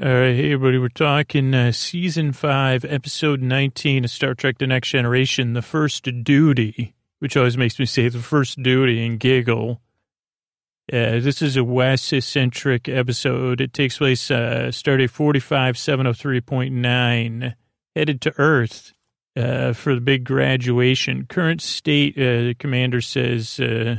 All 0.00 0.06
right, 0.06 0.36
hey 0.36 0.52
everybody, 0.52 0.78
we're 0.78 0.90
talking 0.90 1.52
uh, 1.52 1.72
season 1.72 2.32
five, 2.32 2.84
episode 2.84 3.42
19 3.42 4.04
of 4.04 4.10
Star 4.12 4.32
Trek 4.32 4.58
The 4.58 4.68
Next 4.68 4.90
Generation, 4.90 5.54
The 5.54 5.62
First 5.62 6.08
Duty, 6.22 6.94
which 7.18 7.36
always 7.36 7.58
makes 7.58 7.80
me 7.80 7.84
say 7.84 8.08
the 8.08 8.20
first 8.20 8.62
duty 8.62 9.04
and 9.04 9.18
giggle. 9.18 9.80
Uh, 10.92 11.18
this 11.18 11.42
is 11.42 11.56
a 11.56 11.64
West-centric 11.64 12.88
episode. 12.88 13.60
It 13.60 13.72
takes 13.72 13.98
place, 13.98 14.30
uh, 14.30 14.70
stardate 14.70 15.10
45703.9, 15.10 17.54
headed 17.96 18.20
to 18.20 18.32
Earth 18.38 18.92
uh, 19.36 19.72
for 19.72 19.96
the 19.96 20.00
big 20.00 20.22
graduation. 20.22 21.26
Current 21.26 21.60
state, 21.60 22.16
uh, 22.16 22.54
commander 22.60 23.00
says, 23.00 23.58
uh, 23.58 23.96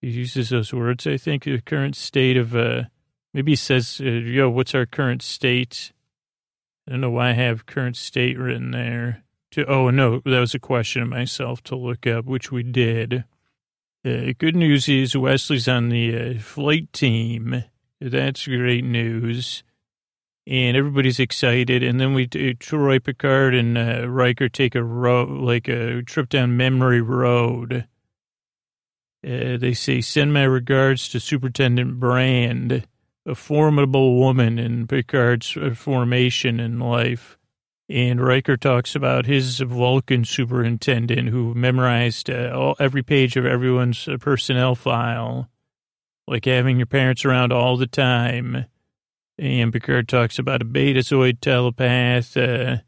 he 0.00 0.08
uses 0.08 0.48
those 0.48 0.72
words, 0.72 1.06
I 1.06 1.18
think, 1.18 1.44
the 1.44 1.60
current 1.60 1.94
state 1.94 2.38
of... 2.38 2.56
Maybe 3.34 3.52
he 3.52 3.56
says, 3.56 4.00
uh, 4.02 4.08
yo, 4.08 4.48
what's 4.48 4.74
our 4.74 4.86
current 4.86 5.22
state? 5.22 5.92
I 6.86 6.92
don't 6.92 7.00
know 7.00 7.10
why 7.10 7.30
I 7.30 7.34
have 7.34 7.66
current 7.66 7.96
state 7.96 8.38
written 8.38 8.70
there. 8.70 9.24
To, 9.52 9.66
oh, 9.66 9.90
no, 9.90 10.20
that 10.24 10.40
was 10.40 10.54
a 10.54 10.58
question 10.58 11.02
of 11.02 11.08
myself 11.08 11.62
to 11.64 11.76
look 11.76 12.06
up, 12.06 12.24
which 12.24 12.50
we 12.50 12.62
did. 12.62 13.24
Uh, 14.04 14.32
good 14.38 14.56
news 14.56 14.88
is 14.88 15.16
Wesley's 15.16 15.68
on 15.68 15.88
the 15.88 16.16
uh, 16.16 16.38
flight 16.40 16.92
team. 16.92 17.64
That's 18.00 18.46
great 18.46 18.84
news. 18.84 19.62
And 20.46 20.76
everybody's 20.76 21.20
excited. 21.20 21.82
And 21.82 22.00
then 22.00 22.14
we, 22.14 22.24
uh, 22.24 22.54
Troi 22.58 23.02
Picard 23.02 23.54
and 23.54 23.76
uh, 23.76 24.08
Riker 24.08 24.48
take 24.48 24.74
a 24.74 24.82
road, 24.82 25.28
like 25.28 25.68
a 25.68 26.02
trip 26.02 26.30
down 26.30 26.56
memory 26.56 27.02
road. 27.02 27.86
Uh, 29.26 29.56
they 29.58 29.74
say, 29.74 30.00
send 30.00 30.32
my 30.32 30.44
regards 30.44 31.08
to 31.10 31.20
Superintendent 31.20 32.00
Brand 32.00 32.86
a 33.28 33.34
formidable 33.34 34.18
woman 34.18 34.58
in 34.58 34.86
Picard's 34.86 35.56
formation 35.76 36.58
in 36.58 36.80
life. 36.80 37.36
And 37.90 38.20
Riker 38.20 38.56
talks 38.56 38.94
about 38.94 39.26
his 39.26 39.60
Vulcan 39.60 40.24
superintendent 40.24 41.28
who 41.28 41.54
memorized 41.54 42.28
uh, 42.28 42.52
all, 42.54 42.76
every 42.78 43.02
page 43.02 43.36
of 43.36 43.46
everyone's 43.46 44.06
uh, 44.08 44.16
personnel 44.18 44.74
file, 44.74 45.48
like 46.26 46.44
having 46.44 46.78
your 46.78 46.86
parents 46.86 47.24
around 47.24 47.52
all 47.52 47.76
the 47.76 47.86
time. 47.86 48.66
And 49.38 49.72
Picard 49.72 50.08
talks 50.08 50.38
about 50.38 50.62
a 50.62 50.66
betazoid 50.66 51.40
telepath 51.40 52.36
uh, 52.36 52.78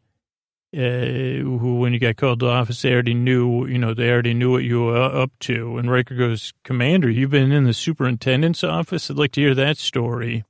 uh, 0.73 1.43
who, 1.43 1.79
when 1.81 1.93
you 1.93 1.99
got 1.99 2.17
called 2.17 2.41
to 2.41 2.49
office, 2.49 2.83
they 2.83 2.93
already 2.93 3.15
knew, 3.15 3.67
you 3.67 3.79
know, 3.79 3.93
they 3.93 4.11
already 4.11 4.35
knew 4.35 4.53
what 4.53 4.63
you 4.65 4.85
were 4.85 4.97
up 4.97 5.31
to. 5.41 5.79
And 5.79 5.91
Riker 5.91 6.15
goes, 6.15 6.53
Commander, 6.65 7.11
you've 7.11 7.31
been 7.31 7.51
in 7.51 7.65
the 7.65 7.75
superintendent's 7.75 8.63
office? 8.63 9.11
I'd 9.11 9.17
like 9.17 9.33
to 9.33 9.41
hear 9.41 9.55
that 9.55 9.79
story. 9.79 10.45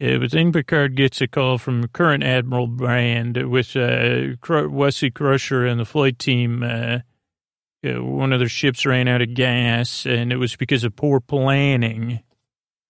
Uh, 0.00 0.18
but 0.18 0.30
then 0.30 0.52
Picard 0.52 0.94
gets 0.96 1.20
a 1.20 1.26
call 1.26 1.58
from 1.58 1.88
current 1.88 2.22
Admiral 2.22 2.66
Brand 2.66 3.36
with 3.50 3.74
uh, 3.74 4.36
Wesley 4.48 5.10
Crusher 5.10 5.66
and 5.66 5.80
the 5.80 5.84
flight 5.84 6.18
team. 6.18 6.62
Uh, 6.62 6.98
uh, 7.84 8.02
one 8.02 8.32
of 8.32 8.38
their 8.38 8.48
ships 8.48 8.84
ran 8.84 9.08
out 9.08 9.22
of 9.22 9.34
gas, 9.34 10.04
and 10.04 10.32
it 10.32 10.36
was 10.36 10.56
because 10.56 10.84
of 10.84 10.94
poor 10.94 11.20
planning. 11.20 12.20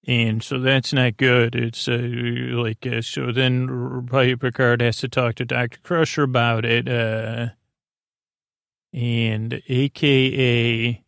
And 0.09 0.42
so 0.42 0.59
that's 0.59 0.95
not 0.95 1.19
good. 1.19 1.55
It's 1.55 1.87
uh, 1.87 1.98
like, 2.01 2.87
uh, 2.87 3.03
so 3.03 3.31
then 3.31 4.09
Picard 4.41 4.81
has 4.81 4.97
to 5.01 5.09
talk 5.09 5.34
to 5.34 5.45
Dr. 5.45 5.81
Crusher 5.83 6.23
about 6.23 6.64
it. 6.64 6.89
Uh, 6.89 7.48
and 8.95 9.61
AKA 9.69 11.05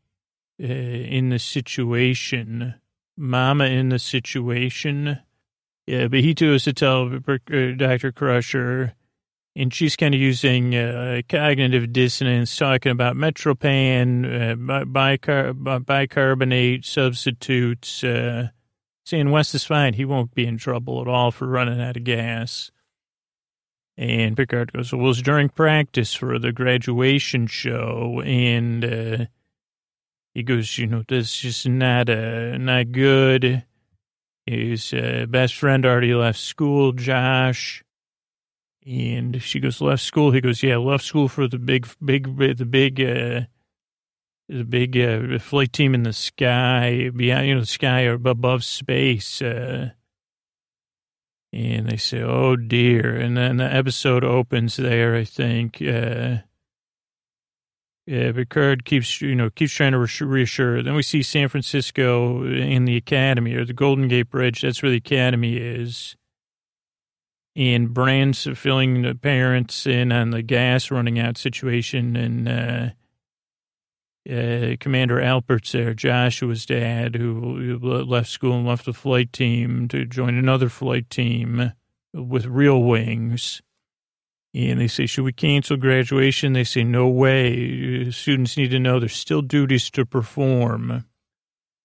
uh, 0.63 0.67
in 0.67 1.31
the 1.31 1.39
situation, 1.39 2.75
Mama 3.17 3.65
in 3.65 3.89
the 3.89 3.99
situation. 3.99 5.19
Yeah, 5.87 6.09
but 6.09 6.21
he 6.21 6.35
too 6.35 6.53
has 6.53 6.65
to 6.65 6.75
tell 6.75 7.11
uh, 7.27 7.39
Dr. 7.79 8.13
Crusher, 8.13 8.93
and 9.57 9.73
she's 9.73 9.97
kind 9.97 10.15
of 10.15 10.21
using 10.21 10.77
uh, 10.77 11.23
cognitive 11.27 11.91
dissonance, 11.91 12.55
talking 12.55 12.93
about 12.93 13.17
Metropan, 13.17 14.59
bicar- 14.93 15.87
bicarbonate 15.87 16.85
substitutes, 16.85 18.05
saying 19.05 19.31
West 19.31 19.55
is 19.55 19.65
fine. 19.65 19.95
He 19.95 20.05
won't 20.05 20.35
be 20.35 20.47
in 20.47 20.59
trouble 20.59 21.01
at 21.01 21.09
all 21.09 21.31
for 21.31 21.47
running 21.47 21.81
out 21.81 21.97
of 21.97 22.05
gas. 22.05 22.71
And 23.97 24.37
Picard 24.37 24.73
goes, 24.73 24.93
well, 24.93 25.03
it 25.03 25.09
was 25.09 25.23
during 25.23 25.49
practice 25.51 26.15
for 26.15 26.39
the 26.39 26.53
graduation 26.53 27.47
show. 27.47 28.23
And 28.25 28.85
uh, 28.85 29.27
he 30.33 30.43
goes, 30.43 30.79
you 30.79 30.87
know, 30.87 31.05
this 31.07 31.27
is 31.27 31.37
just 31.37 31.69
not, 31.69 32.09
uh, 32.09 32.57
not 32.57 32.93
good. 32.93 33.65
His 34.47 34.95
uh, 34.95 35.27
best 35.29 35.55
friend 35.55 35.85
already 35.85 36.15
left 36.15 36.39
school, 36.39 36.93
Josh. 36.93 37.85
And 38.87 39.43
she 39.43 39.61
goes, 39.61 39.81
left 39.83 40.03
school. 40.03 40.31
He 40.31 40.41
goes, 40.41 40.63
yeah, 40.63 40.79
left 40.79 41.05
school 41.05 41.29
for 41.29 41.47
the 41.47 41.59
big, 41.59 41.87
big, 42.03 42.57
the 42.57 42.65
big, 42.65 43.01
uh, 43.01 43.43
the 44.51 44.65
big 44.65 44.99
uh, 44.99 45.39
flight 45.39 45.73
team 45.73 45.95
in 45.95 46.03
the 46.03 46.13
sky, 46.13 47.11
beyond, 47.15 47.47
you 47.47 47.55
know, 47.55 47.61
the 47.61 47.67
sky 47.67 48.05
or 48.05 48.15
above 48.15 48.65
space. 48.65 49.41
Uh, 49.41 49.91
and 51.53 51.89
they 51.89 51.97
say, 51.97 52.21
oh 52.21 52.57
dear. 52.57 53.17
And 53.17 53.37
then 53.37 53.59
the 53.59 53.73
episode 53.73 54.25
opens 54.25 54.77
there, 54.77 55.15
I 55.15 55.25
think. 55.25 55.81
Uh, 55.81 56.39
yeah, 58.07 58.33
Picard 58.33 58.85
keeps, 58.85 59.21
you 59.21 59.37
know, 59.37 59.51
keeps 59.51 59.73
trying 59.73 59.93
to 59.93 60.25
reassure. 60.25 60.83
Then 60.83 60.95
we 60.95 61.03
see 61.03 61.23
San 61.23 61.49
Francisco 61.49 62.45
in 62.45 62.87
the 62.87 62.97
academy 62.97 63.55
or 63.55 63.65
the 63.65 63.73
Golden 63.73 64.09
Gate 64.09 64.31
Bridge. 64.31 64.63
That's 64.63 64.83
where 64.83 64.91
the 64.91 64.97
academy 64.97 65.59
is. 65.59 66.17
And 67.55 67.95
Brand's 67.95 68.49
filling 68.57 69.03
the 69.03 69.15
parents 69.15 69.87
in 69.87 70.11
on 70.11 70.31
the 70.31 70.43
gas 70.43 70.91
running 70.91 71.21
out 71.21 71.39
situation. 71.39 72.17
And, 72.17 72.49
uh, 72.49 72.91
uh, 74.29 74.77
Commander 74.81 75.21
Albert's 75.21 75.73
there, 75.73 75.95
Joshua's 75.95 76.67
dad, 76.67 77.15
who 77.15 77.79
left 77.79 78.29
school 78.29 78.59
and 78.59 78.67
left 78.67 78.85
the 78.85 78.93
flight 78.93 79.33
team 79.33 79.89
to 79.89 80.05
join 80.05 80.37
another 80.37 80.69
flight 80.69 81.09
team 81.09 81.73
with 82.13 82.47
real 82.47 82.83
wings. 82.83 83.63
And 84.53 84.81
they 84.81 84.89
say, 84.89 85.07
should 85.07 85.25
we 85.25 85.33
cancel 85.33 85.77
graduation? 85.77 86.53
They 86.53 86.65
say, 86.65 86.83
no 86.83 87.09
way. 87.09 88.11
Students 88.11 88.57
need 88.57 88.73
to 88.73 88.81
know 88.81 88.99
there's 88.99 89.15
still 89.15 89.43
duties 89.43 89.91
to 89.91 90.05
perform. 90.05 91.05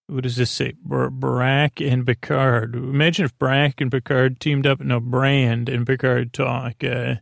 What 0.07 0.23
does 0.23 0.35
this 0.35 0.52
say? 0.52 0.73
Barack 0.88 1.88
and 1.88 2.06
Picard. 2.06 2.75
Imagine 2.75 3.25
if 3.25 3.38
Barack 3.38 3.81
and 3.81 3.91
Picard 3.91 4.40
teamed 4.40 4.67
up. 4.67 4.81
in 4.81 4.91
a 4.91 5.00
Brand 5.00 5.69
and 5.69 5.85
Picard 5.85 6.34
talk. 6.34 6.84
Uh, 6.84 7.16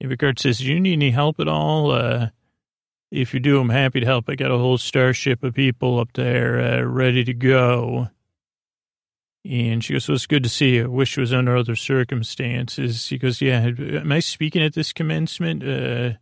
and 0.00 0.10
Picard 0.10 0.38
says, 0.38 0.58
do 0.58 0.64
you 0.64 0.80
need 0.80 0.94
any 0.94 1.10
help 1.10 1.38
at 1.38 1.48
all? 1.48 1.90
Uh, 1.90 2.28
if 3.10 3.32
you 3.32 3.40
do, 3.40 3.60
I'm 3.60 3.68
happy 3.68 4.00
to 4.00 4.06
help. 4.06 4.28
I 4.28 4.34
got 4.34 4.50
a 4.50 4.58
whole 4.58 4.78
starship 4.78 5.42
of 5.42 5.54
people 5.54 6.00
up 6.00 6.12
there 6.14 6.60
uh, 6.60 6.82
ready 6.82 7.24
to 7.24 7.34
go. 7.34 8.08
And 9.44 9.84
she 9.84 9.92
goes, 9.92 10.04
so 10.04 10.12
it's 10.12 10.26
good 10.26 10.42
to 10.42 10.48
see 10.48 10.74
you. 10.74 10.90
Wish 10.90 11.16
it 11.16 11.20
was 11.20 11.32
under 11.32 11.56
other 11.56 11.76
circumstances. 11.76 13.08
He 13.08 13.16
goes, 13.16 13.40
yeah, 13.40 13.60
am 13.60 14.10
I 14.10 14.18
speaking 14.18 14.62
at 14.62 14.74
this 14.74 14.92
commencement? 14.92 15.62
Uh, 15.62 16.18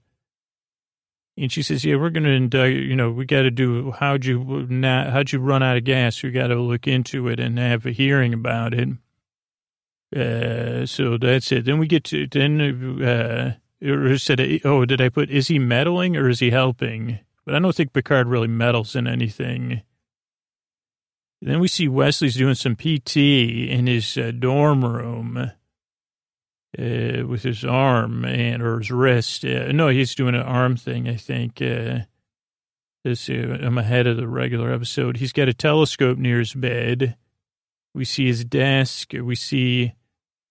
and 1.37 1.51
she 1.51 1.63
says, 1.63 1.85
yeah, 1.85 1.97
we're 1.97 2.11
going 2.11 2.25
to 2.25 2.31
indict, 2.31 2.77
you 2.77 2.95
know, 2.95 3.11
we 3.11 3.25
got 3.25 3.43
to 3.43 3.51
do, 3.51 3.93
how'd 3.93 4.25
you 4.27 4.67
not, 4.69 5.09
how'd 5.09 5.33
you 5.33 5.39
run 5.39 5.63
out 5.63 5.79
of 5.79 5.85
gas? 5.85 6.23
We 6.23 6.33
got 6.33 6.49
to 6.49 6.61
look 6.61 6.87
into 6.87 7.29
it 7.29 7.41
and 7.41 7.59
have 7.59 7.87
a 7.87 7.93
hearing 7.93 8.35
about 8.35 8.75
it. 8.75 8.89
Uh, 10.15 10.87
so 10.87 11.17
that's 11.17 11.51
it. 11.51 11.65
Then 11.65 11.79
we 11.79 11.87
get 11.87 12.05
to, 12.05 12.27
then, 12.27 13.03
uh, 13.03 13.55
or 13.83 14.19
said, 14.19 14.41
oh, 14.65 14.85
did 14.85 15.01
I 15.01 15.09
put, 15.09 15.31
is 15.31 15.49
he 15.49 15.59
meddling 15.59 16.17
or 16.17 16.29
is 16.29 16.41
he 16.41 16.51
helping? 16.51 17.19
But 17.45 17.55
I 17.55 17.59
don't 17.59 17.75
think 17.75 17.93
Picard 17.93 18.27
really 18.29 18.49
meddles 18.49 18.97
in 18.97 19.07
anything. 19.07 19.83
Then 21.43 21.61
we 21.61 21.69
see 21.69 21.89
Wesley's 21.89 22.37
doing 22.37 22.55
some 22.55 22.77
PT 22.77 23.17
in 23.17 23.87
his 23.87 24.17
uh, 24.17 24.31
dorm 24.31 24.85
room 24.85 25.37
uh, 26.79 27.27
with 27.27 27.43
his 27.43 27.65
arm 27.65 28.25
and 28.25 28.63
or 28.63 28.79
his 28.79 28.91
wrist. 28.91 29.45
Uh, 29.45 29.71
no, 29.73 29.89
he's 29.89 30.15
doing 30.15 30.35
an 30.35 30.43
arm 30.43 30.77
thing, 30.77 31.07
I 31.07 31.17
think. 31.17 31.61
Uh, 31.61 32.01
this 33.05 33.29
uh, 33.29 33.59
I'm 33.61 33.77
ahead 33.77 34.07
of 34.07 34.17
the 34.17 34.27
regular 34.27 34.73
episode. 34.73 35.19
He's 35.19 35.33
got 35.33 35.49
a 35.49 35.55
telescope 35.55 36.17
near 36.17 36.39
his 36.39 36.55
bed. 36.55 37.17
We 37.95 38.07
see 38.07 38.27
his 38.27 38.45
desk. 38.45 39.13
We 39.13 39.35
see 39.35 39.93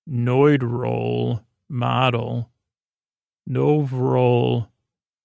Noidrol 0.08 1.44
model 1.68 2.52
Novrol. 3.50 4.68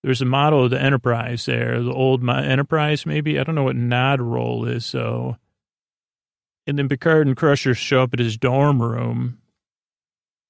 There's 0.03 0.23
a 0.23 0.27
model 0.27 0.65
of 0.65 0.71
the 0.71 0.81
Enterprise 0.81 1.47
there, 1.47 1.83
the 1.83 1.93
old 1.93 2.29
Enterprise, 2.29 3.05
maybe. 3.05 3.39
I 3.39 3.43
don't 3.43 3.55
know 3.55 3.65
what 3.65 3.77
Nod 3.77 4.21
roll 4.21 4.65
is, 4.67 4.87
so. 4.87 5.37
And 6.67 6.79
then 6.79 6.89
Picard 6.89 7.27
and 7.27 7.37
Crusher 7.37 7.75
show 7.75 8.03
up 8.03 8.13
at 8.13 8.21
his 8.21 8.37
dorm 8.37 8.81
room. 8.81 9.39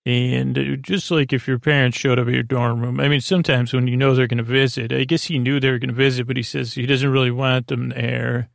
And 0.04 0.78
just 0.82 1.10
like 1.10 1.32
if 1.32 1.46
your 1.46 1.58
parents 1.58 1.98
showed 1.98 2.18
up 2.18 2.28
at 2.28 2.34
your 2.34 2.42
dorm 2.42 2.80
room, 2.80 2.98
I 2.98 3.08
mean, 3.08 3.20
sometimes 3.20 3.72
when 3.72 3.86
you 3.88 3.96
know 3.96 4.14
they're 4.14 4.26
going 4.26 4.38
to 4.38 4.42
visit, 4.42 4.92
I 4.92 5.04
guess 5.04 5.24
he 5.24 5.38
knew 5.38 5.60
they 5.60 5.70
were 5.70 5.78
going 5.78 5.88
to 5.88 5.94
visit, 5.94 6.26
but 6.26 6.36
he 6.36 6.42
says 6.42 6.74
he 6.74 6.86
doesn't 6.86 7.10
really 7.10 7.30
want 7.30 7.66
them 7.66 7.90
there. 7.90 8.48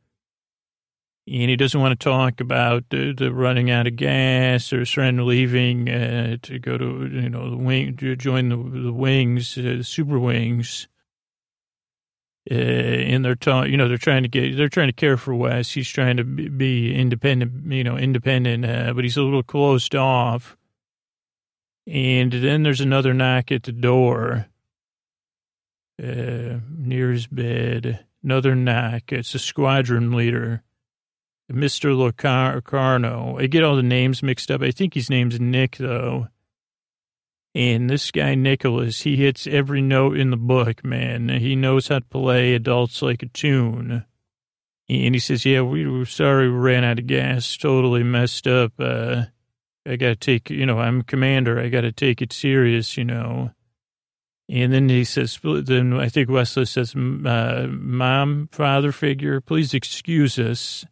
And 1.26 1.50
he 1.50 1.56
doesn't 1.56 1.80
want 1.80 1.98
to 1.98 2.04
talk 2.04 2.42
about 2.42 2.90
the, 2.90 3.14
the 3.14 3.34
running 3.34 3.72
out 3.72 3.88
of 3.88 3.96
gas 3.96 4.74
or 4.74 4.80
his 4.80 4.90
friend 4.90 5.26
leaving 5.26 5.90
uh, 5.90 6.38
to 6.42 6.60
go 6.60 6.78
to 6.78 7.10
you 7.12 7.30
know 7.30 7.50
the 7.50 7.58
wing 7.58 7.96
to 7.98 8.16
join 8.16 8.50
the 8.50 8.58
the 8.58 8.94
wings, 8.94 9.58
uh, 9.58 9.62
the 9.62 9.84
super 9.84 10.20
wings. 10.20 10.88
Uh, 12.52 12.56
and 12.56 13.24
they're 13.24 13.36
ta- 13.36 13.64
you 13.64 13.78
know 13.78 13.88
they're 13.88 13.98
trying 13.98 14.24
to 14.24 14.30
get 14.30 14.58
they're 14.58 14.68
trying 14.68 14.90
to 14.90 14.94
care 14.94 15.16
for 15.16 15.34
Wes. 15.34 15.72
He's 15.72 15.88
trying 15.88 16.18
to 16.18 16.26
be 16.26 16.94
independent, 16.94 17.72
you 17.72 17.86
know, 17.86 17.98
independent, 17.98 18.66
uh, 18.66 18.92
but 18.94 19.06
he's 19.06 19.16
a 19.16 19.22
little 19.22 19.44
closed 19.44 19.96
off. 19.96 20.58
And 21.88 22.32
then 22.32 22.64
there's 22.64 22.82
another 22.82 23.14
knock 23.14 23.52
at 23.52 23.64
the 23.64 23.72
door 23.72 24.48
uh, 26.02 26.60
near 26.70 27.12
his 27.12 27.28
bed. 27.28 28.06
Another 28.22 28.56
knock. 28.56 29.12
It's 29.12 29.36
a 29.36 29.40
squadron 29.40 30.12
leader. 30.12 30.64
Mr. 31.52 31.96
Locarno. 31.96 33.38
I 33.40 33.48
get 33.48 33.64
all 33.64 33.76
the 33.76 33.84
names 33.84 34.24
mixed 34.24 34.50
up. 34.50 34.62
I 34.62 34.72
think 34.72 34.94
his 34.94 35.10
name's 35.10 35.40
Nick, 35.40 35.78
though. 35.78 36.28
And 37.56 37.90
this 37.90 38.10
guy, 38.10 38.34
Nicholas, 38.34 39.02
he 39.02 39.16
hits 39.16 39.46
every 39.46 39.82
note 39.82 40.18
in 40.18 40.32
the 40.32 40.38
book, 40.38 40.84
man. 40.84 41.30
He 41.30 41.56
knows 41.56 41.88
how 41.88 42.00
to 42.00 42.06
play 42.06 42.56
adults 42.56 43.02
like 43.02 43.22
a 43.22 43.28
tune. 43.28 44.06
And 44.90 45.16
he 45.16 45.20
says, 45.20 45.46
yeah, 45.46 45.62
we 45.62 45.88
were 45.88 46.06
sorry 46.06 46.50
we 46.50 46.58
ran 46.58 46.84
out 46.84 47.00
of 47.00 47.08
gas. 47.08 47.56
Totally 47.56 48.04
messed 48.04 48.48
up. 48.48 48.74
Uh, 48.80 49.26
I 49.86 49.98
got 49.98 50.08
to 50.08 50.16
take, 50.16 50.50
you 50.50 50.66
know, 50.66 50.80
I'm 50.80 51.04
commander. 51.04 51.60
I 51.60 51.70
got 51.70 51.82
to 51.82 51.92
take 51.92 52.22
it 52.22 52.34
serious, 52.34 52.98
you 52.98 53.06
know. 53.06 53.52
And 54.50 54.74
then 54.74 54.90
he 54.90 55.04
says, 55.04 55.40
then 55.44 55.94
I 55.94 56.10
think 56.10 56.30
Wesley 56.30 56.66
says, 56.66 56.96
uh, 56.96 57.68
mom, 57.70 58.50
father 58.52 58.92
figure, 58.92 59.40
please 59.40 59.74
excuse 59.74 60.38
us. 60.38 60.86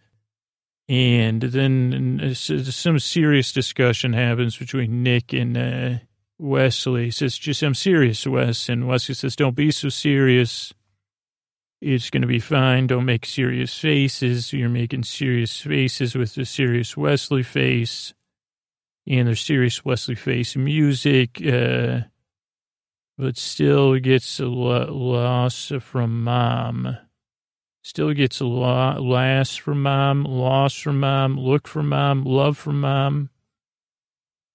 And 0.92 1.42
then 1.42 2.36
some 2.36 3.00
serious 3.00 3.54
discussion 3.54 4.12
happens 4.12 4.58
between 4.58 5.04
Nick 5.04 5.32
and 5.32 5.58
uh, 5.58 6.00
Wesley. 6.38 7.06
He 7.06 7.12
says, 7.12 7.38
just, 7.38 7.64
I'm 7.64 7.76
serious, 7.76 8.28
Wes. 8.28 8.68
And 8.68 8.90
Wesley 8.90 9.16
says, 9.16 9.38
don't 9.38 9.56
be 9.56 9.72
so 9.72 9.88
serious. 9.88 10.74
It's 11.80 12.10
going 12.10 12.24
to 12.24 12.28
be 12.28 12.40
fine. 12.40 12.88
Don't 12.88 13.06
make 13.06 13.26
serious 13.26 13.80
faces. 13.80 14.52
You're 14.52 14.68
making 14.68 15.04
serious 15.04 15.62
faces 15.62 16.14
with 16.14 16.36
the 16.36 16.44
serious 16.44 16.98
Wesley 16.98 17.44
face. 17.44 18.14
And 19.08 19.30
there's 19.30 19.40
serious 19.40 19.86
Wesley 19.86 20.16
face 20.16 20.58
music. 20.58 21.42
Uh, 21.42 22.02
but 23.18 23.38
still 23.38 23.98
gets 23.98 24.42
a 24.42 24.46
loss 24.46 25.72
from 25.80 26.26
mom. 26.26 26.98
Still 27.84 28.14
gets 28.14 28.40
a 28.40 28.46
lot 28.46 29.02
last 29.02 29.60
from 29.60 29.82
mom, 29.82 30.24
loss 30.24 30.76
from 30.76 31.00
mom, 31.00 31.40
look 31.40 31.68
from 31.68 31.90
mom, 31.90 32.24
love 32.24 32.58
from 32.58 32.82
mom. 32.82 33.30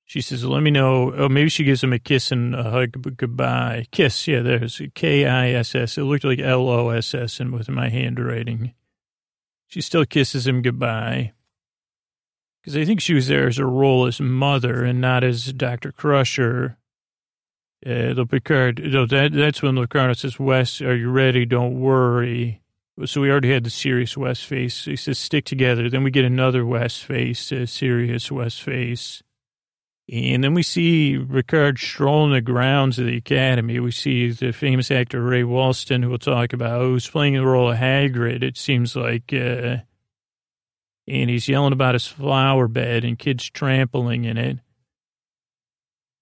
She 0.05 0.20
says, 0.20 0.44
let 0.44 0.62
me 0.62 0.70
know. 0.70 1.12
Oh, 1.12 1.28
maybe 1.28 1.49
she 1.49 1.64
gives 1.64 1.82
him 1.82 1.93
a 1.93 1.99
kiss 1.99 2.31
and 2.31 2.55
a 2.55 2.70
hug 2.70 3.17
goodbye. 3.17 3.87
Kiss, 3.90 4.28
yeah, 4.28 4.40
there's 4.40 4.81
K-I-S-S. 4.94 5.99
It 5.99 6.05
looked 6.05 6.23
like 6.23 6.38
L-O-S-S 6.38 7.40
and 7.40 7.52
with 7.52 7.69
my 7.69 7.88
handwriting. 7.88 8.73
She 9.67 9.81
still 9.81 10.05
kisses 10.05 10.46
him 10.46 10.62
goodbye. 10.62 11.32
Because 12.61 12.76
I 12.76 12.84
think 12.84 13.00
she 13.00 13.14
was 13.14 13.26
there 13.26 13.49
as 13.49 13.58
a 13.58 13.67
role 13.67 14.06
as 14.06 14.20
mother 14.20 14.84
and 14.84 15.00
not 15.00 15.25
as 15.25 15.52
Dr. 15.52 15.90
Crusher. 15.90 16.78
Uh, 17.84 18.14
the 18.14 18.26
Picard, 18.28 18.76
that, 18.76 19.31
that's 19.32 19.62
when 19.62 19.75
Locarno 19.75 20.12
says, 20.12 20.38
Wes, 20.38 20.81
are 20.81 20.96
you 20.96 21.11
ready? 21.11 21.44
Don't 21.44 21.81
worry. 21.81 22.62
So 23.04 23.20
we 23.20 23.31
already 23.31 23.52
had 23.52 23.64
the 23.64 23.70
serious 23.70 24.16
West 24.16 24.46
face. 24.46 24.87
He 24.87 24.96
says, 24.96 25.19
stick 25.19 25.44
together. 25.44 25.90
Then 25.90 26.02
we 26.02 26.10
get 26.10 26.25
another 26.25 26.64
West 26.64 27.04
face, 27.04 27.52
a 27.52 27.66
serious 27.66 28.32
West 28.32 28.62
face. 28.62 29.22
And 30.10 30.43
then 30.43 30.54
we 30.54 30.62
see 30.62 31.19
Picard 31.19 31.78
strolling 31.78 32.32
the 32.32 32.40
grounds 32.40 32.98
of 32.98 33.06
the 33.06 33.16
Academy. 33.16 33.81
We 33.81 33.90
see 33.90 34.31
the 34.31 34.52
famous 34.52 34.90
actor 34.90 35.20
Ray 35.20 35.43
Walston, 35.43 36.02
who 36.02 36.10
we'll 36.10 36.19
talk 36.19 36.52
about, 36.52 36.81
who's 36.81 37.08
playing 37.08 37.34
the 37.34 37.44
role 37.44 37.70
of 37.70 37.76
Hagrid, 37.76 38.43
it 38.43 38.56
seems 38.56 38.96
like. 38.96 39.32
Uh, 39.32 39.78
and 41.08 41.31
he's 41.31 41.49
yelling 41.49 41.72
about 41.72 41.94
his 41.94 42.06
flower 42.06 42.66
bed 42.66 43.04
and 43.04 43.19
kids 43.19 43.50
trampling 43.50 44.25
in 44.25 44.38
it 44.38 44.58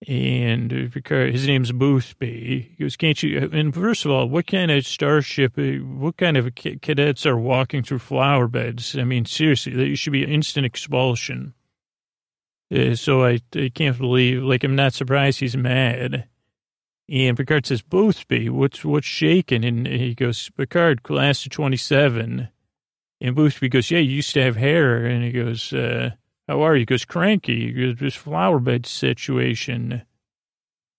and 0.06 0.90
because 0.92 1.32
his 1.32 1.46
name's 1.46 1.72
Boothby, 1.72 2.74
he 2.76 2.84
goes, 2.84 2.96
"Can't 2.96 3.22
you?" 3.22 3.48
And 3.52 3.74
first 3.74 4.04
of 4.04 4.10
all, 4.10 4.28
what 4.28 4.46
kind 4.46 4.70
of 4.70 4.86
starship? 4.86 5.58
Uh, 5.58 5.84
what 5.84 6.16
kind 6.16 6.36
of 6.36 6.54
cadets 6.54 7.24
are 7.24 7.38
walking 7.38 7.82
through 7.82 8.00
flower 8.00 8.46
beds? 8.48 8.96
I 8.98 9.04
mean, 9.04 9.24
seriously, 9.24 9.72
there 9.72 9.96
should 9.96 10.12
be 10.12 10.24
instant 10.24 10.66
expulsion. 10.66 11.54
Uh, 12.74 12.94
so 12.94 13.24
I, 13.24 13.40
I 13.54 13.70
can't 13.74 13.96
believe, 13.96 14.42
like, 14.42 14.64
I'm 14.64 14.76
not 14.76 14.94
surprised 14.94 15.40
he's 15.40 15.56
mad. 15.56 16.28
And 17.08 17.36
Picard 17.36 17.66
says, 17.66 17.82
Boothby, 17.82 18.48
what's 18.48 18.84
what's 18.84 19.06
shaking? 19.06 19.64
And 19.64 19.86
he 19.86 20.14
goes, 20.14 20.50
Picard, 20.56 21.02
class 21.02 21.44
of 21.44 21.52
27. 21.52 22.48
And 23.20 23.34
Boothby 23.34 23.68
goes, 23.68 23.90
yeah, 23.90 23.98
you 23.98 24.16
used 24.16 24.34
to 24.34 24.42
have 24.42 24.56
hair. 24.56 25.04
And 25.04 25.22
he 25.22 25.32
goes, 25.32 25.72
uh, 25.72 26.10
how 26.48 26.62
are 26.62 26.76
you? 26.76 26.84
Goes, 26.84 27.04
cranky. 27.04 27.94
This 27.94 28.14
flower 28.14 28.58
bed 28.58 28.86
situation. 28.86 30.02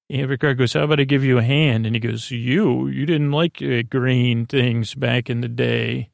And 0.10 0.30
Picard 0.30 0.58
goes, 0.58 0.74
how 0.74 0.84
about 0.84 1.00
I 1.00 1.04
give 1.04 1.24
you 1.24 1.38
a 1.38 1.44
hand? 1.44 1.86
And 1.86 1.96
he 1.96 2.00
goes, 2.00 2.30
you? 2.30 2.88
You 2.88 3.06
didn't 3.06 3.32
like 3.32 3.62
uh, 3.62 3.82
green 3.90 4.46
things 4.46 4.94
back 4.94 5.30
in 5.30 5.42
the 5.42 5.48
day. 5.48 6.10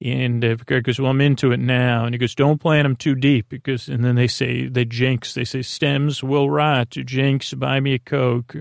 And 0.00 0.44
uh, 0.44 0.56
Picard 0.56 0.84
goes, 0.84 0.98
well, 0.98 1.12
I'm 1.12 1.20
into 1.20 1.52
it 1.52 1.60
now. 1.60 2.04
And 2.04 2.14
he 2.14 2.18
goes, 2.18 2.34
don't 2.34 2.60
plant 2.60 2.84
them 2.84 2.96
too 2.96 3.14
deep 3.14 3.48
because, 3.48 3.88
and 3.88 4.04
then 4.04 4.16
they 4.16 4.26
say, 4.26 4.66
they 4.66 4.84
jinx, 4.84 5.34
they 5.34 5.44
say, 5.44 5.62
stems 5.62 6.24
will 6.24 6.50
rot. 6.50 6.90
Jinx, 6.90 7.54
buy 7.54 7.78
me 7.78 7.94
a 7.94 7.98
Coke. 8.00 8.56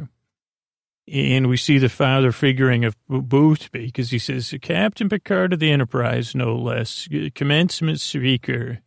And 1.12 1.48
we 1.48 1.58
see 1.58 1.80
the 1.80 1.90
father 1.90 2.31
figuring 2.31 2.86
of 2.86 2.96
Boothby 3.10 3.88
because 3.88 4.12
he 4.12 4.19
says, 4.19 4.54
Captain 4.62 5.10
Picard 5.10 5.54
of 5.54 5.60
the 5.60 5.72
Enterprise, 5.72 6.36
no 6.36 6.56
less, 6.56 7.10
commencement 7.34 8.00
speaker. 8.00 8.80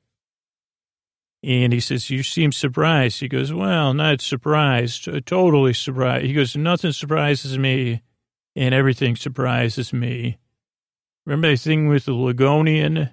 And 1.45 1.75
he 1.75 1.81
says, 1.81 2.09
you 2.09 2.23
seem 2.23 2.53
surprised. 2.53 3.21
He 3.21 3.29
goes, 3.29 3.53
well, 3.53 3.93
not 3.93 4.23
surprised, 4.23 5.07
totally 5.27 5.75
surprised. 5.75 6.25
He 6.25 6.33
goes, 6.33 6.57
nothing 6.57 6.93
surprises 6.93 7.59
me 7.59 8.01
and 8.57 8.75
everything 8.75 9.15
surprises 9.15 9.93
me. 9.93 10.39
Remember 11.27 11.49
the 11.49 11.57
thing 11.57 11.89
with 11.89 12.07
the 12.07 12.15
Ligonian? 12.15 13.11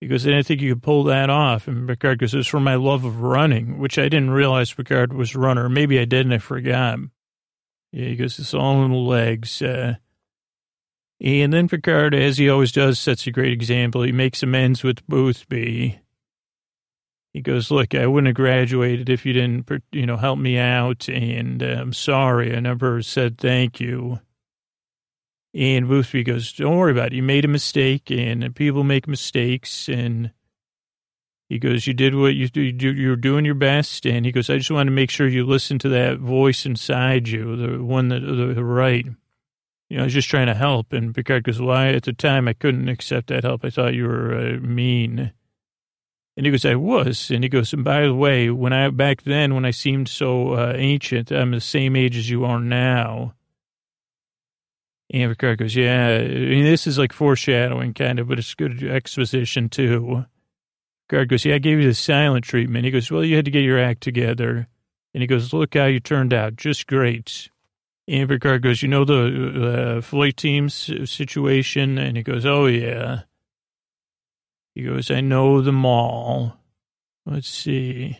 He 0.00 0.06
goes, 0.06 0.24
I 0.24 0.30
didn't 0.30 0.46
think 0.46 0.60
you 0.60 0.74
could 0.74 0.82
pull 0.84 1.02
that 1.04 1.28
off. 1.28 1.66
And 1.66 1.88
Picard 1.88 2.20
goes, 2.20 2.34
it's 2.34 2.46
for 2.46 2.60
my 2.60 2.76
love 2.76 3.04
of 3.04 3.20
running, 3.20 3.78
which 3.78 3.98
I 3.98 4.04
didn't 4.04 4.30
realize 4.30 4.72
Picard 4.72 5.12
was 5.12 5.34
a 5.34 5.40
runner. 5.40 5.68
Maybe 5.68 5.98
I 5.98 6.04
did 6.04 6.26
and 6.26 6.34
I 6.34 6.38
forgot. 6.38 7.00
Yeah, 7.90 8.06
he 8.06 8.16
goes, 8.16 8.38
it's 8.38 8.54
all 8.54 8.84
in 8.84 8.92
the 8.92 8.96
legs. 8.96 9.60
Uh, 9.60 9.96
and 11.20 11.52
then 11.52 11.68
Picard, 11.68 12.14
as 12.14 12.38
he 12.38 12.48
always 12.48 12.70
does, 12.70 13.00
sets 13.00 13.26
a 13.26 13.32
great 13.32 13.52
example. 13.52 14.02
He 14.02 14.12
makes 14.12 14.44
amends 14.44 14.84
with 14.84 15.04
Boothby 15.08 15.98
he 17.32 17.40
goes, 17.40 17.70
look, 17.70 17.94
I 17.94 18.06
wouldn't 18.06 18.28
have 18.28 18.36
graduated 18.36 19.08
if 19.08 19.24
you 19.24 19.32
didn't, 19.32 19.68
you 19.92 20.04
know, 20.04 20.16
help 20.16 20.38
me 20.38 20.58
out. 20.58 21.08
And 21.08 21.62
uh, 21.62 21.76
I'm 21.78 21.92
sorry. 21.92 22.56
I 22.56 22.60
never 22.60 23.02
said 23.02 23.38
thank 23.38 23.78
you. 23.78 24.20
And 25.54 25.88
Boothby 25.88 26.24
goes, 26.24 26.52
don't 26.52 26.76
worry 26.76 26.92
about 26.92 27.12
it. 27.12 27.16
You 27.16 27.22
made 27.22 27.44
a 27.44 27.48
mistake 27.48 28.10
and 28.10 28.54
people 28.54 28.84
make 28.84 29.08
mistakes. 29.08 29.88
And 29.88 30.32
he 31.48 31.58
goes, 31.58 31.86
you 31.86 31.94
did 31.94 32.14
what 32.14 32.34
you 32.34 32.48
do. 32.48 32.62
You're 32.62 33.16
doing 33.16 33.44
your 33.44 33.54
best. 33.54 34.06
And 34.06 34.24
he 34.26 34.32
goes, 34.32 34.50
I 34.50 34.58
just 34.58 34.70
want 34.70 34.88
to 34.88 34.92
make 34.92 35.10
sure 35.10 35.28
you 35.28 35.44
listen 35.44 35.78
to 35.80 35.88
that 35.88 36.18
voice 36.18 36.66
inside 36.66 37.28
you, 37.28 37.56
the 37.56 37.82
one 37.82 38.08
that, 38.08 38.20
the 38.20 38.64
right. 38.64 39.06
You 39.88 39.96
know, 39.96 40.02
I 40.02 40.06
was 40.06 40.14
just 40.14 40.30
trying 40.30 40.46
to 40.46 40.54
help. 40.54 40.92
And 40.92 41.12
Picard 41.12 41.42
goes, 41.42 41.60
well, 41.60 41.76
at 41.76 42.04
the 42.04 42.12
time, 42.12 42.46
I 42.46 42.52
couldn't 42.52 42.88
accept 42.88 43.26
that 43.28 43.42
help. 43.42 43.64
I 43.64 43.70
thought 43.70 43.94
you 43.94 44.06
were 44.06 44.34
uh, 44.34 44.60
mean. 44.60 45.32
And 46.36 46.46
he 46.46 46.52
goes, 46.52 46.64
I 46.64 46.76
was. 46.76 47.30
And 47.30 47.44
he 47.44 47.50
goes, 47.50 47.72
and 47.72 47.84
by 47.84 48.02
the 48.02 48.14
way, 48.14 48.50
when 48.50 48.72
I, 48.72 48.88
back 48.90 49.22
then, 49.22 49.54
when 49.54 49.64
I 49.64 49.72
seemed 49.72 50.08
so 50.08 50.52
uh, 50.52 50.72
ancient, 50.76 51.30
I'm 51.30 51.50
the 51.50 51.60
same 51.60 51.96
age 51.96 52.16
as 52.16 52.30
you 52.30 52.44
are 52.44 52.60
now. 52.60 53.34
And 55.12 55.32
Picard 55.32 55.58
goes, 55.58 55.74
yeah, 55.74 56.18
I 56.20 56.28
mean, 56.28 56.64
this 56.64 56.86
is 56.86 56.96
like 56.96 57.12
foreshadowing 57.12 57.94
kind 57.94 58.20
of, 58.20 58.28
but 58.28 58.38
it's 58.38 58.54
good 58.54 58.82
exposition 58.82 59.68
too. 59.68 60.24
Picard 61.08 61.28
goes, 61.28 61.44
yeah, 61.44 61.56
I 61.56 61.58
gave 61.58 61.80
you 61.80 61.88
the 61.88 61.94
silent 61.94 62.44
treatment. 62.44 62.84
He 62.84 62.92
goes, 62.92 63.10
well, 63.10 63.24
you 63.24 63.34
had 63.34 63.44
to 63.44 63.50
get 63.50 63.64
your 63.64 63.78
act 63.78 64.02
together. 64.02 64.68
And 65.12 65.20
he 65.22 65.26
goes, 65.26 65.52
look 65.52 65.74
how 65.74 65.86
you 65.86 65.98
turned 65.98 66.32
out. 66.32 66.54
Just 66.54 66.86
great. 66.86 67.50
And 68.06 68.28
Picard 68.28 68.62
goes, 68.62 68.82
you 68.82 68.88
know 68.88 69.04
the 69.04 69.96
uh, 69.98 70.00
flight 70.00 70.36
team's 70.36 70.74
situation? 71.10 71.98
And 71.98 72.16
he 72.16 72.22
goes, 72.22 72.46
oh, 72.46 72.66
yeah. 72.66 73.22
He 74.74 74.82
goes, 74.82 75.10
I 75.10 75.20
know 75.20 75.60
them 75.60 75.84
all. 75.84 76.56
Let's 77.26 77.48
see. 77.48 78.18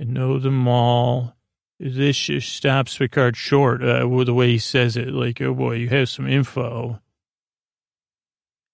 I 0.00 0.04
know 0.04 0.38
them 0.38 0.66
all. 0.66 1.34
This 1.78 2.16
just 2.18 2.54
stops 2.54 2.96
Picard 2.96 3.36
short 3.36 3.82
uh, 3.82 4.08
with 4.08 4.26
the 4.26 4.34
way 4.34 4.52
he 4.52 4.58
says 4.58 4.96
it. 4.96 5.08
Like, 5.08 5.40
oh 5.40 5.54
boy, 5.54 5.74
you 5.76 5.88
have 5.88 6.08
some 6.08 6.26
info. 6.26 7.00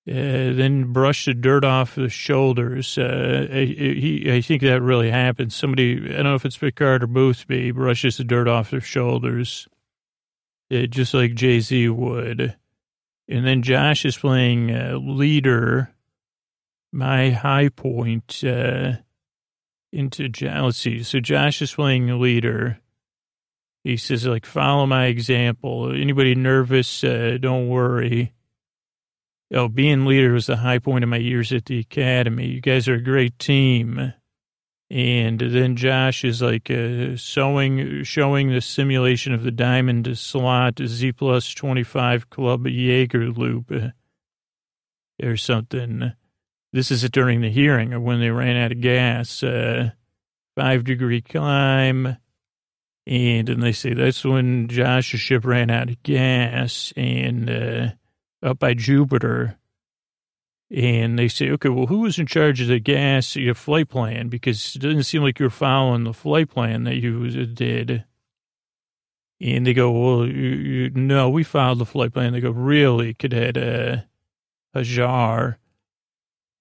Uh, 0.09 0.51
then 0.55 0.93
brush 0.93 1.27
the 1.27 1.35
dirt 1.35 1.65
off 1.65 1.95
the 1.95 2.09
shoulders. 2.09 2.99
Uh, 2.99 3.47
he, 3.51 4.33
I 4.33 4.41
think 4.41 4.63
that 4.63 4.83
really 4.83 5.11
happens. 5.11 5.55
Somebody, 5.55 5.97
I 5.97 6.17
don't 6.17 6.25
know 6.25 6.35
if 6.35 6.45
it's 6.45 6.59
Picard 6.59 7.05
or 7.05 7.07
Boothby, 7.07 7.71
brushes 7.71 8.17
the 8.17 8.25
dirt 8.25 8.49
off 8.49 8.71
their 8.71 8.81
shoulders, 8.81 9.69
uh, 10.73 10.87
just 10.87 11.15
like 11.15 11.35
Jay 11.35 11.61
Z 11.61 11.89
would. 11.89 12.57
And 13.29 13.47
then 13.47 13.63
Josh 13.63 14.05
is 14.05 14.17
playing 14.19 14.75
uh, 14.75 14.99
leader, 15.01 15.95
my 16.93 17.31
high 17.31 17.71
point 17.71 18.45
uh, 18.45 18.93
into 19.93 20.29
jealousy. 20.29 21.03
So 21.03 21.21
Josh 21.21 21.63
is 21.63 21.75
playing 21.75 22.21
leader. 22.21 22.79
He 23.83 23.97
says, 23.97 24.27
like, 24.27 24.47
follow 24.47 24.87
my 24.87 25.07
example. 25.07 25.93
Anybody 25.93 26.35
nervous, 26.35 27.03
uh, 27.03 27.39
don't 27.41 27.69
worry. 27.69 28.33
Oh, 29.53 29.69
being 29.69 30.07
leader 30.07 30.33
was 30.33 30.47
the 30.47 30.57
high 30.57 30.79
point 30.79 31.05
of 31.05 31.11
my 31.11 31.17
years 31.17 31.53
at 31.53 31.67
the 31.67 31.79
academy. 31.79 32.47
You 32.47 32.61
guys 32.61 32.89
are 32.89 32.95
a 32.95 33.03
great 33.03 33.39
team. 33.39 34.15
And 34.89 35.41
then 35.41 35.77
Josh 35.77 36.23
is 36.23 36.43
like 36.43 36.71
uh, 36.71 37.17
showing 37.17 38.05
showing 38.05 38.51
the 38.51 38.61
simulation 38.61 39.33
of 39.33 39.43
the 39.43 39.51
diamond 39.51 40.19
slot 40.19 40.81
Z 40.85 41.13
plus 41.13 41.53
25 41.55 42.29
club 42.29 42.65
Yeager 42.65 43.35
loop 43.35 43.73
uh, 43.73 43.89
or 45.27 45.39
something. 45.39 46.13
This 46.73 46.91
is 46.91 47.09
during 47.11 47.41
the 47.41 47.51
hearing 47.51 47.93
of 47.93 48.03
when 48.03 48.21
they 48.21 48.31
ran 48.31 48.57
out 48.57 48.73
of 48.73 48.81
gas. 48.81 49.43
Uh, 49.43 49.91
five 50.57 50.85
degree 50.85 51.21
climb. 51.21 52.17
And 53.07 53.49
then 53.49 53.61
they 53.61 53.73
say 53.73 53.95
that's 53.95 54.25
when 54.25 54.69
Josh's 54.69 55.21
ship 55.21 55.45
ran 55.45 55.71
out 55.71 55.91
of 55.91 56.03
gas. 56.03 56.93
And, 56.97 57.51
uh, 57.51 57.89
up 58.43 58.59
by 58.59 58.75
Jupiter. 58.75 59.59
And 60.71 61.19
they 61.19 61.29
say, 61.29 61.51
okay, 61.51 61.69
well, 61.69 61.87
who 61.87 62.01
was 62.01 62.19
in 62.19 62.27
charge 62.27 62.61
of 62.63 62.69
the 62.69 62.79
gas 62.79 63.37
your 63.37 63.55
flight 63.55 63.89
plan? 63.89 64.29
Because 64.29 64.75
it 64.75 64.79
doesn't 64.79 65.03
seem 65.03 65.23
like 65.23 65.39
you're 65.39 65.51
following 65.51 66.05
the 66.05 66.15
flight 66.15 66.49
plan 66.49 66.85
that 66.85 66.97
you 66.97 67.29
did. 67.47 68.05
And 69.39 69.67
they 69.67 69.75
go, 69.75 69.91
well, 69.91 70.27
you, 70.27 70.33
you, 70.33 70.91
no, 70.91 71.29
we 71.29 71.43
followed 71.43 71.79
the 71.79 71.85
flight 71.85 72.15
plan. 72.15 72.33
They 72.33 72.41
go, 72.41 72.51
really, 72.51 73.13
Cadet 73.13 73.57
uh, 73.57 73.97
Hajar? 74.75 75.57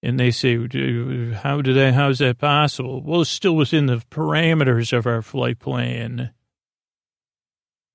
And 0.04 0.18
they 0.18 0.32
say, 0.32 0.56
how 0.56 1.62
did 1.62 1.76
that, 1.76 1.94
how's 1.94 2.18
that 2.18 2.38
possible? 2.38 3.00
Well, 3.02 3.20
it's 3.20 3.30
still 3.30 3.54
within 3.54 3.86
the 3.86 4.02
parameters 4.10 4.92
of 4.92 5.06
our 5.06 5.22
flight 5.22 5.60
plan. 5.60 6.32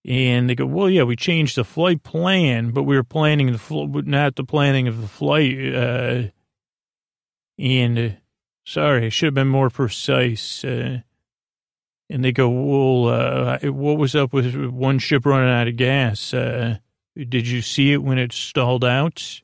And 0.06 0.50
they 0.50 0.56
go, 0.56 0.66
well, 0.66 0.90
yeah, 0.90 1.04
we 1.04 1.18
changed 1.18 1.58
the 1.58 1.66
flight 1.66 2.04
plan, 2.04 2.72
but 2.72 2.84
we 2.84 2.96
were 2.96 3.04
planning 3.04 3.52
the 3.52 3.58
fl- 3.58 3.88
not 3.88 4.38
the 4.38 4.46
planning 4.46 4.88
of 4.88 5.02
the 5.02 5.08
flight. 5.08 5.58
Uh, 5.76 6.24
and 7.60 8.00
uh, 8.00 8.10
sorry, 8.66 9.08
I 9.08 9.10
should 9.10 9.28
have 9.28 9.34
been 9.34 9.50
more 9.50 9.70
precise. 9.70 10.64
Uh, 10.64 11.00
and 12.10 12.24
they 12.24 12.32
go, 12.32 12.48
well, 12.48 13.10
uh, 13.10 13.60
what 13.70 13.98
was 13.98 14.16
up 14.16 14.32
with 14.32 14.56
one 14.56 15.00
ship 15.00 15.26
running 15.26 15.50
out 15.50 15.68
of 15.68 15.76
gas? 15.76 16.34
Uh, 16.34 16.78
did 17.18 17.50
you 17.50 17.62
see 17.62 17.92
it 17.92 18.02
when 18.02 18.18
it 18.18 18.32
stalled 18.32 18.86
out? 18.86 19.42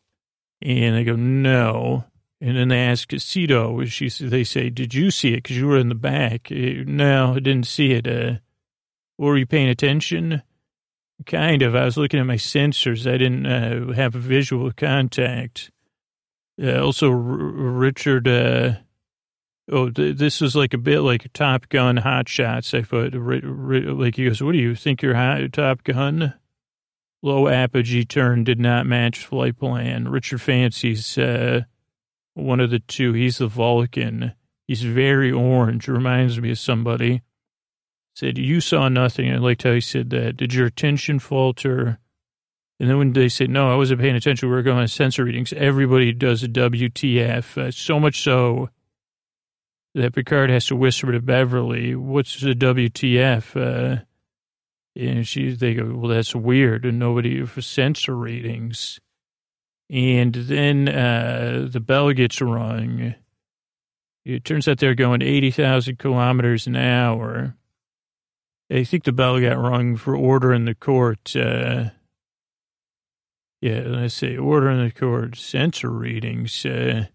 And 0.62 0.96
they 0.96 1.03
go, 1.03 1.17
no. 1.17 2.05
And 2.44 2.58
then 2.58 2.68
they 2.68 2.80
ask 2.80 3.10
Sito, 3.12 3.88
she, 3.88 4.10
they 4.10 4.44
say, 4.44 4.70
did 4.70 4.94
you 4.94 5.12
see 5.12 5.30
it? 5.30 5.44
Because 5.44 5.56
you 5.56 5.66
were 5.66 5.78
in 5.78 5.88
the 5.88 5.96
back. 5.96 6.50
Uh, 6.52 6.84
no, 6.86 7.36
I 7.36 7.40
didn't 7.40 7.68
see 7.68 7.94
it. 7.94 8.06
Uh, 8.06 8.40
were 9.18 9.38
you 9.38 9.46
paying 9.46 9.70
attention? 9.70 10.42
Kind 11.26 11.62
of. 11.62 11.74
I 11.74 11.86
was 11.86 11.96
looking 11.96 12.20
at 12.20 12.26
my 12.26 12.36
sensors. 12.36 13.10
I 13.10 13.18
didn't 13.18 13.46
uh, 13.46 13.94
have 13.94 14.16
a 14.16 14.20
visual 14.20 14.74
contact. 14.74 15.72
Uh, 16.62 16.82
also, 16.82 17.12
R- 17.12 17.16
Richard. 17.16 18.28
Uh, 18.28 18.74
oh, 19.72 19.90
th- 19.90 20.18
this 20.18 20.42
was 20.42 20.54
like 20.54 20.74
a 20.74 20.78
bit 20.78 21.00
like 21.00 21.32
Top 21.32 21.70
Gun 21.70 21.96
Hot 21.96 22.28
Shots. 22.28 22.74
I 22.74 22.82
thought, 22.82 23.16
r- 23.16 23.22
r- 23.22 23.94
like 23.94 24.18
he 24.18 24.26
goes, 24.26 24.44
"What 24.44 24.52
do 24.52 24.58
you 24.58 24.76
think 24.76 25.02
you're 25.02 25.16
hot, 25.16 25.54
Top 25.54 25.86
Gun?" 25.86 26.34
Low 27.22 27.48
apogee 27.48 28.04
turn 28.04 28.44
did 28.44 28.60
not 28.60 28.86
match 28.86 29.26
flight 29.26 29.58
plan. 29.58 30.10
Richard 30.10 30.42
fancies, 30.42 31.18
uh, 31.18 31.62
one 32.34 32.60
of 32.60 32.70
the 32.70 32.80
two. 32.80 33.13
He's 33.13 33.38
the 33.38 33.48
Vulcan. 33.48 34.34
He's 34.68 34.84
very 34.84 35.32
orange. 35.32 35.88
Reminds 35.88 36.40
me 36.40 36.52
of 36.52 36.60
somebody 36.60 37.22
said, 38.16 38.38
You 38.38 38.62
saw 38.62 38.90
nothing. 38.90 39.32
I 39.32 39.38
liked 39.38 39.63
how 39.63 39.74
he 39.74 39.82
said 39.82 40.10
that. 40.12 40.38
Did 40.38 40.54
your 40.54 40.68
attention 40.68 41.20
falter? 41.20 42.00
And 42.80 42.90
then 42.90 42.98
when 42.98 43.13
they 43.13 43.30
said, 43.30 43.50
No, 43.50 43.72
I 43.72 43.75
wasn't 43.75 44.02
paying 44.02 44.16
attention, 44.16 44.50
we 44.50 44.56
were 44.56 44.62
going 44.62 44.80
on 44.80 44.88
sensor 44.88 45.25
readings, 45.25 45.54
everybody 45.54 46.12
does 46.12 46.44
a 46.44 46.48
WTF. 46.48 47.58
Uh, 47.58 47.72
so 47.72 48.00
much 48.00 48.22
so 48.22 48.70
that 49.96 50.13
Picard 50.13 50.50
has 50.50 50.68
to 50.68 50.75
whisper 50.75 51.12
to 51.12 51.22
Beverly, 51.22 51.96
What's 51.96 52.40
the 52.40 52.54
WTF? 52.54 53.56
Uh, 53.56 54.04
and 54.96 55.28
she, 55.28 55.52
they 55.56 55.74
go, 55.74 55.94
Well, 55.96 56.10
that's 56.10 56.36
weird. 56.36 56.86
And 56.86 57.00
nobody 57.00 57.46
for 57.46 57.62
sensor 57.62 58.16
readings. 58.16 59.00
And 59.94 60.34
then 60.34 60.90
uh, 60.90 61.68
the 61.70 61.80
bell 61.80 62.12
gets 62.14 62.42
rung. 62.42 63.14
It 64.26 64.44
turns 64.44 64.68
out 64.68 64.80
they're 64.80 64.96
going 64.96 65.22
80,000 65.22 66.00
kilometers 66.00 66.66
an 66.66 66.76
hour. 66.76 67.56
I 68.72 68.86
think 68.86 69.04
the 69.04 69.12
bell 69.12 69.40
got 69.40 69.60
rung 69.60 69.96
for 69.96 70.16
order 70.16 70.52
in 70.52 70.66
the 70.66 70.74
court. 70.74 71.36
Uh, 71.36 71.92
yeah, 73.62 73.74
and 73.74 73.96
I 73.96 74.08
say 74.08 74.36
order 74.36 74.72
in 74.72 74.84
the 74.84 74.92
court, 74.92 75.36
sensor 75.36 75.92
readings. 75.92 76.66
Uh, 76.66 77.06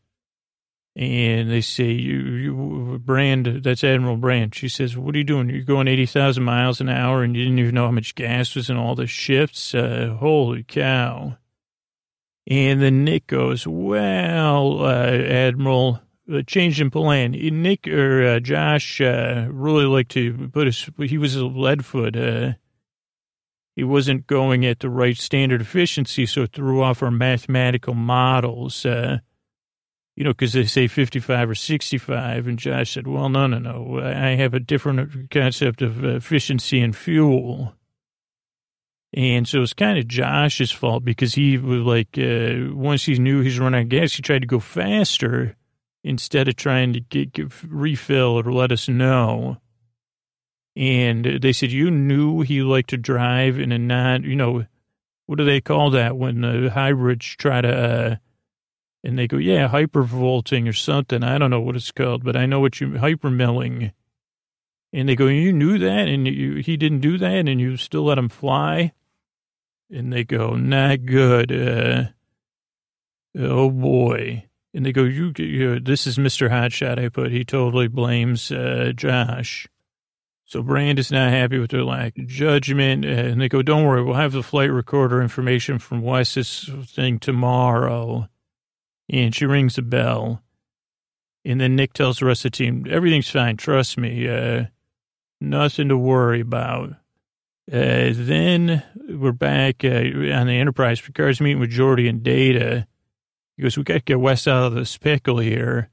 and 0.94 1.50
they 1.50 1.62
say, 1.62 1.90
you, 1.90 2.18
you, 2.20 3.00
Brand, 3.04 3.64
that's 3.64 3.82
Admiral 3.82 4.18
Brand. 4.18 4.54
She 4.54 4.68
says, 4.68 4.96
what 4.96 5.16
are 5.16 5.18
you 5.18 5.24
doing? 5.24 5.50
You're 5.50 5.62
going 5.62 5.88
80,000 5.88 6.44
miles 6.44 6.80
an 6.80 6.88
hour 6.88 7.24
and 7.24 7.34
you 7.34 7.42
didn't 7.42 7.58
even 7.58 7.74
know 7.74 7.86
how 7.86 7.90
much 7.90 8.14
gas 8.14 8.54
was 8.54 8.70
in 8.70 8.76
all 8.76 8.94
the 8.94 9.08
shifts? 9.08 9.74
Uh, 9.74 10.16
holy 10.20 10.62
cow. 10.62 11.38
And 12.48 12.80
then 12.80 13.04
Nick 13.04 13.26
goes, 13.26 13.66
well, 13.66 14.82
uh, 14.82 15.10
Admiral, 15.10 16.00
a 16.32 16.42
change 16.42 16.80
in 16.80 16.90
plan. 16.90 17.32
Nick 17.32 17.86
or 17.86 18.26
uh, 18.26 18.40
Josh 18.40 19.02
uh, 19.02 19.48
really 19.50 19.84
liked 19.84 20.12
to 20.12 20.48
put 20.52 20.66
his, 20.66 20.88
he 20.98 21.18
was 21.18 21.36
a 21.36 21.44
lead 21.44 21.84
foot. 21.84 22.16
Uh, 22.16 22.54
he 23.76 23.84
wasn't 23.84 24.26
going 24.26 24.64
at 24.64 24.80
the 24.80 24.88
right 24.88 25.16
standard 25.16 25.60
efficiency, 25.60 26.24
so 26.24 26.42
it 26.42 26.54
threw 26.54 26.82
off 26.82 27.02
our 27.02 27.10
mathematical 27.10 27.94
models. 27.94 28.84
Uh, 28.86 29.18
you 30.16 30.24
know, 30.24 30.30
because 30.30 30.54
they 30.54 30.64
say 30.64 30.88
55 30.88 31.50
or 31.50 31.54
65. 31.54 32.48
And 32.48 32.58
Josh 32.58 32.94
said, 32.94 33.06
well, 33.06 33.28
no, 33.28 33.46
no, 33.46 33.58
no. 33.58 34.00
I 34.00 34.34
have 34.34 34.52
a 34.52 34.58
different 34.58 35.30
concept 35.30 35.80
of 35.80 36.04
efficiency 36.04 36.80
and 36.80 36.96
fuel. 36.96 37.74
And 39.14 39.48
so 39.48 39.62
it's 39.62 39.72
kind 39.72 39.98
of 39.98 40.06
Josh's 40.06 40.70
fault 40.70 41.04
because 41.04 41.34
he 41.34 41.56
was 41.56 41.80
like, 41.80 42.18
uh, 42.18 42.74
once 42.74 43.04
he 43.04 43.18
knew 43.18 43.40
he's 43.40 43.58
running 43.58 43.80
out 43.80 43.84
of 43.84 43.88
gas, 43.88 44.12
he 44.14 44.22
tried 44.22 44.40
to 44.40 44.46
go 44.46 44.60
faster 44.60 45.56
instead 46.04 46.48
of 46.48 46.56
trying 46.56 46.92
to 46.92 47.00
get, 47.00 47.32
get 47.32 47.50
refill 47.64 48.38
or 48.38 48.52
let 48.52 48.70
us 48.70 48.88
know. 48.88 49.58
And 50.76 51.40
they 51.42 51.52
said, 51.52 51.72
you 51.72 51.90
knew 51.90 52.42
he 52.42 52.62
liked 52.62 52.90
to 52.90 52.96
drive 52.96 53.58
in 53.58 53.72
a 53.72 53.78
non, 53.78 54.22
you 54.24 54.36
know, 54.36 54.66
what 55.26 55.38
do 55.38 55.44
they 55.44 55.60
call 55.60 55.90
that 55.90 56.16
when 56.16 56.42
the 56.42 56.70
hybrids 56.70 57.26
try 57.26 57.60
to, 57.60 57.68
uh, 57.68 58.16
and 59.02 59.18
they 59.18 59.26
go, 59.26 59.38
yeah, 59.38 59.68
hypervolting 59.68 60.68
or 60.68 60.72
something. 60.72 61.24
I 61.24 61.38
don't 61.38 61.50
know 61.50 61.60
what 61.60 61.76
it's 61.76 61.90
called, 61.90 62.24
but 62.24 62.36
I 62.36 62.46
know 62.46 62.60
what 62.60 62.80
you, 62.80 62.90
hypermilling. 62.90 63.92
And 64.92 65.08
they 65.08 65.16
go, 65.16 65.26
you 65.26 65.52
knew 65.52 65.78
that 65.78 66.08
and 66.08 66.26
you, 66.26 66.56
he 66.56 66.76
didn't 66.76 67.00
do 67.00 67.18
that 67.18 67.48
and 67.48 67.60
you 67.60 67.76
still 67.76 68.04
let 68.04 68.18
him 68.18 68.28
fly? 68.28 68.92
And 69.90 70.12
they 70.12 70.24
go, 70.24 70.54
not 70.54 71.04
good. 71.04 71.50
Uh, 71.50 72.04
oh 73.38 73.70
boy. 73.70 74.44
And 74.74 74.84
they 74.84 74.92
go, 74.92 75.04
you, 75.04 75.32
you 75.38 75.80
this 75.80 76.06
is 76.06 76.18
Mr. 76.18 76.50
Hotshot 76.50 77.02
I 77.02 77.08
put. 77.08 77.32
He 77.32 77.44
totally 77.44 77.88
blames 77.88 78.52
uh, 78.52 78.92
Josh. 78.94 79.66
So 80.44 80.62
Brand 80.62 80.98
is 80.98 81.12
not 81.12 81.30
happy 81.30 81.58
with 81.58 81.70
their 81.70 81.84
lack 81.84 82.16
of 82.18 82.26
judgment. 82.26 83.04
And 83.04 83.40
they 83.40 83.48
go, 83.48 83.62
don't 83.62 83.84
worry, 83.84 84.02
we'll 84.02 84.14
have 84.14 84.32
the 84.32 84.42
flight 84.42 84.70
recorder 84.70 85.20
information 85.20 85.78
from 85.78 86.00
Wes's 86.00 86.70
thing 86.86 87.18
tomorrow. 87.18 88.28
And 89.10 89.34
she 89.34 89.46
rings 89.46 89.76
the 89.76 89.82
bell. 89.82 90.42
And 91.44 91.60
then 91.60 91.76
Nick 91.76 91.92
tells 91.92 92.18
the 92.18 92.26
rest 92.26 92.44
of 92.44 92.52
the 92.52 92.56
team, 92.56 92.86
everything's 92.90 93.30
fine. 93.30 93.56
Trust 93.56 93.98
me. 93.98 94.28
Uh, 94.28 94.64
nothing 95.40 95.88
to 95.88 95.96
worry 95.96 96.40
about. 96.40 96.94
Uh, 97.70 98.14
then 98.14 98.82
we're 99.10 99.30
back 99.30 99.84
uh, 99.84 99.88
on 99.88 100.46
the 100.46 100.58
Enterprise. 100.58 101.02
Picard's 101.02 101.38
meeting 101.38 101.60
with 101.60 101.70
Geordi 101.70 102.08
and 102.08 102.22
Data. 102.22 102.86
He 103.58 103.62
goes, 103.62 103.76
we 103.76 103.82
got 103.82 103.94
to 103.94 104.00
get 104.00 104.20
Wes 104.20 104.48
out 104.48 104.64
of 104.64 104.74
this 104.74 104.96
pickle 104.96 105.38
here. 105.38 105.90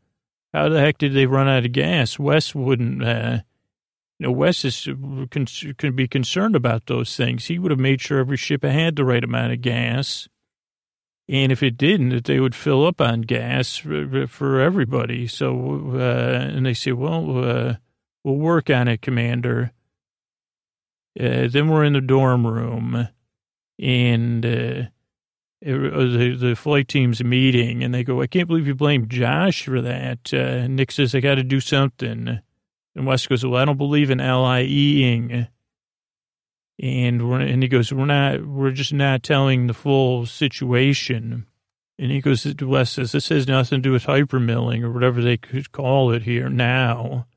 How 0.54 0.70
the 0.70 0.80
heck 0.80 1.00
did 1.00 1.14
they 1.14 1.26
run 1.26 1.50
out 1.50 1.66
of 1.66 1.74
gas? 1.74 2.18
Wes 2.18 2.56
wouldn't, 2.56 3.04
uh, 3.04 3.40
you 4.20 4.28
know, 4.28 4.32
Wes 4.32 4.64
is, 4.64 4.88
can, 5.32 5.46
can 5.78 5.96
be 5.98 6.08
concerned 6.08 6.56
about 6.56 6.86
those 6.86 7.18
things. 7.18 7.48
He 7.48 7.60
would 7.60 7.72
have 7.72 7.80
made 7.80 8.00
sure 8.00 8.20
every 8.20 8.38
ship 8.38 8.64
had 8.64 8.96
the 8.96 9.04
right 9.04 9.24
amount 9.24 9.52
of 9.52 9.62
gas. 9.62 10.30
And 11.28 11.52
if 11.52 11.62
it 11.62 11.76
didn't, 11.76 12.10
that 12.10 12.24
they 12.24 12.40
would 12.40 12.56
fill 12.56 12.86
up 12.86 13.02
on 13.02 13.22
gas 13.22 13.76
for, 13.76 14.28
for 14.28 14.62
everybody. 14.62 15.28
So, 15.28 15.92
uh, 15.96 16.52
and 16.54 16.66
they 16.66 16.74
say, 16.74 16.94
well, 16.94 17.44
uh, 17.44 17.76
we'll 18.24 18.36
work 18.36 18.70
on 18.70 18.88
it, 18.88 19.02
Commander. 19.02 19.74
Uh, 21.20 21.48
then 21.48 21.70
we're 21.70 21.84
in 21.84 21.94
the 21.94 22.02
dorm 22.02 22.46
room 22.46 23.08
and, 23.80 24.46
uh, 24.46 24.84
it, 25.62 25.74
the, 25.78 26.36
the 26.36 26.56
flight 26.56 26.88
team's 26.88 27.24
meeting 27.24 27.84
and 27.84 27.94
they 27.94 28.04
go, 28.04 28.22
I 28.22 28.28
can't 28.28 28.48
believe 28.48 28.68
you 28.68 28.76
blamed 28.76 29.10
Josh 29.10 29.64
for 29.64 29.82
that. 29.82 30.34
Uh, 30.34 30.68
Nick 30.68 30.92
says, 30.92 31.16
I 31.16 31.22
got 31.22 31.36
to 31.36 31.44
do 31.44 31.60
something. 31.60 32.40
And 32.96 33.06
Wes 33.06 33.28
goes, 33.28 33.46
well, 33.46 33.62
I 33.62 33.66
don't 33.66 33.78
believe 33.78 34.10
in 34.10 34.20
LIEing. 34.20 35.48
And 36.82 37.30
we're, 37.30 37.40
and 37.40 37.64
he 37.64 37.70
goes, 37.70 37.92
we're 37.92 38.06
not, 38.06 38.46
we're 38.46 38.72
just 38.72 38.94
not 38.94 39.24
telling 39.24 39.68
the 39.68 39.74
full 39.74 40.26
situation. 40.26 41.46
And 41.98 42.12
he 42.12 42.20
goes, 42.22 42.46
Wes 42.62 42.92
says, 42.92 43.14
this 43.14 43.30
has 43.30 43.48
nothing 43.48 43.80
to 43.80 43.90
do 43.90 43.92
with 43.94 44.06
hypermilling 44.06 44.84
or 44.84 44.92
whatever 44.92 45.22
they 45.22 45.38
could 45.38 45.72
call 45.72 46.12
it 46.12 46.24
here 46.24 46.50
now. 46.50 47.28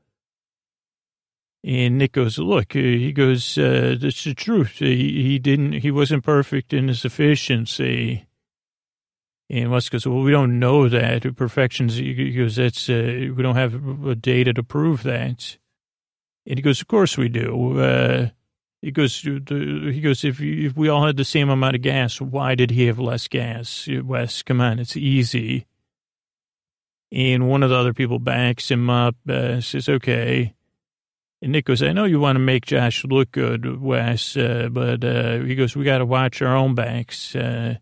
And 1.63 1.97
Nick 1.97 2.13
goes, 2.13 2.37
look, 2.37 2.75
uh, 2.75 2.79
he 2.79 3.11
goes, 3.11 3.57
uh, 3.57 3.97
that's 3.99 4.23
the 4.23 4.33
truth. 4.33 4.77
He, 4.79 5.23
he 5.23 5.39
didn't, 5.39 5.73
he 5.73 5.91
wasn't 5.91 6.23
perfect 6.23 6.73
in 6.73 6.87
his 6.87 7.03
efficiency. 7.03 8.25
And 9.49 9.71
Wes 9.71 9.89
goes, 9.89 10.07
well, 10.07 10.21
we 10.21 10.31
don't 10.31 10.59
know 10.59 10.87
that 10.87 11.35
perfections. 11.35 11.95
He 11.95 12.31
goes, 12.31 12.55
that's, 12.55 12.89
uh, 12.89 13.29
we 13.35 13.43
don't 13.43 13.55
have 13.55 14.21
data 14.21 14.53
to 14.53 14.63
prove 14.63 15.03
that. 15.03 15.57
And 16.45 16.57
he 16.57 16.61
goes, 16.61 16.79
of 16.81 16.87
course 16.87 17.17
we 17.17 17.27
do. 17.27 17.79
Uh, 17.79 18.29
he 18.81 18.91
goes, 18.91 19.19
he 19.19 19.99
goes, 20.01 20.23
if, 20.23 20.39
you, 20.39 20.67
if 20.67 20.77
we 20.77 20.87
all 20.87 21.05
had 21.05 21.17
the 21.17 21.25
same 21.25 21.49
amount 21.49 21.75
of 21.75 21.81
gas, 21.81 22.21
why 22.21 22.55
did 22.55 22.71
he 22.71 22.85
have 22.85 22.99
less 22.99 23.27
gas? 23.27 23.89
Wes, 24.03 24.43
come 24.43 24.61
on, 24.61 24.79
it's 24.79 24.95
easy. 24.95 25.65
And 27.11 27.49
one 27.49 27.63
of 27.63 27.69
the 27.69 27.75
other 27.75 27.93
people 27.93 28.19
backs 28.19 28.71
him 28.71 28.89
up, 28.89 29.15
uh, 29.27 29.59
says, 29.59 29.89
okay. 29.89 30.53
And 31.41 31.53
Nick 31.53 31.65
goes, 31.65 31.81
I 31.81 31.93
know 31.93 32.03
you 32.03 32.19
want 32.19 32.35
to 32.35 32.41
make 32.41 32.65
Josh 32.65 33.05
look 33.05 33.31
good, 33.31 33.79
Wes, 33.81 34.35
uh, 34.35 34.67
but 34.69 35.03
uh, 35.05 35.39
he 35.39 35.55
goes, 35.55 35.73
we 35.73 35.85
got 35.85 35.99
to 35.99 36.05
watch 36.05 36.41
our 36.41 36.53
own 36.53 36.75
backs. 36.75 37.33
Uh, 37.33 37.75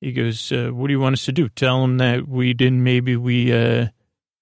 he 0.00 0.12
goes, 0.12 0.50
uh, 0.50 0.70
what 0.72 0.88
do 0.88 0.92
you 0.92 0.98
want 1.00 1.12
us 1.12 1.24
to 1.26 1.32
do? 1.32 1.48
Tell 1.48 1.84
him 1.84 1.98
that 1.98 2.26
we 2.26 2.52
didn't, 2.52 2.82
maybe 2.82 3.16
we 3.16 3.52
uh, 3.52 3.86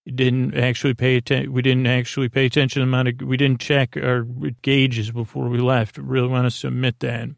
didn't 0.07 0.55
actually 0.55 0.95
pay 0.95 1.17
attention. 1.17 1.53
We 1.53 1.61
didn't 1.61 1.87
actually 1.87 2.31
pay 2.31 2.47
attention 2.47 2.81
to 2.81 2.87
the 2.87 2.89
amount 2.89 3.09
of, 3.09 3.29
we 3.29 3.37
didn't 3.37 3.61
check 3.61 3.99
our 3.99 4.23
gauges 4.63 5.11
before 5.11 5.51
we 5.51 5.59
left. 5.59 5.99
Really 5.99 6.29
want 6.29 6.51
to 6.51 6.67
admit 6.67 7.01
that. 7.01 7.29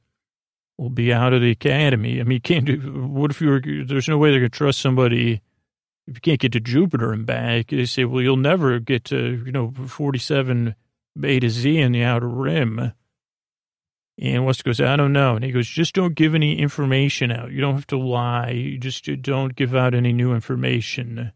We'll 0.79 0.91
be 0.91 1.13
out 1.13 1.33
of 1.33 1.41
the 1.41 1.51
academy. 1.51 2.21
I 2.21 2.23
mean, 2.23 2.35
you 2.35 2.41
can't 2.41 2.67
do, 2.67 2.77
what 3.09 3.33
if 3.33 3.41
you 3.41 3.49
were, 3.49 3.61
there's 3.61 4.09
no 4.09 4.19
way 4.19 4.31
they're 4.31 4.41
going 4.41 4.51
to 4.51 4.57
trust 4.57 4.81
somebody 4.81 5.41
if 6.07 6.17
you 6.17 6.21
can't 6.21 6.41
get 6.41 6.53
to 6.53 6.61
Jupiter 6.61 7.13
and 7.13 7.27
back, 7.27 7.69
they 7.69 7.85
say, 7.85 8.05
well, 8.05 8.23
you'll 8.23 8.37
never 8.37 8.79
get 8.79 9.05
to, 9.07 9.43
you 9.45 9.53
know, 9.53 9.73
47 9.87 10.75
A 11.23 11.41
to 11.41 11.51
Z 11.51 11.79
in 11.79 11.93
the 11.93 12.05
outer 12.05 12.29
rim. 12.29 12.93
And 14.19 14.47
West 14.47 14.65
goes, 14.65 14.81
I 14.81 14.97
don't 14.97 15.13
know. 15.13 15.37
And 15.37 15.45
he 15.45 15.53
goes, 15.53 15.69
just 15.69 15.95
don't 15.95 16.15
give 16.15 16.35
any 16.35 16.59
information 16.59 17.31
out. 17.31 17.51
You 17.51 17.61
don't 17.61 17.75
have 17.75 17.87
to 17.89 17.99
lie. 17.99 18.51
You 18.51 18.79
just 18.79 19.05
don't 19.21 19.55
give 19.55 19.75
out 19.75 19.95
any 19.95 20.13
new 20.13 20.33
information. 20.33 21.33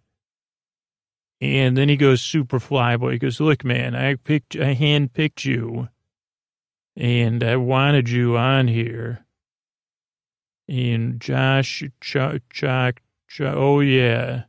And 1.40 1.76
then 1.76 1.88
he 1.88 1.96
goes 1.96 2.22
super 2.22 2.58
flyboy. 2.58 3.12
He 3.12 3.18
goes, 3.18 3.40
look, 3.40 3.64
man, 3.64 3.94
I 3.94 4.14
picked, 4.14 4.56
I 4.56 4.74
handpicked 4.74 5.44
you 5.44 5.88
and 6.96 7.42
I 7.42 7.56
wanted 7.56 8.08
you 8.08 8.36
on 8.36 8.68
here. 8.68 9.24
And 10.68 11.20
Josh, 11.20 11.82
Chuck, 12.00 12.42
Chuck, 12.50 13.00
Chuck 13.28 13.54
oh 13.56 13.80
yeah. 13.80 14.44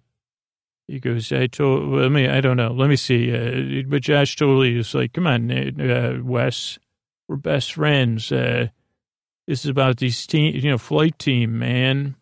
He 0.91 0.99
goes, 0.99 1.31
I 1.31 1.47
told, 1.47 1.87
let 1.87 2.11
me, 2.11 2.27
I 2.27 2.41
don't 2.41 2.57
know. 2.57 2.73
Let 2.73 2.89
me 2.89 2.97
see. 2.97 3.33
Uh, 3.33 3.83
but 3.87 4.01
Josh 4.01 4.35
totally 4.35 4.77
is 4.77 4.93
like, 4.93 5.13
come 5.13 5.25
on, 5.25 5.49
uh, 5.49 6.19
Wes, 6.21 6.79
we're 7.29 7.37
best 7.37 7.75
friends. 7.75 8.29
Uh, 8.29 8.67
this 9.47 9.63
is 9.63 9.71
about 9.71 9.97
these 9.97 10.27
team, 10.27 10.53
you 10.53 10.69
know, 10.69 10.77
flight 10.77 11.17
team, 11.17 11.57
man. 11.57 12.17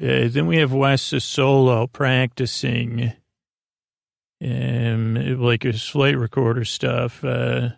Uh, 0.00 0.28
then 0.28 0.46
we 0.46 0.58
have 0.58 0.72
Wes 0.72 1.02
solo 1.02 1.88
practicing, 1.88 3.12
um, 4.40 5.40
like 5.40 5.64
his 5.64 5.82
flight 5.82 6.16
recorder 6.16 6.64
stuff. 6.64 7.24
Uh, 7.24 7.70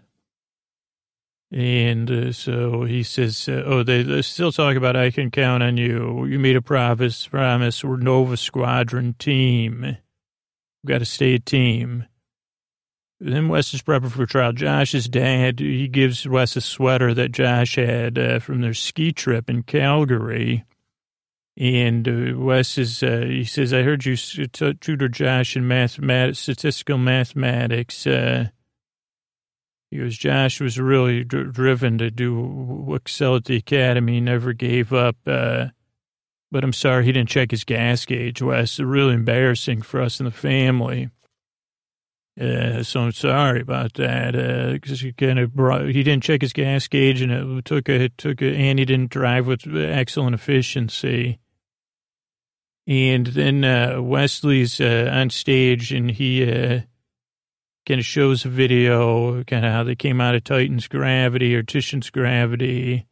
and 1.53 2.11
uh, 2.11 2.33
so 2.33 2.85
he 2.85 3.03
says, 3.03 3.49
uh, 3.49 3.63
"Oh, 3.65 3.83
they, 3.83 4.03
they, 4.03 4.23
still 4.23 4.51
talk 4.51 4.77
about 4.77 4.97
I 4.97 5.11
can 5.11 5.31
count 5.31 5.63
on 5.63 5.77
you. 5.77 6.25
You 6.25 6.39
made 6.39 6.57
a 6.57 6.63
promise. 6.63 7.27
Promise. 7.27 7.85
We're 7.85 7.97
Nova 7.97 8.37
Squadron 8.37 9.15
team. 9.19 9.83
We've 9.83 10.89
got 10.89 10.99
to 10.99 11.05
stay 11.05 11.35
a 11.35 11.39
team." 11.39 12.07
Then 13.19 13.49
Wes 13.49 13.73
is 13.73 13.81
prepping 13.81 14.11
for 14.11 14.27
trial. 14.27 14.53
Josh's 14.53 15.09
dad 15.09 15.61
he 15.61 15.89
gives 15.89 16.29
Wes 16.29 16.57
a 16.57 16.61
sweater 16.61 17.15
that 17.15 17.33
Josh 17.33 17.77
had 17.77 18.19
uh, 18.19 18.39
from 18.41 18.61
their 18.61 18.75
ski 18.75 19.13
trip 19.13 19.49
in 19.49 19.63
Calgary. 19.63 20.65
And 21.57 22.07
uh, 22.07 22.39
Wes 22.39 22.77
is, 22.77 23.03
uh, 23.03 23.25
he 23.27 23.45
says, 23.45 23.73
I 23.73 23.83
heard 23.83 24.05
you 24.05 24.17
tutor 24.17 25.09
Josh 25.09 25.57
in 25.57 25.67
mathematics, 25.67 26.41
statistical 26.41 26.99
mathematics. 26.99 28.07
He 29.97 30.03
goes, 30.03 30.19
Josh 30.19 30.61
was 30.61 30.79
really 30.79 31.25
dr- 31.25 31.55
driven 31.55 31.97
to 31.99 32.11
do 32.11 32.95
excel 32.95 33.37
at 33.37 33.47
the 33.47 33.57
academy, 33.57 34.21
never 34.21 34.53
gave 34.53 34.93
up. 34.93 35.17
Uh, 35.27 35.69
but 36.53 36.63
I'm 36.63 36.75
sorry 36.75 37.07
he 37.07 37.13
didn't 37.13 37.31
check 37.31 37.51
his 37.51 37.65
gas 37.65 38.05
gauge, 38.05 38.43
Wes. 38.43 38.79
Really 38.79 39.15
embarrassing 39.15 39.81
for 39.81 40.03
us 40.03 40.21
in 40.21 40.27
the 40.27 40.31
family. 40.31 41.09
Uh, 42.39 42.83
so 42.83 43.01
I'm 43.01 43.13
sorry 43.13 43.63
about 43.63 43.95
that. 43.95 44.33
Because 44.75 45.01
uh, 45.01 45.07
he 45.07 45.13
kind 45.15 45.39
of 45.39 45.55
brought, 45.55 45.87
he 45.87 46.03
didn't 46.03 46.25
check 46.25 46.43
his 46.43 46.53
gas 46.53 46.87
gauge, 46.89 47.23
and 47.23 47.33
it 47.33 47.65
took 47.65 47.89
a 47.89 48.05
it 48.05 48.19
took 48.19 48.43
a, 48.43 48.55
and 48.55 48.79
he 48.79 48.85
didn't 48.85 49.11
drive 49.11 49.47
with 49.47 49.67
excellent 49.75 50.35
efficiency. 50.35 51.39
And 52.87 53.29
then 53.29 53.65
uh, 53.65 54.03
Wesley's 54.03 54.79
uh, 54.79 55.11
on 55.11 55.31
stage, 55.31 55.91
and 55.91 56.11
he 56.11 56.45
uh, 56.53 56.81
kind 57.87 58.01
of 58.01 58.05
shows 58.05 58.45
a 58.45 58.49
video, 58.49 59.45
kind 59.45 59.65
of 59.65 59.73
how 59.73 59.85
they 59.85 59.95
came 59.95 60.21
out 60.21 60.35
of 60.35 60.45
Titan's 60.45 60.89
gravity 60.89 61.55
or 61.55 61.63
Titian's 61.63 62.11
gravity. 62.11 63.07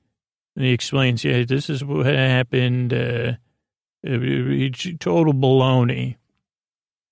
And 0.57 0.65
he 0.65 0.73
explains, 0.73 1.25
yeah, 1.25 1.45
this 1.45 1.71
is 1.71 1.85
what 1.85 2.07
happened. 2.07 2.93
Uh, 2.93 3.35
total 4.05 5.33
baloney. 5.33 6.17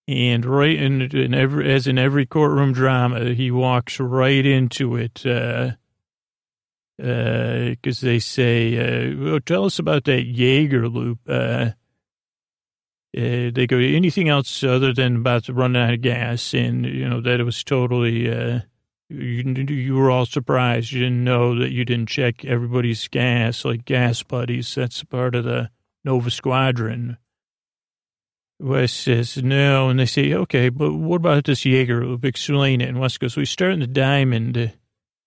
And 0.09 0.44
right 0.44 0.77
in, 0.77 1.03
in 1.03 1.33
every, 1.33 1.72
as 1.72 1.87
in 1.87 1.98
every 1.98 2.27
courtroom 2.27 2.72
drama, 2.72 3.33
he 3.35 3.51
walks 3.51 4.01
right 4.01 4.44
into 4.44 4.96
it. 4.96 5.25
Uh, 5.25 5.72
because 6.98 8.03
uh, 8.03 8.07
they 8.07 8.18
say, 8.18 8.77
uh, 8.77 9.16
well, 9.18 9.40
tell 9.40 9.64
us 9.64 9.79
about 9.79 10.05
that 10.05 10.27
Yeager 10.27 10.92
loop. 10.92 11.20
Uh, 11.27 11.70
uh, 13.16 13.51
they 13.53 13.66
go 13.66 13.77
anything 13.77 14.31
else 14.31 14.64
other 14.64 14.94
than 14.94 15.16
about 15.16 15.44
to 15.44 15.53
run 15.53 15.77
out 15.77 15.92
of 15.92 16.01
gas, 16.01 16.55
and 16.55 16.87
you 16.87 17.09
know 17.09 17.20
that 17.20 17.40
it 17.40 17.44
was 17.44 17.62
totally. 17.62 18.33
Uh, 18.33 18.61
you, 19.11 19.42
you 19.68 19.94
were 19.94 20.11
all 20.11 20.25
surprised. 20.25 20.92
You 20.92 21.01
didn't 21.01 21.22
know 21.22 21.59
that 21.59 21.72
you 21.72 21.85
didn't 21.85 22.09
check 22.09 22.42
everybody's 22.46 23.07
gas, 23.09 23.66
like 23.66 23.85
gas 23.85 24.22
buddies. 24.22 24.75
That's 24.75 25.05
part 25.05 25.35
of 25.35 25.44
the 25.44 25.68
Nova 26.05 26.31
Squadron. 26.31 27.18
Wes 28.59 28.92
says 28.92 29.37
no, 29.42 29.90
and 29.90 30.01
they 30.01 30.07
say 30.07 30.33
okay, 30.33 30.70
but 30.70 30.94
what 30.94 31.16
about 31.16 31.44
this 31.44 31.64
Yeager? 31.64 32.25
Explain 32.25 32.81
it. 32.81 32.88
And 32.88 33.01
Wes 33.01 33.18
goes, 33.18 33.37
we 33.37 33.44
start 33.44 33.72
in 33.72 33.81
the 33.81 33.87
diamond, 33.87 34.72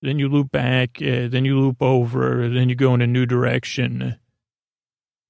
then 0.01 0.17
you 0.17 0.27
loop 0.27 0.51
back, 0.51 0.97
uh, 1.01 1.27
then 1.27 1.45
you 1.45 1.59
loop 1.59 1.81
over, 1.81 2.49
then 2.49 2.69
you 2.69 2.75
go 2.75 2.95
in 2.95 3.01
a 3.01 3.07
new 3.07 3.27
direction 3.27 4.17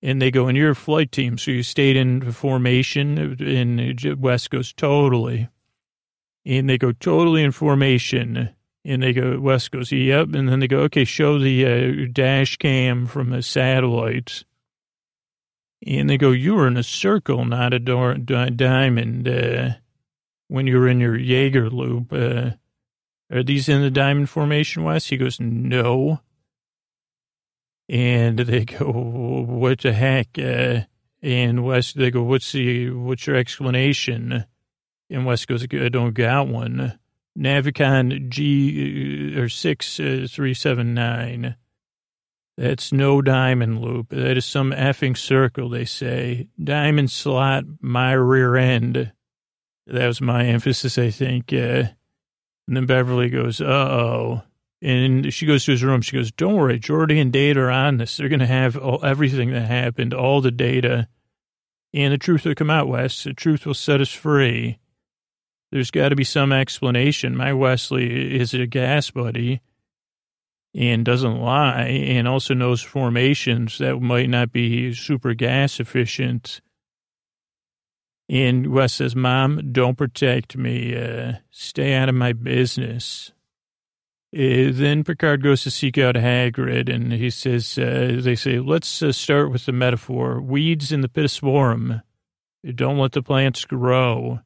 and 0.06 0.22
they 0.22 0.30
go, 0.30 0.48
and 0.48 0.56
you're 0.56 0.70
a 0.70 0.76
flight 0.76 1.12
team, 1.12 1.36
so 1.40 1.50
you 1.50 1.64
stayed 1.64 1.96
in 1.98 2.32
formation. 2.32 3.18
And 3.42 4.22
West 4.22 4.52
goes, 4.52 4.72
totally. 4.72 5.50
And 6.46 6.70
they 6.70 6.78
go, 6.78 6.92
totally 6.92 7.42
in 7.42 7.52
formation. 7.52 8.52
And 8.86 9.02
they 9.02 9.14
go, 9.14 9.40
West 9.40 9.72
goes, 9.72 9.92
yep. 9.92 10.32
And 10.36 10.48
then 10.48 10.60
they 10.60 10.68
go, 10.68 10.82
okay, 10.82 11.06
show 11.06 11.40
the 11.40 11.66
uh, 11.66 12.08
dash 12.14 12.58
cam 12.58 13.08
from 13.08 13.32
the 13.32 13.42
satellites. 13.42 14.46
And 15.88 16.08
they 16.08 16.20
go, 16.20 16.30
you 16.30 16.54
were 16.54 16.68
in 16.68 16.78
a 16.78 16.84
circle, 16.84 17.44
not 17.44 17.74
a 17.74 17.80
door, 17.80 18.14
diamond, 18.14 19.28
uh, 19.28 19.70
when 20.50 20.68
you 20.68 20.78
were 20.78 20.88
in 20.88 21.00
your 21.00 21.18
Yeager 21.18 21.72
loop. 21.72 22.14
Uh, 22.14 22.52
are 23.36 23.42
these 23.42 23.68
in 23.68 23.82
the 23.82 23.90
diamond 23.90 24.30
formation, 24.30 24.84
West? 24.84 25.10
He 25.10 25.18
goes, 25.18 25.40
no. 25.40 26.20
And 27.88 28.40
they 28.40 28.66
go, 28.66 28.92
what 29.48 29.82
the 29.82 29.94
heck? 29.94 30.40
Uh, 30.40 30.82
and 31.22 31.64
West, 31.64 31.98
they 31.98 32.12
go, 32.12 32.24
what's 32.24 32.52
the, 32.52 32.90
what's 32.90 33.28
your 33.28 33.36
explanation? 33.36 34.46
And 35.10 35.26
West 35.26 35.48
goes, 35.48 35.64
I 35.64 35.90
don't 35.90 36.14
got 36.14 36.48
one. 36.48 36.98
Navicon 37.38 38.30
G 38.30 39.36
uh, 39.36 39.42
or 39.42 39.50
six 39.50 40.00
uh, 40.00 40.26
three 40.30 40.54
seven 40.54 40.94
nine. 40.94 41.56
That's 42.58 42.94
no 42.94 43.22
diamond 43.22 43.82
loop. 43.82 44.10
That 44.10 44.38
is 44.38 44.46
some 44.46 44.72
effing 44.72 45.18
circle, 45.18 45.70
they 45.70 45.84
say. 45.84 46.48
Diamond 46.64 47.12
slot, 47.12 47.66
my 47.82 48.14
rear 48.14 48.56
end. 48.56 49.12
That 49.88 50.08
was 50.08 50.22
my 50.22 50.46
emphasis, 50.46 50.98
I 50.98 51.10
think. 51.10 51.52
Uh, 51.52 51.90
and 52.68 52.78
then 52.78 52.86
Beverly 52.86 53.30
goes, 53.30 53.60
uh 53.60 53.66
oh. 53.66 54.44
And 54.86 55.34
she 55.34 55.48
goes 55.48 55.66
to 55.66 55.72
his 55.72 55.84
room. 55.84 56.02
She 56.02 56.16
goes, 56.16 56.32
don't 56.32 56.54
worry, 56.54 56.80
Geordi 56.80 57.20
and 57.20 57.34
Data 57.34 57.60
are 57.62 57.72
on 57.72 57.98
this. 57.98 58.18
They're 58.18 58.30
going 58.30 58.40
to 58.40 58.46
have 58.46 58.78
all, 58.78 59.04
everything 59.04 59.50
that 59.50 59.66
happened, 59.66 60.14
all 60.14 60.42
the 60.42 60.52
data. 60.52 61.08
And 61.92 62.14
the 62.14 62.20
truth 62.20 62.46
will 62.46 62.54
come 62.54 62.70
out, 62.70 62.88
Wes. 62.88 63.24
The 63.24 63.34
truth 63.34 63.66
will 63.66 63.74
set 63.74 64.00
us 64.00 64.12
free. 64.12 64.78
There's 65.72 65.90
got 65.90 66.10
to 66.10 66.16
be 66.16 66.24
some 66.24 66.54
explanation. 66.54 67.36
My 67.36 67.52
Wesley 67.52 68.40
is 68.40 68.54
a 68.54 68.68
gas 68.68 69.10
buddy 69.10 69.62
and 70.76 71.04
doesn't 71.04 71.42
lie 71.42 71.88
and 71.88 72.28
also 72.28 72.54
knows 72.54 72.84
formations 72.84 73.80
that 73.80 74.00
might 74.00 74.30
not 74.30 74.52
be 74.52 74.94
super 74.94 75.34
gas 75.34 75.80
efficient. 75.80 76.62
And 78.30 78.68
Wes 78.68 78.94
says, 78.94 79.16
Mom, 79.16 79.72
don't 79.72 79.98
protect 79.98 80.56
me. 80.56 80.96
Uh, 80.96 81.34
stay 81.50 81.96
out 81.96 82.08
of 82.08 82.14
my 82.14 82.34
business. 82.34 83.32
Uh, 84.36 84.68
then 84.74 85.06
Picard 85.06 85.42
goes 85.42 85.64
to 85.64 85.72
seek 85.72 85.98
out 85.98 86.16
Hagrid, 86.16 86.94
and 86.94 87.14
he 87.14 87.30
says, 87.30 87.78
uh, 87.78 88.20
they 88.20 88.36
say, 88.36 88.60
let's 88.60 89.02
uh, 89.02 89.14
start 89.14 89.50
with 89.50 89.66
the 89.66 89.72
metaphor. 89.72 90.42
Weeds 90.42 90.92
in 90.92 91.00
the 91.00 91.08
pittosporum. 91.08 92.02
Don't 92.74 92.98
let 92.98 93.14
the 93.14 93.24
plants 93.24 93.64
grow. 93.64 94.42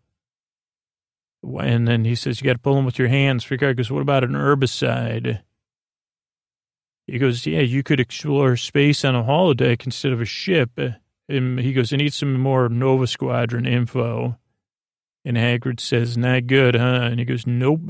And 1.41 1.87
then 1.87 2.05
he 2.05 2.13
says, 2.13 2.39
you 2.39 2.45
got 2.45 2.53
to 2.53 2.59
pull 2.59 2.75
them 2.75 2.85
with 2.85 2.99
your 2.99 3.07
hands. 3.07 3.45
Picard 3.45 3.77
goes, 3.77 3.89
what 3.89 4.01
about 4.01 4.23
an 4.23 4.33
herbicide? 4.33 5.41
He 7.07 7.17
goes, 7.17 7.47
yeah, 7.47 7.61
you 7.61 7.81
could 7.81 7.99
explore 7.99 8.57
space 8.57 9.03
on 9.03 9.15
a 9.15 9.23
holodeck 9.23 9.85
instead 9.85 10.11
of 10.11 10.21
a 10.21 10.25
ship. 10.25 10.79
And 11.27 11.59
he 11.59 11.73
goes, 11.73 11.91
I 11.91 11.97
need 11.97 12.13
some 12.13 12.39
more 12.39 12.69
Nova 12.69 13.07
Squadron 13.07 13.65
info. 13.65 14.37
And 15.25 15.35
Hagrid 15.35 15.79
says, 15.79 16.15
not 16.17 16.45
good, 16.45 16.75
huh? 16.75 17.07
And 17.09 17.19
he 17.19 17.25
goes, 17.25 17.47
nope. 17.47 17.89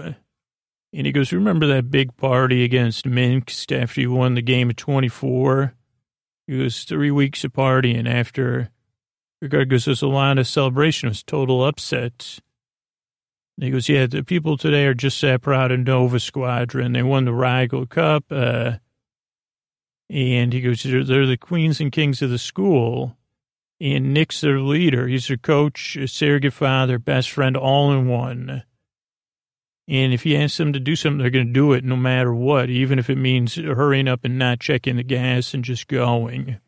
And 0.93 1.05
he 1.05 1.11
goes, 1.11 1.31
remember 1.31 1.67
that 1.67 1.91
big 1.91 2.17
party 2.17 2.63
against 2.63 3.05
Minsk 3.05 3.71
after 3.71 4.01
you 4.01 4.11
won 4.11 4.33
the 4.33 4.41
game 4.41 4.69
of 4.69 4.75
24? 4.75 5.73
He 6.47 6.57
goes, 6.57 6.83
three 6.83 7.11
weeks 7.11 7.43
of 7.43 7.53
partying 7.53 8.09
after. 8.09 8.71
Picard 9.39 9.69
goes, 9.69 9.85
there's 9.85 10.01
a 10.01 10.07
lot 10.07 10.39
of 10.39 10.47
celebration. 10.47 11.07
It 11.07 11.11
was 11.11 11.23
total 11.23 11.63
upset. 11.63 12.39
And 13.55 13.65
he 13.65 13.71
goes, 13.71 13.87
yeah, 13.87 14.07
the 14.07 14.23
people 14.23 14.57
today 14.57 14.85
are 14.85 14.93
just 14.93 15.21
that 15.21 15.41
proud 15.41 15.71
of 15.71 15.81
Nova 15.81 16.19
Squadron. 16.19 16.93
They 16.93 17.03
won 17.03 17.25
the 17.25 17.33
Rigel 17.33 17.85
Cup. 17.85 18.25
Uh, 18.31 18.77
and 20.09 20.51
he 20.51 20.61
goes, 20.61 20.81
they're, 20.81 21.03
they're 21.03 21.27
the 21.27 21.37
queens 21.37 21.79
and 21.79 21.91
kings 21.91 22.21
of 22.21 22.31
the 22.31 22.39
school. 22.39 23.15
And 23.79 24.13
Nick's 24.13 24.41
their 24.41 24.59
leader. 24.59 25.07
He's 25.07 25.27
their 25.27 25.37
coach, 25.37 25.97
surrogate 26.07 26.53
father, 26.53 26.97
best 26.97 27.29
friend, 27.29 27.55
all 27.55 27.91
in 27.91 28.07
one. 28.07 28.63
And 29.89 30.13
if 30.13 30.23
you 30.23 30.37
ask 30.37 30.57
them 30.57 30.71
to 30.73 30.79
do 30.79 30.95
something, 30.95 31.17
they're 31.17 31.31
going 31.31 31.47
to 31.47 31.53
do 31.53 31.73
it 31.73 31.83
no 31.83 31.95
matter 31.95 32.31
what, 32.31 32.69
even 32.69 32.99
if 32.99 33.09
it 33.09 33.17
means 33.17 33.55
hurrying 33.55 34.07
up 34.07 34.23
and 34.23 34.37
not 34.37 34.59
checking 34.59 34.97
the 34.97 35.03
gas 35.03 35.55
and 35.55 35.63
just 35.63 35.87
going. 35.87 36.59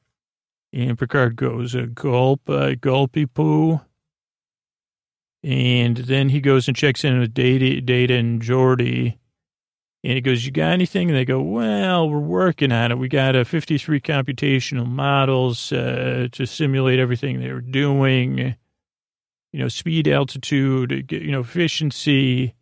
And 0.74 0.98
Picard 0.98 1.36
goes, 1.36 1.76
a 1.76 1.86
gulp, 1.86 2.50
a 2.50 2.76
gulpy 2.76 3.28
poo. 3.28 3.80
And 5.44 5.98
then 5.98 6.30
he 6.30 6.42
goes 6.42 6.68
and 6.68 6.76
checks 6.76 7.04
in 7.04 7.20
with 7.20 7.32
Data, 7.32 7.80
Data 7.80 8.16
and 8.16 8.42
Geordi. 8.42 9.18
And 10.04 10.14
he 10.14 10.22
goes, 10.22 10.44
you 10.44 10.52
got 10.52 10.72
anything? 10.72 11.10
And 11.10 11.16
they 11.16 11.26
go, 11.26 11.42
well, 11.42 12.10
we're 12.10 12.18
working 12.18 12.72
on 12.72 12.92
it. 12.92 12.98
We 12.98 13.08
got 13.08 13.36
a 13.36 13.46
53 13.46 14.02
computational 14.02 14.88
models 14.88 15.72
uh, 15.72 16.28
to 16.32 16.48
simulate 16.48 16.98
everything 16.98 17.40
they 17.40 17.54
were 17.54 17.62
doing. 17.62 18.56
You 19.54 19.60
know, 19.60 19.68
speed, 19.68 20.08
altitude, 20.08 21.12
you 21.12 21.32
know, 21.32 21.42
efficiency. 21.42 22.56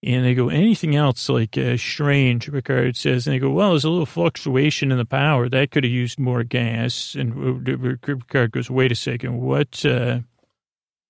And 0.00 0.24
they 0.24 0.34
go, 0.34 0.48
anything 0.48 0.94
else 0.94 1.28
like 1.28 1.58
uh, 1.58 1.76
strange, 1.76 2.50
Picard 2.50 2.96
says. 2.96 3.26
And 3.26 3.34
they 3.34 3.40
go, 3.40 3.50
well, 3.50 3.70
there's 3.70 3.84
a 3.84 3.90
little 3.90 4.06
fluctuation 4.06 4.92
in 4.92 4.98
the 4.98 5.04
power. 5.04 5.48
That 5.48 5.72
could 5.72 5.82
have 5.82 5.92
used 5.92 6.20
more 6.20 6.44
gas. 6.44 7.16
And 7.16 7.64
Picard 8.02 8.52
goes, 8.52 8.70
wait 8.70 8.92
a 8.92 8.94
second. 8.94 9.40
What? 9.40 9.84
Uh, 9.84 10.20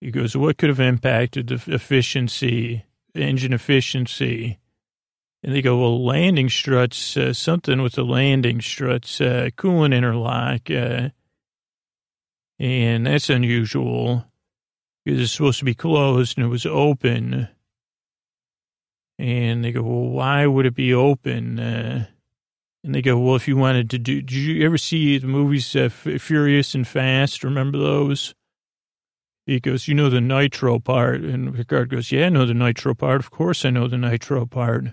he 0.00 0.10
goes, 0.10 0.36
what 0.36 0.56
could 0.56 0.70
have 0.70 0.80
impacted 0.80 1.48
the 1.48 1.62
efficiency, 1.74 2.84
engine 3.14 3.52
efficiency? 3.52 4.58
And 5.42 5.54
they 5.54 5.60
go, 5.60 5.78
well, 5.78 6.04
landing 6.04 6.48
struts, 6.48 7.16
uh, 7.16 7.32
something 7.32 7.82
with 7.82 7.92
the 7.92 8.04
landing 8.04 8.60
struts, 8.60 9.20
uh, 9.20 9.50
coolant 9.56 9.94
interlock. 9.94 10.70
Uh, 10.70 11.10
and 12.58 13.06
that's 13.06 13.30
unusual 13.30 14.24
because 15.04 15.20
it's 15.20 15.32
supposed 15.32 15.58
to 15.60 15.64
be 15.64 15.74
closed 15.74 16.38
and 16.38 16.46
it 16.46 16.50
was 16.50 16.66
open. 16.66 17.48
And 19.18 19.64
they 19.64 19.72
go, 19.72 19.82
well, 19.82 20.10
why 20.10 20.46
would 20.46 20.66
it 20.66 20.74
be 20.74 20.94
open? 20.94 21.58
Uh, 21.58 22.06
and 22.84 22.94
they 22.94 23.02
go, 23.02 23.18
well, 23.18 23.34
if 23.34 23.48
you 23.48 23.56
wanted 23.56 23.90
to 23.90 23.98
do, 23.98 24.22
did 24.22 24.32
you 24.32 24.64
ever 24.64 24.78
see 24.78 25.18
the 25.18 25.26
movies 25.26 25.74
uh, 25.74 25.88
Furious 25.88 26.74
and 26.74 26.86
Fast? 26.86 27.42
Remember 27.42 27.78
those? 27.78 28.34
He 29.46 29.60
goes, 29.60 29.88
you 29.88 29.94
know 29.94 30.10
the 30.10 30.20
nitro 30.20 30.78
part. 30.78 31.22
And 31.22 31.54
Picard 31.54 31.88
goes, 31.88 32.12
yeah, 32.12 32.26
I 32.26 32.28
know 32.28 32.46
the 32.46 32.54
nitro 32.54 32.94
part. 32.94 33.20
Of 33.20 33.30
course 33.30 33.64
I 33.64 33.70
know 33.70 33.88
the 33.88 33.98
nitro 33.98 34.46
part. 34.46 34.88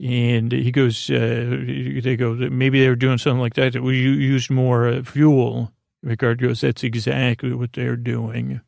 And 0.00 0.50
he 0.50 0.72
goes, 0.72 1.08
uh, 1.08 1.64
they 2.02 2.16
go, 2.16 2.34
maybe 2.34 2.80
they 2.80 2.88
were 2.88 2.96
doing 2.96 3.18
something 3.18 3.40
like 3.40 3.54
that, 3.54 3.74
that 3.74 3.82
we 3.82 4.00
used 4.00 4.50
more 4.50 4.88
uh, 4.88 5.02
fuel. 5.04 5.72
Picard 6.04 6.42
goes, 6.42 6.62
that's 6.62 6.82
exactly 6.82 7.54
what 7.54 7.72
they're 7.72 7.96
doing. 7.96 8.60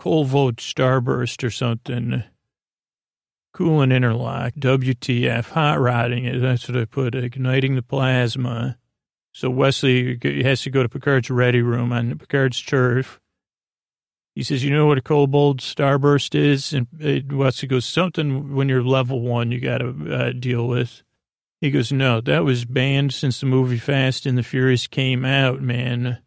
Kolvoord 0.00 0.56
starburst 0.56 1.42
or 1.42 1.50
something. 1.50 2.22
Coolant 3.54 3.92
interlock, 3.92 4.54
WTF, 4.54 5.50
hot 5.50 5.78
rodding 5.78 6.24
it. 6.24 6.40
That's 6.40 6.68
what 6.68 6.76
I 6.76 6.84
put, 6.84 7.14
igniting 7.14 7.76
the 7.76 7.82
plasma. 7.82 8.78
So 9.32 9.48
Wesley 9.48 10.18
has 10.42 10.62
to 10.62 10.70
go 10.70 10.82
to 10.82 10.88
Picard's 10.88 11.30
ready 11.30 11.62
room 11.62 11.92
on 11.92 12.18
Picard's 12.18 12.60
turf 12.60 13.20
he 14.34 14.42
says, 14.42 14.64
you 14.64 14.74
know 14.74 14.86
what 14.86 14.98
a 14.98 15.02
Kolvoord 15.02 15.58
starburst 15.58 16.34
is? 16.34 16.72
And 16.72 17.30
Wesley 17.32 17.68
goes, 17.68 17.84
something 17.84 18.54
when 18.54 18.68
you're 18.68 18.82
level 18.82 19.20
one 19.20 19.52
you 19.52 19.60
got 19.60 19.78
to 19.78 20.14
uh, 20.14 20.32
deal 20.32 20.66
with. 20.66 21.02
He 21.60 21.70
goes, 21.70 21.92
no, 21.92 22.20
that 22.20 22.44
was 22.44 22.64
banned 22.64 23.14
since 23.14 23.40
the 23.40 23.46
movie 23.46 23.78
Fast 23.78 24.26
and 24.26 24.36
the 24.36 24.42
Furious 24.42 24.86
came 24.86 25.24
out, 25.24 25.62
man. 25.62 26.18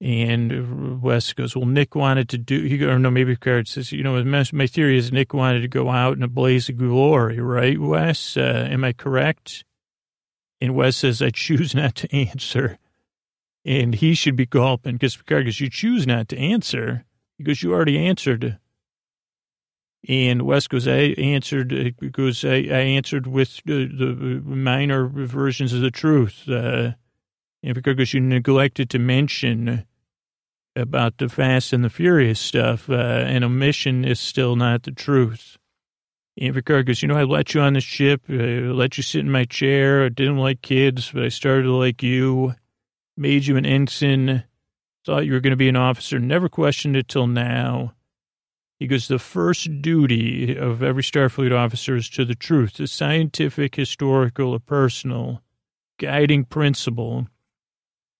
And 0.00 1.02
Wes 1.02 1.32
goes, 1.32 1.56
well, 1.56 1.66
Nick 1.66 1.96
wanted 1.96 2.28
to 2.28 2.38
do, 2.38 2.62
he, 2.62 2.84
or 2.84 3.00
no, 3.00 3.10
maybe 3.10 3.34
Picard 3.34 3.66
says, 3.66 3.90
you 3.90 4.04
know, 4.04 4.22
my, 4.22 4.44
my 4.52 4.66
theory 4.68 4.96
is 4.96 5.10
Nick 5.10 5.34
wanted 5.34 5.60
to 5.62 5.68
go 5.68 5.90
out 5.90 6.16
in 6.16 6.22
a 6.22 6.28
blaze 6.28 6.68
of 6.68 6.76
glory, 6.76 7.40
right, 7.40 7.80
Wes? 7.80 8.36
Uh, 8.36 8.68
am 8.70 8.84
I 8.84 8.92
correct? 8.92 9.64
And 10.60 10.76
Wes 10.76 10.98
says, 10.98 11.20
I 11.20 11.30
choose 11.30 11.74
not 11.74 11.96
to 11.96 12.16
answer 12.16 12.78
and 13.68 13.94
he 13.94 14.14
should 14.14 14.34
be 14.34 14.46
gulping 14.46 14.94
because 14.94 15.16
Picard 15.16 15.44
goes, 15.44 15.60
you 15.60 15.68
choose 15.68 16.06
not 16.06 16.28
to 16.28 16.38
answer. 16.38 17.04
Goes, 17.42 17.62
you 17.62 17.72
already 17.72 17.98
answered. 17.98 18.58
And 20.08 20.42
Wes 20.42 20.66
goes, 20.66 20.88
I 20.88 21.14
answered, 21.18 21.94
goes, 22.12 22.46
I, 22.46 22.54
I 22.54 22.80
answered 22.96 23.26
with 23.26 23.60
the, 23.66 23.86
the 23.86 24.40
minor 24.42 25.06
versions 25.06 25.74
of 25.74 25.82
the 25.82 25.90
truth. 25.90 26.48
Uh, 26.48 26.92
and 27.62 27.74
Picard 27.74 27.98
goes, 27.98 28.14
you 28.14 28.20
neglected 28.20 28.88
to 28.90 28.98
mention 28.98 29.84
about 30.78 31.18
the 31.18 31.28
Fast 31.28 31.72
and 31.72 31.84
the 31.84 31.90
Furious 31.90 32.40
stuff. 32.40 32.88
Uh, 32.88 32.94
an 32.94 33.44
omission 33.44 34.04
is 34.04 34.20
still 34.20 34.56
not 34.56 34.84
the 34.84 34.92
truth. 34.92 35.56
And 36.40 36.54
Picard 36.54 36.86
goes, 36.86 37.02
you 37.02 37.08
know, 37.08 37.16
I 37.16 37.24
let 37.24 37.52
you 37.54 37.60
on 37.60 37.72
the 37.72 37.80
ship, 37.80 38.22
I 38.28 38.32
let 38.32 38.96
you 38.96 39.02
sit 39.02 39.20
in 39.20 39.30
my 39.30 39.44
chair. 39.44 40.04
I 40.04 40.08
didn't 40.08 40.38
like 40.38 40.62
kids, 40.62 41.10
but 41.12 41.24
I 41.24 41.28
started 41.28 41.64
to 41.64 41.72
like 41.72 42.02
you 42.02 42.54
made 43.16 43.46
you 43.46 43.56
an 43.56 43.66
ensign, 43.66 44.44
thought 45.04 45.26
you 45.26 45.32
were 45.32 45.40
going 45.40 45.50
to 45.50 45.56
be 45.56 45.68
an 45.68 45.76
officer, 45.76 46.18
never 46.20 46.48
questioned 46.48 46.96
it 46.96 47.08
till 47.08 47.26
now. 47.26 47.94
He 48.78 48.86
goes, 48.86 49.08
the 49.08 49.18
first 49.18 49.82
duty 49.82 50.56
of 50.56 50.84
every 50.84 51.02
Starfleet 51.02 51.52
officer 51.52 51.96
is 51.96 52.08
to 52.10 52.24
the 52.24 52.36
truth, 52.36 52.74
the 52.74 52.86
scientific, 52.86 53.74
historical, 53.74 54.52
or 54.52 54.60
personal 54.60 55.42
guiding 55.98 56.44
principle. 56.44 57.26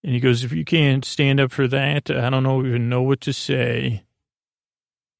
And 0.04 0.14
he 0.14 0.20
goes, 0.20 0.44
if 0.44 0.52
you 0.52 0.64
can't 0.64 1.04
stand 1.04 1.40
up 1.40 1.50
for 1.50 1.66
that, 1.68 2.10
I 2.10 2.30
don't 2.30 2.44
know, 2.44 2.64
even 2.64 2.88
know 2.88 3.02
what 3.02 3.20
to 3.22 3.32
say. 3.32 4.04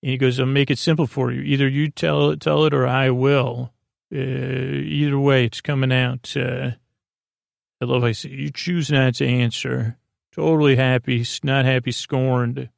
And 0.02 0.12
he 0.12 0.16
goes, 0.16 0.38
I'll 0.38 0.46
make 0.46 0.70
it 0.70 0.78
simple 0.78 1.06
for 1.06 1.32
you. 1.32 1.40
Either 1.42 1.68
you 1.68 1.90
tell 1.90 2.30
it, 2.30 2.40
tell 2.40 2.64
it 2.64 2.72
or 2.72 2.86
I 2.86 3.10
will. 3.10 3.72
Uh, 4.14 4.18
either 4.18 5.18
way, 5.18 5.44
it's 5.44 5.60
coming 5.60 5.92
out. 5.92 6.34
Uh, 6.36 6.70
I 7.80 7.84
love 7.84 8.04
I 8.04 8.12
say, 8.12 8.30
you 8.30 8.50
choose 8.50 8.90
not 8.90 9.16
to 9.16 9.26
answer. 9.26 9.98
Totally 10.32 10.76
happy, 10.76 11.26
not 11.42 11.64
happy, 11.64 11.90
scorned. 11.90 12.68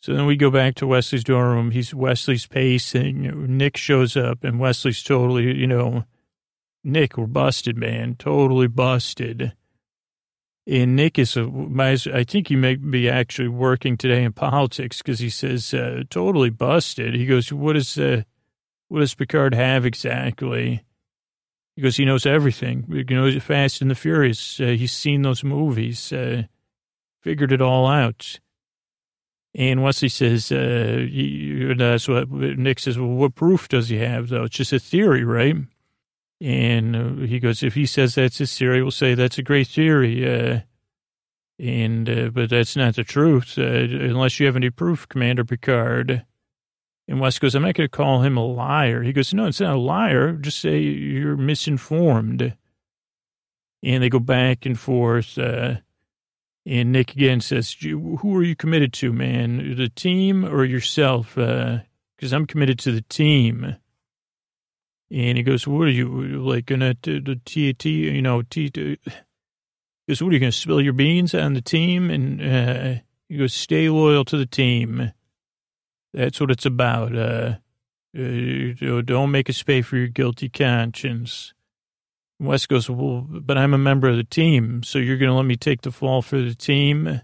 So 0.00 0.14
then 0.14 0.26
we 0.26 0.36
go 0.36 0.50
back 0.50 0.74
to 0.76 0.86
Wesley's 0.86 1.24
dorm 1.24 1.54
room. 1.54 1.70
He's 1.70 1.92
Wesley's 1.94 2.46
pacing. 2.46 3.56
Nick 3.56 3.76
shows 3.76 4.16
up, 4.16 4.44
and 4.44 4.60
Wesley's 4.60 5.02
totally, 5.02 5.56
you 5.56 5.66
know, 5.66 6.04
Nick, 6.84 7.16
we're 7.16 7.26
busted, 7.26 7.76
man. 7.76 8.14
Totally 8.16 8.68
busted. 8.68 9.54
And 10.70 10.96
Nick 10.96 11.18
is, 11.18 11.34
I 11.34 12.24
think 12.24 12.48
he 12.48 12.56
may 12.56 12.74
be 12.74 13.08
actually 13.08 13.48
working 13.48 13.96
today 13.96 14.22
in 14.22 14.34
politics 14.34 14.98
because 14.98 15.18
he 15.18 15.30
says, 15.30 15.72
uh, 15.72 16.02
totally 16.10 16.50
busted. 16.50 17.14
He 17.14 17.24
goes, 17.24 17.50
what 17.50 17.74
is, 17.74 17.96
uh, 17.96 18.24
what 18.88 19.00
does 19.00 19.14
Picard 19.14 19.54
have 19.54 19.86
exactly? 19.86 20.84
He 21.74 21.80
goes, 21.80 21.96
he 21.96 22.04
knows 22.04 22.26
everything. 22.26 22.84
He 22.90 23.14
knows 23.14 23.42
Fast 23.42 23.80
and 23.80 23.90
the 23.90 23.94
Furious. 23.94 24.60
Uh, 24.60 24.66
he's 24.76 24.92
seen 24.92 25.22
those 25.22 25.42
movies, 25.42 26.12
uh, 26.12 26.42
figured 27.22 27.52
it 27.52 27.62
all 27.62 27.86
out. 27.86 28.38
And 29.54 29.82
Wesley 29.82 30.10
says, 30.10 30.52
uh, 30.52 31.06
he, 31.10 31.72
that's 31.78 32.08
what 32.08 32.30
Nick 32.30 32.78
says, 32.78 32.98
well, 32.98 33.08
what 33.08 33.34
proof 33.34 33.68
does 33.68 33.88
he 33.88 33.96
have, 33.98 34.28
though? 34.28 34.44
It's 34.44 34.56
just 34.56 34.74
a 34.74 34.78
theory, 34.78 35.24
right? 35.24 35.56
And 36.40 36.94
uh, 36.96 37.26
he 37.26 37.40
goes, 37.40 37.62
if 37.62 37.74
he 37.74 37.86
says 37.86 38.14
that's 38.14 38.38
his 38.38 38.56
theory, 38.56 38.82
we'll 38.82 38.90
say 38.92 39.14
that's 39.14 39.38
a 39.38 39.42
great 39.42 39.66
theory. 39.66 40.24
Uh, 40.24 40.60
and, 41.58 42.08
uh, 42.08 42.28
but 42.30 42.50
that's 42.50 42.76
not 42.76 42.94
the 42.94 43.02
truth, 43.02 43.58
uh, 43.58 43.62
unless 43.62 44.38
you 44.38 44.46
have 44.46 44.54
any 44.54 44.70
proof, 44.70 45.08
Commander 45.08 45.44
Picard. 45.44 46.24
And 47.08 47.20
West 47.20 47.40
goes, 47.40 47.54
I'm 47.54 47.62
not 47.62 47.74
going 47.74 47.88
to 47.88 47.96
call 47.96 48.22
him 48.22 48.36
a 48.36 48.44
liar. 48.44 49.02
He 49.02 49.12
goes, 49.12 49.34
no, 49.34 49.46
it's 49.46 49.60
not 49.60 49.74
a 49.74 49.80
liar. 49.80 50.34
Just 50.34 50.60
say 50.60 50.78
you're 50.78 51.36
misinformed. 51.36 52.54
And 53.82 54.02
they 54.02 54.08
go 54.08 54.20
back 54.20 54.66
and 54.66 54.78
forth. 54.78 55.38
Uh, 55.38 55.76
and 56.66 56.92
Nick 56.92 57.12
again 57.14 57.40
says, 57.40 57.74
who 57.80 58.36
are 58.36 58.42
you 58.42 58.54
committed 58.54 58.92
to, 58.94 59.12
man? 59.12 59.74
The 59.76 59.88
team 59.88 60.44
or 60.44 60.64
yourself? 60.64 61.34
Because 61.34 62.32
uh, 62.32 62.36
I'm 62.36 62.46
committed 62.46 62.78
to 62.80 62.92
the 62.92 63.00
team. 63.00 63.76
And 65.10 65.38
he 65.38 65.42
goes, 65.42 65.66
what 65.66 65.88
are 65.88 65.90
you, 65.90 66.08
like, 66.42 66.66
gonna, 66.66 66.94
the 67.02 67.40
T, 67.44 67.72
T, 67.72 67.90
you 67.90 68.22
know, 68.22 68.42
T, 68.42 68.70
he 68.74 68.98
goes, 70.08 70.22
what 70.22 70.30
are 70.30 70.32
you 70.32 70.40
gonna 70.40 70.52
spill 70.52 70.80
your 70.80 70.92
beans 70.92 71.34
on 71.34 71.54
the 71.54 71.62
team? 71.62 72.10
And, 72.10 72.42
uh, 72.42 73.00
he 73.28 73.38
goes, 73.38 73.54
stay 73.54 73.88
loyal 73.88 74.24
to 74.26 74.36
the 74.36 74.46
team. 74.46 75.12
That's 76.12 76.40
what 76.40 76.50
it's 76.50 76.66
about. 76.66 77.14
Uh, 77.16 77.56
uh 78.16 79.02
don't 79.02 79.30
make 79.30 79.50
us 79.50 79.62
pay 79.62 79.82
for 79.82 79.96
your 79.96 80.08
guilty 80.08 80.48
conscience. 80.48 81.52
West 82.40 82.68
goes, 82.68 82.88
well, 82.88 83.26
but 83.28 83.58
I'm 83.58 83.74
a 83.74 83.78
member 83.78 84.08
of 84.08 84.16
the 84.16 84.24
team, 84.24 84.82
so 84.82 84.98
you're 84.98 85.18
going 85.18 85.30
to 85.30 85.34
let 85.34 85.44
me 85.44 85.56
take 85.56 85.82
the 85.82 85.90
fall 85.90 86.22
for 86.22 86.40
the 86.40 86.54
team? 86.54 87.20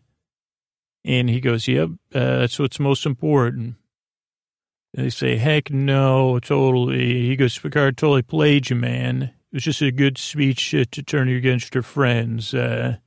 And 1.04 1.30
he 1.30 1.40
goes, 1.40 1.68
yep, 1.68 1.90
uh, 2.14 2.38
that's 2.38 2.58
what's 2.58 2.80
most 2.80 3.06
important. 3.06 3.76
They 4.94 5.10
say, 5.10 5.36
heck 5.36 5.70
no, 5.72 6.38
totally. 6.38 7.26
He 7.26 7.34
goes, 7.34 7.58
Picard 7.58 7.96
totally 7.96 8.22
played 8.22 8.70
you, 8.70 8.76
man. 8.76 9.22
It 9.22 9.56
was 9.56 9.64
just 9.64 9.82
a 9.82 9.90
good 9.90 10.18
speech 10.18 10.70
to 10.70 10.84
turn 10.86 11.28
you 11.28 11.36
against 11.36 11.74
your 11.74 11.82
friends. 11.82 12.54
Uh, 12.54 12.98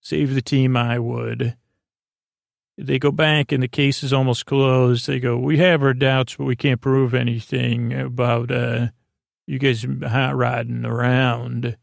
save 0.00 0.34
the 0.34 0.40
team, 0.40 0.78
I 0.78 0.98
would. 0.98 1.56
They 2.78 2.98
go 2.98 3.12
back 3.12 3.52
and 3.52 3.62
the 3.62 3.68
case 3.68 4.02
is 4.02 4.14
almost 4.14 4.46
closed. 4.46 5.06
They 5.06 5.20
go, 5.20 5.36
we 5.36 5.58
have 5.58 5.82
our 5.82 5.92
doubts, 5.92 6.36
but 6.36 6.46
we 6.46 6.56
can't 6.56 6.80
prove 6.80 7.12
anything 7.12 7.92
about 7.92 8.50
uh, 8.50 8.88
you 9.46 9.58
guys 9.58 9.82
hot 9.82 10.36
rodding 10.36 10.86
around. 10.86 11.76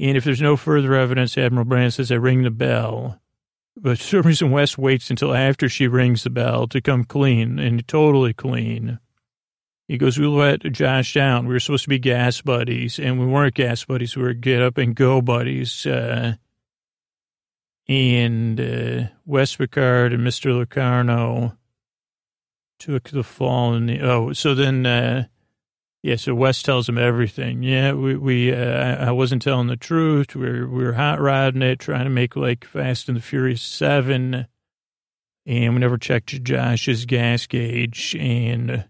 And 0.00 0.16
if 0.16 0.24
there's 0.24 0.42
no 0.42 0.56
further 0.56 0.94
evidence, 0.94 1.38
Admiral 1.38 1.66
Brand 1.66 1.94
says, 1.94 2.10
I 2.10 2.16
ring 2.16 2.42
the 2.42 2.50
bell. 2.50 3.20
But 3.80 3.98
for 3.98 4.04
some 4.04 4.22
reason, 4.22 4.50
West 4.50 4.76
waits 4.76 5.10
until 5.10 5.34
after 5.34 5.68
she 5.68 5.86
rings 5.86 6.24
the 6.24 6.30
bell 6.30 6.66
to 6.68 6.80
come 6.80 7.04
clean 7.04 7.58
and 7.58 7.86
totally 7.86 8.32
clean. 8.32 8.98
He 9.86 9.96
goes, 9.96 10.18
we 10.18 10.26
let 10.26 10.60
Josh 10.72 11.14
down. 11.14 11.46
We 11.46 11.54
were 11.54 11.60
supposed 11.60 11.84
to 11.84 11.88
be 11.88 11.98
gas 11.98 12.40
buddies, 12.40 12.98
and 12.98 13.18
we 13.18 13.26
weren't 13.26 13.54
gas 13.54 13.84
buddies. 13.84 14.16
We 14.16 14.22
were 14.22 14.34
get 14.34 14.60
up 14.60 14.78
and 14.78 14.94
go 14.94 15.22
buddies. 15.22 15.86
Uh, 15.86 16.34
and 17.88 18.60
uh, 18.60 19.08
West 19.24 19.56
Picard 19.56 20.12
and 20.12 20.26
Mr. 20.26 20.54
Locarno 20.54 21.56
took 22.78 23.10
the 23.10 23.22
fall 23.22 23.74
in 23.74 23.86
the, 23.86 24.00
oh, 24.00 24.32
so 24.32 24.54
then, 24.54 24.84
uh, 24.84 25.24
yeah, 26.08 26.16
so 26.16 26.34
West 26.34 26.64
tells 26.64 26.88
him 26.88 26.96
everything. 26.96 27.62
Yeah, 27.62 27.92
we, 27.92 28.16
we 28.16 28.54
uh, 28.54 29.08
I 29.08 29.10
wasn't 29.10 29.42
telling 29.42 29.66
the 29.66 29.76
truth. 29.76 30.34
We 30.34 30.46
are 30.46 30.66
we 30.66 30.82
are 30.86 30.94
hot 30.94 31.20
rodding 31.20 31.60
it, 31.60 31.80
trying 31.80 32.04
to 32.04 32.10
make 32.10 32.34
like 32.34 32.64
Fast 32.64 33.08
and 33.08 33.18
the 33.18 33.20
Furious 33.20 33.60
7. 33.60 34.46
And 35.44 35.74
we 35.74 35.80
never 35.80 35.98
checked 35.98 36.42
Josh's 36.42 37.04
gas 37.04 37.46
gauge. 37.46 38.16
And 38.18 38.86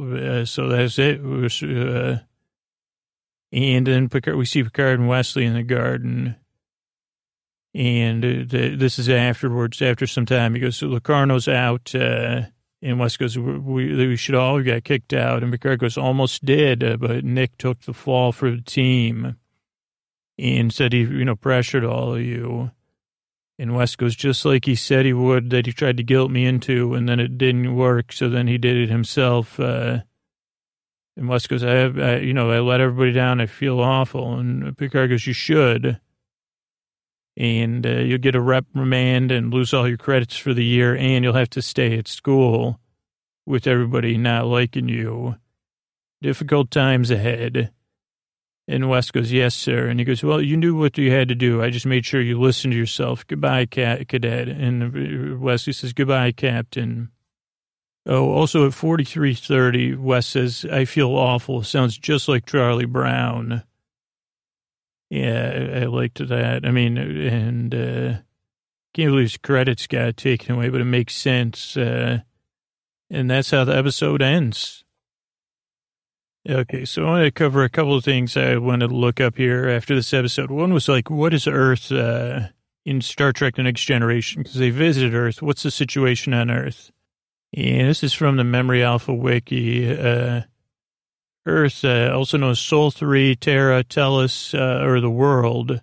uh, 0.00 0.44
so 0.44 0.68
that's 0.68 0.98
it. 0.98 1.22
was, 1.22 1.62
uh, 1.62 2.18
and 3.52 3.86
then 3.86 4.08
Picard, 4.08 4.36
we 4.36 4.44
see 4.44 4.64
Picard 4.64 4.98
and 4.98 5.08
Wesley 5.08 5.44
in 5.44 5.54
the 5.54 5.62
garden. 5.62 6.34
And 7.74 8.24
uh, 8.24 8.44
the, 8.44 8.74
this 8.76 8.98
is 8.98 9.08
afterwards, 9.08 9.80
after 9.82 10.08
some 10.08 10.26
time. 10.26 10.54
He 10.54 10.60
goes, 10.60 10.78
so 10.78 10.88
Locarno's 10.88 11.46
out. 11.46 11.94
And 12.82 12.98
West 12.98 13.18
goes, 13.18 13.38
we, 13.38 13.94
we 13.94 14.16
should 14.16 14.34
all 14.34 14.60
get 14.60 14.84
kicked 14.84 15.14
out. 15.14 15.42
And 15.42 15.50
Picard 15.50 15.80
goes, 15.80 15.96
almost 15.96 16.44
did, 16.44 16.84
uh, 16.84 16.96
but 16.98 17.24
Nick 17.24 17.56
took 17.56 17.80
the 17.80 17.94
fall 17.94 18.32
for 18.32 18.50
the 18.50 18.60
team 18.60 19.36
and 20.38 20.72
said 20.72 20.92
he, 20.92 21.00
you 21.00 21.24
know, 21.24 21.36
pressured 21.36 21.84
all 21.84 22.14
of 22.14 22.20
you. 22.20 22.70
And 23.58 23.74
West 23.74 23.96
goes, 23.96 24.14
just 24.14 24.44
like 24.44 24.66
he 24.66 24.74
said 24.74 25.06
he 25.06 25.14
would, 25.14 25.48
that 25.50 25.64
he 25.64 25.72
tried 25.72 25.96
to 25.96 26.02
guilt 26.02 26.30
me 26.30 26.44
into, 26.44 26.92
and 26.92 27.08
then 27.08 27.18
it 27.18 27.38
didn't 27.38 27.74
work. 27.74 28.12
So 28.12 28.28
then 28.28 28.46
he 28.46 28.58
did 28.58 28.76
it 28.76 28.90
himself. 28.90 29.58
Uh, 29.58 30.00
and 31.16 31.28
West 31.28 31.48
goes, 31.48 31.64
I 31.64 31.70
have, 31.70 31.98
I, 31.98 32.16
you 32.18 32.34
know, 32.34 32.50
I 32.50 32.60
let 32.60 32.82
everybody 32.82 33.12
down. 33.12 33.40
I 33.40 33.46
feel 33.46 33.80
awful. 33.80 34.38
And 34.38 34.76
Picard 34.76 35.08
goes, 35.08 35.26
you 35.26 35.32
should 35.32 35.98
and 37.36 37.86
uh, 37.86 37.90
you'll 37.90 38.18
get 38.18 38.34
a 38.34 38.40
reprimand 38.40 39.30
and 39.30 39.52
lose 39.52 39.74
all 39.74 39.86
your 39.86 39.98
credits 39.98 40.36
for 40.36 40.54
the 40.54 40.64
year, 40.64 40.96
and 40.96 41.24
you'll 41.24 41.34
have 41.34 41.50
to 41.50 41.62
stay 41.62 41.98
at 41.98 42.08
school 42.08 42.80
with 43.44 43.66
everybody 43.66 44.16
not 44.16 44.46
liking 44.46 44.88
you. 44.88 45.36
Difficult 46.22 46.70
times 46.70 47.10
ahead. 47.10 47.70
And 48.68 48.88
West 48.88 49.12
goes, 49.12 49.30
yes, 49.30 49.54
sir. 49.54 49.86
And 49.86 50.00
he 50.00 50.04
goes, 50.04 50.24
well, 50.24 50.40
you 50.42 50.56
knew 50.56 50.74
what 50.74 50.98
you 50.98 51.12
had 51.12 51.28
to 51.28 51.36
do. 51.36 51.62
I 51.62 51.70
just 51.70 51.86
made 51.86 52.04
sure 52.04 52.20
you 52.20 52.40
listened 52.40 52.72
to 52.72 52.78
yourself. 52.78 53.24
Goodbye, 53.26 53.66
cadet. 53.66 54.48
And 54.48 55.40
Wesley 55.40 55.72
says, 55.72 55.92
goodbye, 55.92 56.32
captain. 56.32 57.10
Oh, 58.06 58.30
also 58.30 58.66
at 58.66 58.74
4330, 58.74 59.96
West 59.96 60.30
says, 60.30 60.66
I 60.70 60.84
feel 60.84 61.10
awful. 61.10 61.62
Sounds 61.62 61.96
just 61.98 62.28
like 62.28 62.46
Charlie 62.46 62.86
Brown. 62.86 63.62
Yeah, 65.10 65.70
I, 65.74 65.80
I 65.82 65.84
liked 65.84 66.26
that. 66.26 66.66
I 66.66 66.70
mean, 66.70 66.98
and 66.98 67.74
uh, 67.74 68.18
can't 68.94 69.10
believe 69.10 69.24
his 69.24 69.36
credits 69.36 69.86
got 69.86 70.16
taken 70.16 70.54
away, 70.54 70.68
but 70.68 70.80
it 70.80 70.86
makes 70.86 71.14
sense. 71.14 71.76
Uh, 71.76 72.20
and 73.10 73.30
that's 73.30 73.50
how 73.50 73.64
the 73.64 73.76
episode 73.76 74.22
ends. 74.22 74.84
Okay, 76.48 76.84
so 76.84 77.02
I 77.02 77.06
want 77.06 77.24
to 77.24 77.30
cover 77.30 77.64
a 77.64 77.68
couple 77.68 77.96
of 77.96 78.04
things 78.04 78.36
I 78.36 78.56
wanted 78.56 78.88
to 78.88 78.94
look 78.94 79.20
up 79.20 79.36
here 79.36 79.68
after 79.68 79.94
this 79.94 80.14
episode. 80.14 80.50
One 80.50 80.72
was 80.72 80.88
like, 80.88 81.10
what 81.10 81.34
is 81.34 81.48
Earth 81.48 81.90
uh, 81.90 82.48
in 82.84 83.00
Star 83.00 83.32
Trek 83.32 83.56
The 83.56 83.64
Next 83.64 83.84
Generation? 83.84 84.42
Because 84.42 84.56
they 84.56 84.70
visited 84.70 85.12
Earth. 85.12 85.42
What's 85.42 85.64
the 85.64 85.72
situation 85.72 86.32
on 86.34 86.50
Earth? 86.50 86.92
And 87.52 87.88
this 87.88 88.04
is 88.04 88.12
from 88.12 88.36
the 88.36 88.44
Memory 88.44 88.82
Alpha 88.82 89.12
Wiki. 89.12 89.90
Uh, 89.90 90.42
Earth, 91.46 91.84
uh, 91.84 92.12
also 92.12 92.36
known 92.36 92.50
as 92.50 92.58
Sol 92.58 92.90
3, 92.90 93.36
Terra, 93.36 93.84
Tellus, 93.84 94.52
uh, 94.52 94.84
or 94.84 95.00
the 95.00 95.10
world, 95.10 95.80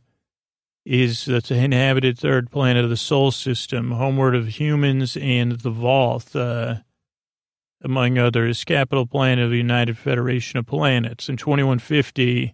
is 0.85 1.25
the 1.25 1.41
inhabited 1.49 2.19
third 2.19 2.51
planet 2.51 2.83
of 2.83 2.89
the 2.89 2.97
Sol 2.97 3.31
system, 3.31 3.91
homeward 3.91 4.35
of 4.35 4.59
humans 4.59 5.15
and 5.15 5.53
the 5.53 5.71
Voth, 5.71 6.35
uh, 6.35 6.81
among 7.81 8.17
others, 8.17 8.63
capital 8.65 9.05
planet 9.05 9.45
of 9.45 9.51
the 9.51 9.57
United 9.57 9.97
Federation 9.97 10.59
of 10.59 10.65
Planets. 10.65 11.29
In 11.29 11.37
2150, 11.37 12.45
the 12.47 12.53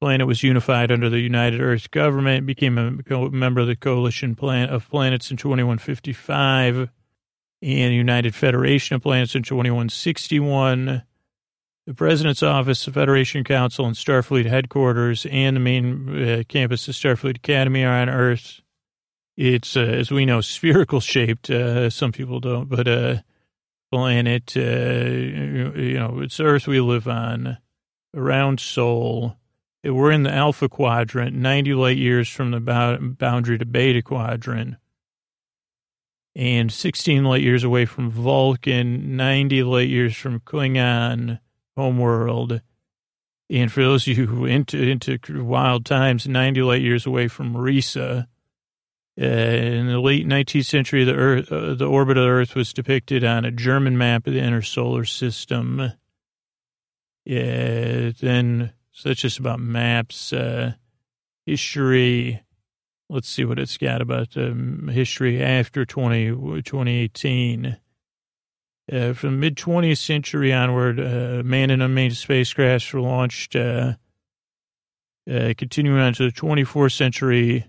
planet 0.00 0.26
was 0.26 0.42
unified 0.42 0.90
under 0.90 1.08
the 1.08 1.20
United 1.20 1.60
Earth 1.60 1.90
government, 1.92 2.46
became 2.46 2.78
a 2.78 2.90
member 3.30 3.60
of 3.60 3.68
the 3.68 3.76
Coalition 3.76 4.34
Plan- 4.34 4.68
of 4.68 4.88
Planets 4.90 5.30
in 5.30 5.36
2155, 5.36 6.90
and 7.60 7.94
United 7.94 8.34
Federation 8.34 8.96
of 8.96 9.02
Planets 9.02 9.34
in 9.34 9.42
2161 9.42 11.02
the 11.88 11.94
President's 11.94 12.42
Office, 12.42 12.84
the 12.84 12.92
Federation 12.92 13.44
Council, 13.44 13.86
and 13.86 13.96
Starfleet 13.96 14.44
headquarters 14.44 15.26
and 15.30 15.56
the 15.56 15.60
main 15.60 16.22
uh, 16.22 16.42
campus 16.46 16.86
of 16.86 16.94
Starfleet 16.94 17.36
Academy 17.36 17.82
are 17.82 18.02
on 18.02 18.10
Earth. 18.10 18.60
It's, 19.38 19.74
uh, 19.74 19.80
as 19.80 20.10
we 20.10 20.26
know, 20.26 20.40
spherical 20.42 21.00
shaped. 21.00 21.48
Uh, 21.48 21.88
some 21.88 22.12
people 22.12 22.40
don't, 22.40 22.68
but 22.68 22.86
uh, 22.86 23.16
planet, 23.90 24.52
uh, 24.54 24.60
you 24.60 25.98
know, 25.98 26.20
it's 26.20 26.38
Earth 26.38 26.66
we 26.66 26.78
live 26.78 27.08
on, 27.08 27.56
around 28.14 28.60
Sol. 28.60 29.38
We're 29.82 30.12
in 30.12 30.24
the 30.24 30.34
Alpha 30.34 30.68
Quadrant, 30.68 31.34
90 31.34 31.72
light 31.72 31.96
years 31.96 32.28
from 32.28 32.50
the 32.50 32.60
boundary 33.18 33.56
to 33.56 33.64
Beta 33.64 34.02
Quadrant, 34.02 34.76
and 36.36 36.70
16 36.70 37.24
light 37.24 37.40
years 37.40 37.64
away 37.64 37.86
from 37.86 38.10
Vulcan, 38.10 39.16
90 39.16 39.62
light 39.62 39.88
years 39.88 40.14
from 40.14 40.40
Klingon 40.40 41.38
homeworld. 41.78 42.60
And 43.48 43.72
for 43.72 43.82
those 43.82 44.06
of 44.06 44.18
you 44.18 44.26
who 44.26 44.44
into 44.44 44.82
into 44.82 45.18
wild 45.44 45.86
times, 45.86 46.26
90 46.28 46.60
light 46.62 46.82
years 46.82 47.06
away 47.06 47.28
from 47.28 47.54
Risa, 47.54 48.26
uh, 49.20 49.24
in 49.24 49.86
the 49.86 50.00
late 50.00 50.26
19th 50.26 50.66
century, 50.66 51.04
the 51.04 51.14
Earth, 51.14 51.50
uh, 51.50 51.74
the 51.74 51.86
orbit 51.86 52.18
of 52.18 52.24
the 52.24 52.30
Earth 52.30 52.54
was 52.54 52.72
depicted 52.72 53.24
on 53.24 53.44
a 53.44 53.50
German 53.50 53.96
map 53.96 54.26
of 54.26 54.34
the 54.34 54.40
inner 54.40 54.62
solar 54.62 55.04
system. 55.04 55.92
Yeah, 57.24 58.10
then 58.20 58.72
so 58.92 59.08
that's 59.08 59.20
just 59.20 59.38
about 59.38 59.60
maps. 59.60 60.32
Uh, 60.32 60.72
history. 61.46 62.42
Let's 63.08 63.28
see 63.28 63.44
what 63.44 63.58
it's 63.58 63.78
got 63.78 64.02
about 64.02 64.36
um, 64.36 64.88
history 64.92 65.42
after 65.42 65.86
20, 65.86 66.62
2018. 66.62 67.78
Uh, 68.90 69.12
from 69.12 69.38
mid 69.38 69.56
20th 69.56 69.98
century 69.98 70.52
onward, 70.52 70.98
uh, 70.98 71.42
manned 71.44 71.70
and 71.70 71.82
unmanned 71.82 72.14
spacecrafts 72.14 72.92
were 72.92 73.00
launched. 73.00 73.54
Uh, 73.54 73.94
uh 75.30 75.52
continuing 75.58 76.00
on 76.00 76.14
to 76.14 76.24
the 76.24 76.32
24th 76.32 76.92
century, 76.92 77.66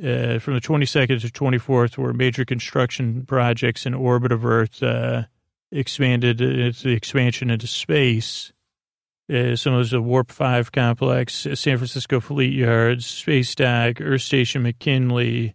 uh, 0.00 0.40
from 0.40 0.54
the 0.54 0.60
22nd 0.60 1.20
to 1.20 1.28
24th, 1.28 1.96
were 1.96 2.12
major 2.12 2.44
construction 2.44 3.24
projects 3.24 3.86
in 3.86 3.94
orbit 3.94 4.32
of 4.32 4.44
Earth 4.44 4.82
uh, 4.82 5.22
expanded 5.70 6.40
its 6.40 6.82
the 6.82 6.90
expansion 6.90 7.48
into 7.48 7.68
space. 7.68 8.52
some 9.30 9.44
of 9.46 9.78
those 9.78 9.94
are 9.94 10.02
Warp 10.02 10.32
5 10.32 10.72
complex, 10.72 11.46
San 11.54 11.78
Francisco 11.78 12.18
Fleet 12.18 12.52
Yards, 12.52 13.06
Space 13.06 13.54
Dock, 13.54 14.00
Earth 14.00 14.22
Station 14.22 14.64
McKinley, 14.64 15.54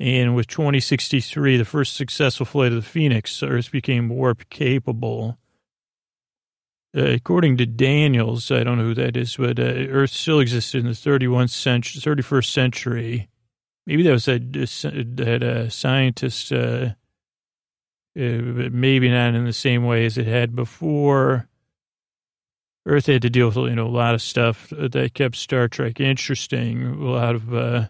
and 0.00 0.34
with 0.34 0.46
2063, 0.46 1.58
the 1.58 1.64
first 1.66 1.94
successful 1.94 2.46
flight 2.46 2.72
of 2.72 2.76
the 2.76 2.88
Phoenix, 2.88 3.42
Earth 3.42 3.70
became 3.70 4.08
warp 4.08 4.48
capable. 4.48 5.38
Uh, 6.96 7.02
according 7.02 7.58
to 7.58 7.66
Daniels, 7.66 8.50
I 8.50 8.64
don't 8.64 8.78
know 8.78 8.84
who 8.84 8.94
that 8.94 9.14
is, 9.14 9.36
but 9.36 9.58
uh, 9.58 9.62
Earth 9.62 10.10
still 10.10 10.40
existed 10.40 10.78
in 10.78 10.86
the 10.86 10.92
31st 10.92 11.50
century, 11.50 12.00
31st 12.00 12.50
century. 12.50 13.28
Maybe 13.86 14.02
that 14.04 14.12
was 14.12 14.24
that, 14.24 14.52
that 14.52 15.42
uh, 15.42 15.68
scientist, 15.68 16.50
uh, 16.50 16.94
uh, 18.18 18.40
maybe 18.72 19.10
not 19.10 19.34
in 19.34 19.44
the 19.44 19.52
same 19.52 19.84
way 19.84 20.06
as 20.06 20.16
it 20.16 20.26
had 20.26 20.56
before. 20.56 21.46
Earth 22.86 23.06
had 23.06 23.22
to 23.22 23.30
deal 23.30 23.48
with 23.48 23.56
you 23.56 23.74
know 23.74 23.86
a 23.86 23.88
lot 23.88 24.14
of 24.14 24.22
stuff 24.22 24.70
that 24.70 25.12
kept 25.12 25.36
Star 25.36 25.68
Trek 25.68 26.00
interesting. 26.00 26.86
A 26.86 27.10
lot 27.10 27.34
of 27.34 27.54
uh, 27.54 27.88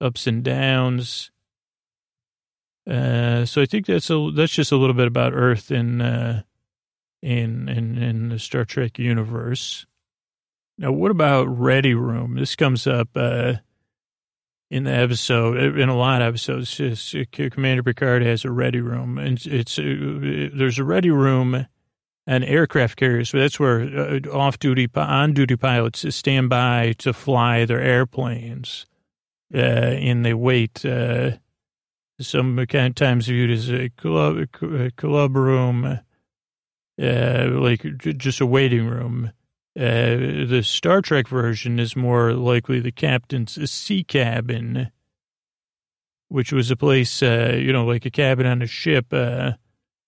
ups 0.00 0.26
and 0.26 0.42
downs. 0.42 1.30
Uh, 2.88 3.44
so 3.46 3.62
I 3.62 3.66
think 3.66 3.86
that's 3.86 4.10
a 4.10 4.30
that's 4.34 4.52
just 4.52 4.72
a 4.72 4.76
little 4.76 4.94
bit 4.94 5.06
about 5.06 5.32
Earth 5.32 5.70
in 5.70 6.02
uh, 6.02 6.42
in 7.22 7.68
in 7.68 7.96
in 7.96 8.28
the 8.28 8.38
Star 8.38 8.64
Trek 8.64 8.98
universe. 8.98 9.86
Now, 10.76 10.92
what 10.92 11.10
about 11.10 11.44
Ready 11.46 11.94
Room? 11.94 12.34
This 12.34 12.56
comes 12.56 12.86
up 12.86 13.08
uh, 13.14 13.54
in 14.70 14.84
the 14.84 14.92
episode 14.92 15.78
in 15.78 15.88
a 15.88 15.96
lot 15.96 16.20
of 16.20 16.28
episodes. 16.28 16.76
Just, 16.76 17.14
uh, 17.14 17.24
Commander 17.50 17.82
Picard 17.82 18.22
has 18.22 18.44
a 18.44 18.50
Ready 18.50 18.80
Room, 18.80 19.16
and 19.16 19.44
it's 19.46 19.78
uh, 19.78 20.50
there's 20.52 20.78
a 20.78 20.84
Ready 20.84 21.10
Room 21.10 21.66
and 22.26 22.44
aircraft 22.44 22.96
carriers. 22.96 23.30
So 23.30 23.38
that's 23.38 23.60
where 23.60 23.80
uh, 23.80 24.20
off-duty, 24.30 24.88
on-duty 24.94 25.56
pilots 25.56 26.14
stand 26.14 26.48
by 26.48 26.94
to 26.98 27.12
fly 27.12 27.64
their 27.64 27.80
airplanes 27.80 28.86
uh, 29.54 29.58
and 29.58 30.24
they 30.24 30.34
wait. 30.34 30.84
Uh, 30.84 31.32
some 32.20 32.56
kind 32.66 32.88
of 32.88 32.94
times 32.94 33.26
viewed 33.26 33.50
as 33.50 33.70
a 33.70 33.88
club, 33.90 34.46
a 34.62 34.90
club 34.92 35.36
room, 35.36 36.00
uh, 37.02 37.46
like 37.50 37.84
just 37.98 38.40
a 38.40 38.46
waiting 38.46 38.86
room. 38.86 39.32
Uh, 39.76 40.46
the 40.46 40.62
Star 40.64 41.00
Trek 41.00 41.26
version 41.26 41.80
is 41.80 41.96
more 41.96 42.32
likely 42.32 42.78
the 42.78 42.92
captain's 42.92 43.70
sea 43.70 44.04
cabin, 44.04 44.92
which 46.28 46.52
was 46.52 46.70
a 46.70 46.76
place, 46.76 47.22
uh, 47.22 47.56
you 47.58 47.72
know, 47.72 47.84
like 47.84 48.06
a 48.06 48.10
cabin 48.10 48.46
on 48.46 48.62
a 48.62 48.68
ship, 48.68 49.06
uh, 49.12 49.52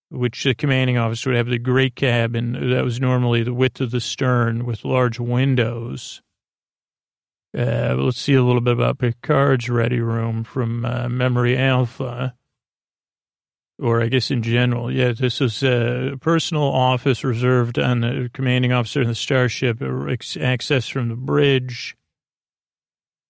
which 0.08 0.44
the 0.44 0.54
commanding 0.54 0.96
officer 0.96 1.30
would 1.30 1.36
have 1.36 1.48
the 1.48 1.58
great 1.58 1.96
cabin 1.96 2.70
that 2.70 2.84
was 2.84 3.00
normally 3.00 3.42
the 3.42 3.54
width 3.54 3.80
of 3.80 3.90
the 3.90 4.00
stern 4.00 4.64
with 4.64 4.84
large 4.84 5.18
windows. 5.18 6.22
Uh, 7.56 7.94
let's 7.98 8.20
see 8.20 8.34
a 8.34 8.42
little 8.42 8.60
bit 8.60 8.74
about 8.74 8.98
Picard's 8.98 9.68
ready 9.68 10.00
room 10.00 10.44
from 10.44 10.84
uh, 10.84 11.08
Memory 11.08 11.56
Alpha, 11.56 12.34
or 13.78 14.02
I 14.02 14.08
guess 14.08 14.30
in 14.30 14.42
general. 14.42 14.90
Yeah, 14.90 15.12
this 15.12 15.40
is 15.40 15.62
a 15.62 16.16
personal 16.20 16.64
office 16.64 17.24
reserved 17.24 17.78
on 17.78 18.00
the 18.00 18.30
commanding 18.32 18.72
officer 18.72 19.00
in 19.00 19.08
the 19.08 19.14
starship, 19.14 19.82
access 20.40 20.88
from 20.88 21.08
the 21.08 21.16
bridge, 21.16 21.96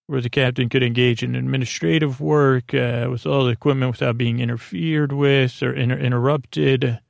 where 0.08 0.20
the 0.20 0.30
captain 0.30 0.68
could 0.68 0.82
engage 0.82 1.22
in 1.22 1.34
administrative 1.34 2.20
work 2.20 2.74
uh, 2.74 3.08
with 3.10 3.26
all 3.26 3.44
the 3.44 3.50
equipment 3.50 3.92
without 3.92 4.16
being 4.16 4.40
interfered 4.40 5.12
with 5.12 5.62
or 5.62 5.72
inter- 5.72 5.98
interrupted, 5.98 7.00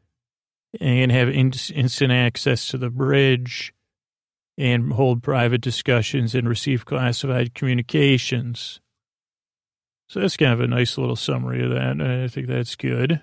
and 0.81 1.13
have 1.13 1.29
in- 1.29 1.53
instant 1.75 2.13
access 2.13 2.69
to 2.69 2.77
the 2.77 2.91
bridge 2.91 3.73
and 4.59 4.93
hold 4.93 5.23
private 5.23 5.61
discussions 5.61 6.35
and 6.35 6.49
receive 6.49 6.85
classified 6.85 7.55
communications. 7.55 8.81
So 10.09 10.21
that's 10.21 10.37
kind 10.37 10.53
of 10.53 10.61
a 10.61 10.67
nice 10.67 10.97
little 10.97 11.17
summary 11.17 11.63
of 11.65 11.71
that. 11.71 12.01
I 12.01 12.29
think 12.29 12.47
that's 12.47 12.77
good. 12.77 13.21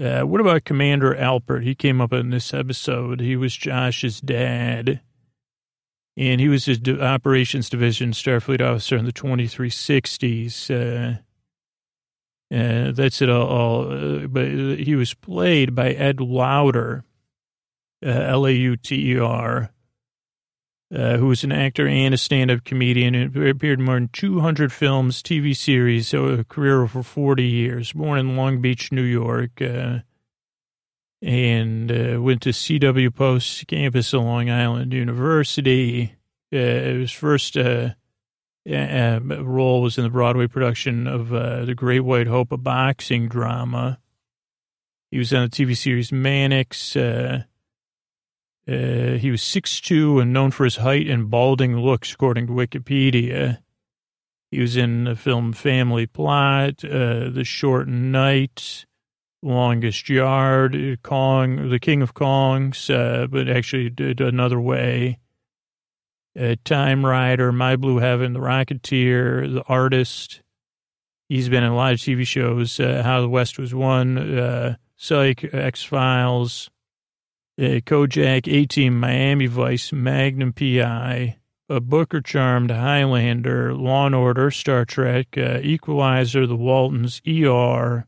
Uh, 0.00 0.22
what 0.22 0.40
about 0.40 0.64
Commander 0.64 1.16
Albert? 1.16 1.60
He 1.60 1.74
came 1.74 2.00
up 2.00 2.12
in 2.12 2.30
this 2.30 2.54
episode. 2.54 3.20
He 3.20 3.36
was 3.36 3.56
Josh's 3.56 4.20
dad, 4.20 5.00
and 6.16 6.40
he 6.40 6.48
was 6.48 6.66
his 6.66 6.80
operations 7.00 7.68
division 7.68 8.12
Starfleet 8.12 8.60
officer 8.60 8.96
in 8.96 9.04
the 9.04 9.12
2360s. 9.12 10.70
Uh, 10.70 11.18
uh, 12.54 12.92
that's 12.92 13.20
it 13.20 13.28
all. 13.28 13.48
all 13.48 13.92
uh, 13.92 14.26
but 14.28 14.46
he 14.46 14.94
was 14.94 15.14
played 15.14 15.74
by 15.74 15.90
Ed 15.90 16.20
Lauter, 16.20 17.04
uh, 18.06 18.08
L 18.08 18.46
A 18.46 18.52
U 18.52 18.76
T 18.76 19.14
E 19.14 19.18
R 19.18 19.70
uh, 20.94 21.18
who 21.18 21.26
was 21.26 21.44
an 21.44 21.52
actor 21.52 21.86
and 21.86 22.14
a 22.14 22.18
stand-up 22.18 22.64
comedian 22.64 23.14
who 23.14 23.46
appeared 23.46 23.78
in 23.78 23.84
more 23.84 23.96
than 23.96 24.08
200 24.12 24.72
films, 24.72 25.22
TV 25.22 25.54
series, 25.54 26.08
so 26.08 26.26
a 26.26 26.44
career 26.44 26.82
over 26.82 27.02
40 27.02 27.44
years. 27.44 27.92
Born 27.92 28.18
in 28.18 28.36
Long 28.36 28.60
Beach, 28.60 28.90
New 28.90 29.02
York, 29.02 29.60
uh, 29.60 29.98
and 31.20 31.92
uh, 31.92 32.22
went 32.22 32.42
to 32.42 32.50
CW 32.50 33.14
Post 33.14 33.66
campus 33.66 34.14
at 34.14 34.20
Long 34.20 34.48
Island 34.48 34.92
University. 34.94 36.14
Uh, 36.50 36.56
his 36.56 37.12
first 37.12 37.56
uh, 37.58 37.90
role 38.64 39.82
was 39.82 39.98
in 39.98 40.04
the 40.04 40.10
Broadway 40.10 40.46
production 40.46 41.06
of 41.06 41.34
uh, 41.34 41.66
The 41.66 41.74
Great 41.74 42.00
White 42.00 42.28
Hope, 42.28 42.50
a 42.50 42.56
boxing 42.56 43.28
drama. 43.28 43.98
He 45.10 45.18
was 45.18 45.34
on 45.34 45.42
the 45.42 45.48
TV 45.50 45.76
series 45.76 46.12
Mannix. 46.12 46.96
Uh, 48.68 49.16
he 49.16 49.30
was 49.30 49.40
6'2 49.40 50.20
and 50.20 50.32
known 50.32 50.50
for 50.50 50.64
his 50.64 50.76
height 50.76 51.08
and 51.08 51.30
balding 51.30 51.78
looks, 51.78 52.12
according 52.12 52.46
to 52.46 52.52
Wikipedia. 52.52 53.58
He 54.50 54.60
was 54.60 54.76
in 54.76 55.04
the 55.04 55.16
film 55.16 55.54
Family 55.54 56.06
Plot, 56.06 56.84
uh, 56.84 57.30
The 57.30 57.44
Short 57.44 57.88
Night, 57.88 58.84
Longest 59.42 60.10
Yard, 60.10 60.98
Kong, 61.02 61.70
The 61.70 61.78
King 61.78 62.02
of 62.02 62.12
Kongs, 62.12 62.94
uh, 62.94 63.26
but 63.26 63.48
actually 63.48 63.88
did 63.88 64.20
another 64.20 64.60
way. 64.60 65.18
Uh, 66.38 66.56
Time 66.64 67.06
Rider, 67.06 67.52
My 67.52 67.74
Blue 67.74 67.98
Heaven, 67.98 68.34
The 68.34 68.40
Rocketeer, 68.40 69.50
The 69.50 69.64
Artist. 69.66 70.42
He's 71.30 71.48
been 71.48 71.64
in 71.64 71.72
a 71.72 71.76
lot 71.76 71.94
of 71.94 72.00
TV 72.00 72.26
shows, 72.26 72.78
uh, 72.78 73.02
How 73.02 73.22
the 73.22 73.28
West 73.30 73.58
Was 73.58 73.74
Won, 73.74 74.76
Psych, 74.96 75.54
X 75.54 75.84
Files 75.84 76.68
uh, 77.58 77.80
Kojak, 77.84 78.46
A-Team, 78.46 79.00
Miami 79.00 79.46
Vice, 79.46 79.92
Magnum 79.92 80.52
PI, 80.52 81.36
a 81.68 81.80
Booker 81.80 82.20
Charmed, 82.20 82.70
Highlander, 82.70 83.74
Law 83.74 84.06
and 84.06 84.14
Order, 84.14 84.50
Star 84.50 84.84
Trek, 84.84 85.36
uh, 85.36 85.58
Equalizer, 85.62 86.46
The 86.46 86.56
Waltons, 86.56 87.20
ER. 87.26 88.06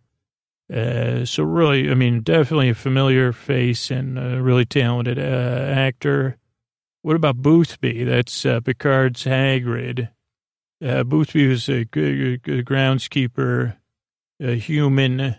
Uh, 0.72 1.24
so 1.24 1.42
really, 1.42 1.90
I 1.90 1.94
mean, 1.94 2.22
definitely 2.22 2.68
a 2.70 2.74
familiar 2.74 3.32
face 3.32 3.90
and 3.90 4.18
a 4.18 4.40
really 4.40 4.64
talented 4.64 5.18
uh, 5.18 5.22
actor. 5.22 6.36
What 7.02 7.16
about 7.16 7.38
Boothby? 7.38 8.04
That's 8.04 8.46
uh, 8.46 8.60
Picard's 8.60 9.24
Hagrid. 9.24 10.10
Uh, 10.82 11.02
Boothby 11.02 11.48
was 11.48 11.68
a, 11.68 11.84
good, 11.84 12.42
good 12.42 12.64
groundskeeper, 12.64 13.76
a 14.40 14.54
human, 14.54 15.36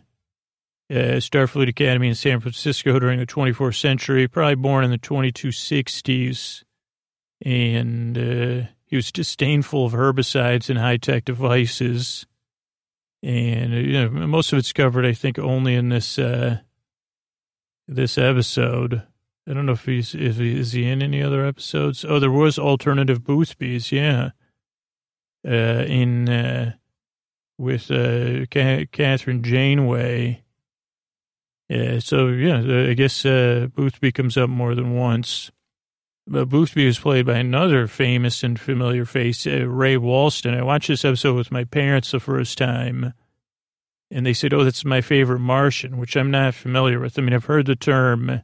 uh, 0.92 1.22
Starfleet 1.22 1.70
Academy 1.70 2.10
in 2.10 2.16
San 2.16 2.42
Francisco 2.42 3.00
during 3.00 3.20
the 3.20 3.26
24th 3.26 3.80
century, 3.80 4.28
probably 4.28 4.56
born 4.56 4.84
in 4.84 4.92
the 4.92 4.98
2260s. 4.98 6.64
And 7.44 8.18
uh, 8.18 8.68
he 8.86 8.98
was 8.98 9.12
disdainful 9.12 9.86
of 9.86 9.94
herbicides 9.94 10.70
and 10.70 10.78
high 10.78 10.98
tech 10.98 11.24
devices. 11.24 12.26
And 13.24 13.74
you 13.74 13.94
know, 13.94 14.28
most 14.28 14.52
of 14.52 14.60
it's 14.60 14.74
covered, 14.74 15.06
I 15.06 15.14
think, 15.14 15.40
only 15.40 15.76
in 15.76 15.90
this 15.90 16.20
uh, 16.20 16.60
this 17.88 18.18
episode. 18.18 19.04
I 19.48 19.54
don't 19.54 19.66
know 19.66 19.74
if 19.74 19.86
he's 19.86 20.14
if 20.14 20.38
he, 20.38 20.60
is 20.60 20.74
he 20.74 20.90
in 20.90 21.02
any 21.02 21.24
other 21.24 21.46
episodes. 21.46 22.04
Oh, 22.04 22.20
there 22.20 22.32
was 22.32 22.60
alternative 22.60 23.22
Boothbys, 23.22 23.92
yeah. 23.92 24.32
Uh, 25.48 25.86
in 25.86 26.28
uh, 26.30 26.74
with 27.58 27.90
uh, 27.90 28.46
Kathryn 28.48 29.42
Janeway. 29.42 30.44
So 32.00 32.28
yeah, 32.28 32.90
I 32.90 32.94
guess 32.94 33.26
uh, 33.26 33.68
Boothby 33.74 34.12
comes 34.12 34.38
up 34.38 34.50
more 34.50 34.76
than 34.76 34.94
once. 34.94 35.52
But 36.28 36.50
Boothby 36.50 36.86
was 36.86 37.00
played 37.00 37.26
by 37.26 37.38
another 37.38 37.88
famous 37.88 38.44
and 38.44 38.60
familiar 38.60 39.06
face, 39.06 39.48
uh, 39.48 39.68
Ray 39.68 39.96
Walston. 39.96 40.56
I 40.56 40.62
watched 40.62 40.90
this 40.90 41.06
episode 41.06 41.36
with 41.36 41.52
my 41.52 41.64
parents 41.64 42.12
the 42.12 42.20
first 42.20 42.58
time, 42.58 43.14
and 44.12 44.26
they 44.26 44.34
said, 44.34 44.54
"Oh, 44.54 44.64
that's 44.64 44.86
my 44.86 45.02
favorite 45.02 45.40
Martian," 45.40 45.98
which 45.98 46.16
I'm 46.16 46.30
not 46.30 46.54
familiar 46.54 47.00
with. 47.00 47.18
I 47.18 47.22
mean, 47.22 47.34
I've 47.34 47.46
heard 47.46 47.66
the 47.66 47.76
term 47.76 48.42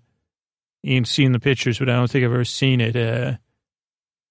and 0.83 1.07
seen 1.07 1.33
the 1.33 1.39
pictures, 1.39 1.79
but 1.79 1.89
I 1.89 1.93
don't 1.95 2.09
think 2.09 2.25
I've 2.25 2.31
ever 2.31 2.45
seen 2.45 2.81
it. 2.81 2.95
Uh, 2.95 3.37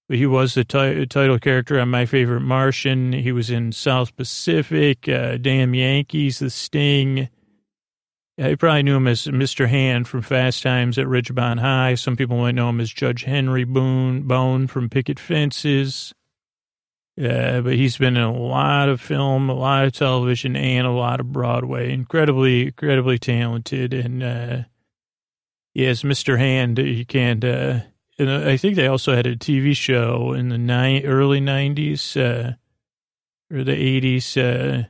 but 0.09 0.19
he 0.19 0.27
was 0.27 0.55
the 0.55 0.65
t- 0.65 1.07
title 1.07 1.39
character 1.39 1.79
on 1.81 1.89
My 1.89 2.07
Favorite 2.07 2.41
Martian. 2.41 3.13
He 3.13 3.33
was 3.33 3.51
in 3.51 3.73
South 3.73 4.17
Pacific, 4.17 5.09
uh, 5.09 5.37
Damn 5.37 5.75
Yankees, 5.75 6.39
The 6.39 6.51
Sting. 6.51 7.29
You 8.39 8.57
probably 8.59 8.83
knew 8.83 8.97
him 8.97 9.09
as 9.09 9.27
Mr. 9.27 9.67
Hand 9.67 10.07
from 10.09 10.21
Fast 10.21 10.63
Times 10.63 10.99
at 10.99 11.07
Ridgemont 11.07 11.59
High. 11.61 11.95
Some 11.95 12.17
people 12.17 12.37
might 12.37 12.55
know 12.55 12.69
him 12.69 12.81
as 12.81 12.93
Judge 12.93 13.25
Henry 13.25 13.65
Boone 13.65 14.23
Bone 14.25 14.67
from 14.67 14.91
Picket 14.91 15.19
Fences. 15.19 16.13
Yeah, 17.17 17.63
but 17.63 17.73
he's 17.73 17.97
been 17.97 18.19
in 18.19 18.23
a 18.23 18.33
lot 18.33 18.91
of 18.91 19.01
film, 19.01 19.49
a 19.49 19.55
lot 19.55 19.87
of 19.87 19.95
television, 19.95 20.55
and 20.55 20.87
a 20.87 20.91
lot 20.91 21.19
of 21.19 21.33
Broadway. 21.33 21.91
Incredibly, 21.91 22.67
incredibly 22.67 23.19
talented. 23.19 23.95
And, 23.95 24.23
uh, 24.23 24.63
yes, 25.73 26.03
Mr. 26.03 26.39
Hand, 26.39 26.79
you 26.79 27.07
can't, 27.07 27.43
uh, 27.43 27.81
and 28.19 28.31
I 28.31 28.59
think 28.59 28.77
they 28.77 28.87
also 28.87 29.15
had 29.17 29.27
a 29.27 29.35
TV 29.35 29.75
show 29.75 30.35
in 30.35 30.51
the 30.51 30.59
ni- 30.59 31.05
early 31.05 31.41
90s, 31.41 32.19
uh, 32.19 32.53
or 33.51 33.65
the 33.65 33.73
80s, 33.73 34.37
uh, 34.37 34.85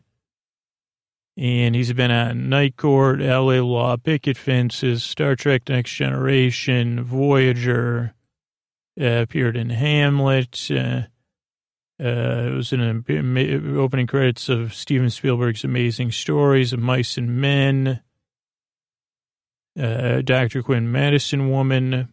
and 1.37 1.75
he's 1.75 1.93
been 1.93 2.11
on 2.11 2.49
Night 2.49 2.77
Court, 2.77 3.21
L.A. 3.21 3.61
Law, 3.61 3.97
Picket 3.97 4.39
Fences, 4.39 5.03
Star 5.05 5.37
Trek 5.37 5.69
Next 5.69 5.93
Generation, 5.93 7.03
Voyager, 7.05 8.15
uh, 9.01 9.05
appeared 9.05 9.57
in 9.57 9.71
Hamlet, 9.71 10.69
uh, 10.71 11.03
uh, 11.99 12.49
it 12.49 12.55
was 12.55 12.73
in 12.73 12.81
the 12.81 13.79
opening 13.79 14.07
credits 14.07 14.51
of 14.51 14.75
Steven 14.75 15.09
Spielberg's 15.09 15.65
Amazing 15.65 16.13
Stories 16.13 16.75
of 16.75 16.79
Mice 16.79 17.17
and 17.17 17.41
Men, 17.41 18.03
uh, 19.81 20.21
Dr. 20.21 20.63
Quinn 20.63 20.93
Medicine 20.93 21.51
Woman. 21.51 22.13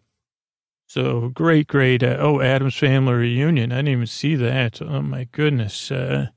So 0.87 1.29
great, 1.29 1.67
great. 1.67 2.01
Uh, 2.01 2.15
oh, 2.19 2.39
Addams 2.39 2.75
Family 2.75 3.13
Reunion. 3.13 3.73
I 3.73 3.77
didn't 3.77 3.87
even 3.89 4.07
see 4.07 4.35
that. 4.35 4.81
Oh, 4.81 5.01
my 5.01 5.25
goodness. 5.31 5.91
Uh, 5.91 6.27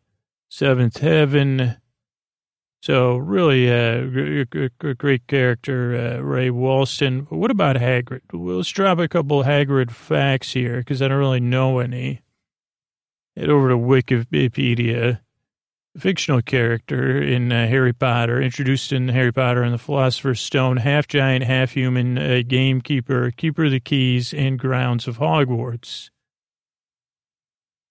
Seventh 0.49 0.99
Heaven. 0.99 1.76
So 2.87 3.16
really, 3.16 3.68
uh, 3.68 4.07
a 4.80 4.95
great 4.95 5.26
character, 5.26 5.97
uh, 5.97 6.20
Ray 6.20 6.51
Walston. 6.51 7.28
What 7.32 7.51
about 7.51 7.74
Hagrid? 7.74 8.20
Let's 8.32 8.68
drop 8.68 9.01
a 9.01 9.09
couple 9.09 9.43
Hagrid 9.43 9.91
facts 9.91 10.53
here 10.53 10.78
because 10.78 11.03
I 11.03 11.09
don't 11.09 11.18
really 11.18 11.41
know 11.41 11.80
any. 11.80 12.22
Head 13.34 13.51
over 13.51 13.70
to 13.70 13.76
Wikipedia. 13.76 15.18
Fictional 15.99 16.41
character 16.43 17.20
in 17.20 17.51
uh, 17.51 17.66
Harry 17.66 17.93
Potter, 17.93 18.41
introduced 18.41 18.93
in 18.93 19.09
Harry 19.09 19.32
Potter 19.32 19.64
and 19.64 19.74
the 19.74 19.78
Philosopher's 19.78 20.39
Stone, 20.39 20.76
half 20.76 21.09
giant, 21.09 21.43
half 21.43 21.72
human, 21.72 22.16
uh, 22.16 22.43
gamekeeper, 22.47 23.32
keeper 23.32 23.64
of 23.64 23.72
the 23.72 23.80
keys 23.80 24.32
and 24.32 24.61
grounds 24.61 25.09
of 25.09 25.18
Hogwarts. 25.18 26.11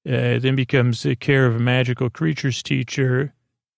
Uh, 0.08 0.40
then 0.40 0.56
becomes 0.56 1.04
the 1.04 1.18
care 1.18 1.48
of 1.48 1.58
a 1.58 1.60
magical 1.60 2.10
creatures 2.10 2.64
teacher 2.64 3.34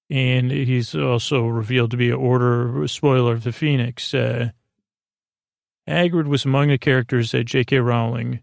and 0.10 0.52
he's 0.52 0.96
also 0.96 1.48
revealed 1.48 1.92
to 1.92 1.98
be 1.98 2.10
an 2.10 2.16
Order 2.16 2.88
spoiler 2.88 3.34
of 3.34 3.44
the 3.44 3.52
Phoenix. 3.52 4.14
Uh, 4.14 4.52
Hagrid 5.88 6.28
was 6.28 6.46
among 6.46 6.70
the 6.70 6.78
characters 6.78 7.32
that 7.32 7.46
J.K. 7.46 7.80
Rowling 7.80 8.42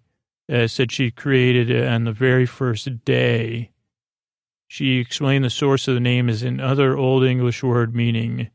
uh, 0.51 0.67
said 0.67 0.93
she 0.93 1.11
created 1.11 1.85
on 1.87 2.05
the 2.05 2.12
very 2.12 2.47
first 2.47 3.05
day. 3.05 3.71
She 4.67 4.99
explained 4.99 5.45
the 5.45 5.51
source 5.51 5.89
of 5.89 5.95
the 5.95 6.01
name 6.01 6.29
as 6.29 6.43
an 6.43 6.61
other 6.61 6.97
Old 6.97 7.25
English 7.25 7.62
word 7.62 7.95
meaning 7.95 8.51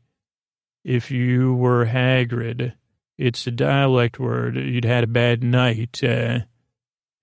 if 0.84 1.10
you 1.10 1.54
were 1.54 1.86
Hagrid. 1.86 2.74
It's 3.18 3.46
a 3.46 3.50
dialect 3.50 4.18
word. 4.18 4.56
You'd 4.56 4.84
had 4.84 5.04
a 5.04 5.08
bad 5.08 5.42
night. 5.42 6.02
Uh, 6.02 6.40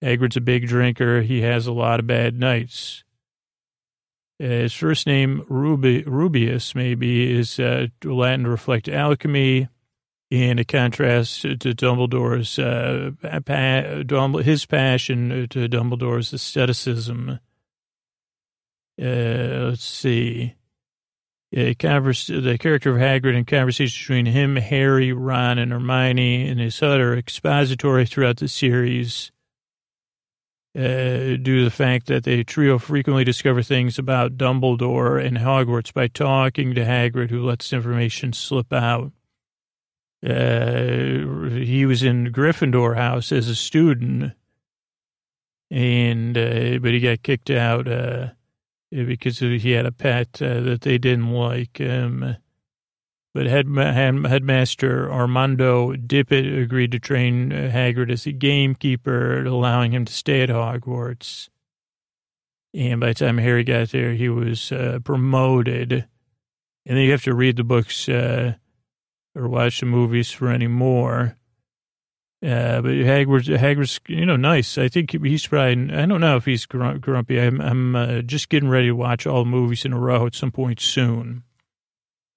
Hagrid's 0.02 0.38
a 0.38 0.42
big 0.42 0.68
drinker. 0.68 1.22
He 1.22 1.42
has 1.42 1.66
a 1.66 1.72
lot 1.72 2.00
of 2.00 2.08
bad 2.08 2.40
nights. 2.40 3.04
Uh, 4.40 4.46
his 4.46 4.74
first 4.74 5.08
name, 5.08 5.44
Ruby, 5.50 6.04
Rubeus, 6.04 6.76
maybe, 6.76 7.36
is 7.36 7.60
uh, 7.60 7.88
Latin 8.04 8.44
to 8.44 8.50
reflect 8.50 8.88
alchemy, 8.88 9.68
in 10.30 10.60
a 10.60 10.66
contrast 10.66 11.42
to, 11.42 11.56
Dumbledore's 11.56 12.60
uh, 12.60 13.12
pa- 13.46 14.40
his 14.44 14.66
passion 14.66 15.48
to 15.50 15.70
Dumbledore's 15.70 16.34
asceticism. 16.34 17.40
Uh, 19.00 19.06
let's 19.70 19.86
see. 19.86 20.56
Uh, 21.56 21.72
the 21.72 22.58
character 22.60 22.92
of 22.92 22.98
Hagrid 22.98 23.38
and 23.38 23.48
conversations 23.48 23.98
between 23.98 24.26
him, 24.26 24.58
Harry, 24.58 25.14
Ron, 25.14 25.58
and 25.60 25.72
Hermione, 25.72 26.48
and 26.50 26.60
his 26.60 26.82
other 26.84 27.16
expository 27.16 28.06
throughout 28.06 28.38
the 28.38 28.50
series 28.50 29.32
uh, 30.78 31.38
due 31.38 31.58
to 31.58 31.64
the 31.64 31.72
fact 31.72 32.06
that 32.06 32.24
the 32.24 32.44
trio 32.44 32.78
frequently 32.78 33.24
discover 33.24 33.64
things 33.64 33.98
about 33.98 34.38
Dumbledore 34.38 35.24
and 35.24 35.38
Hogwarts 35.38 35.92
by 35.92 36.08
talking 36.08 36.76
to 36.76 36.86
Hagrid, 36.86 37.32
who 37.32 37.44
lets 37.44 37.74
information 37.74 38.32
slip 38.32 38.72
out. 38.72 39.12
Uh, 40.24 41.50
he 41.50 41.86
was 41.88 42.04
in 42.04 42.32
Gryffindor 42.32 42.96
House 42.96 43.32
as 43.32 43.48
a 43.48 43.56
student, 43.56 44.34
and 45.72 46.38
uh, 46.38 46.78
but 46.80 46.92
he 46.92 47.00
got 47.00 47.24
kicked 47.24 47.50
out 47.50 47.88
uh, 47.88 48.28
because 48.92 49.40
he 49.40 49.72
had 49.72 49.88
a 49.88 49.92
pet 49.92 50.40
uh, 50.44 50.60
that 50.62 50.82
they 50.82 51.00
didn't 51.00 51.32
like. 51.32 51.82
Um, 51.82 52.38
but 53.38 53.46
head, 53.46 53.68
headmaster 53.78 55.12
Armando 55.12 55.94
Dippet 55.94 56.60
agreed 56.60 56.92
to 56.94 57.00
train 57.00 57.54
uh, 57.54 57.70
Hagrid 57.72 58.12
as 58.12 58.26
a 58.26 58.32
gamekeeper, 58.32 59.46
allowing 59.46 59.92
him 59.92 60.06
to 60.06 60.12
stay 60.12 60.42
at 60.42 60.50
Hogwarts. 60.50 61.48
And 62.74 63.00
by 63.00 63.10
the 63.10 63.14
time 63.14 63.38
Harry 63.38 63.64
got 63.64 63.90
there, 63.90 64.14
he 64.14 64.28
was 64.28 64.72
uh, 64.72 65.02
promoted. 65.04 65.92
And 66.88 66.98
then 66.98 67.06
you 67.06 67.12
have 67.12 67.26
to 67.26 67.36
read 67.36 67.58
the 67.58 67.64
books 67.64 68.10
uh, 68.10 68.56
or 69.36 69.48
watch 69.48 69.82
the 69.82 69.86
movies 69.86 70.32
for 70.32 70.50
any 70.50 70.68
more. 70.68 71.38
Uh, 72.42 72.82
but 72.82 72.90
Hagrid's, 72.90 73.50
Hagrid's, 73.50 74.00
you 74.08 74.26
know, 74.26 74.36
nice. 74.36 74.80
I 74.80 74.88
think 74.88 75.12
he's 75.12 75.46
probably, 75.46 75.94
I 75.94 76.08
don't 76.08 76.22
know 76.22 76.38
if 76.38 76.46
he's 76.46 76.66
grumpy. 76.66 77.40
I'm, 77.40 77.62
I'm 77.62 77.96
uh, 77.96 78.22
just 78.24 78.50
getting 78.50 78.70
ready 78.70 78.88
to 78.88 78.96
watch 78.96 79.28
all 79.28 79.44
the 79.44 79.50
movies 79.52 79.86
in 79.86 79.94
a 79.94 80.00
row 80.00 80.26
at 80.26 80.34
some 80.34 80.52
point 80.52 80.80
soon. 80.80 81.44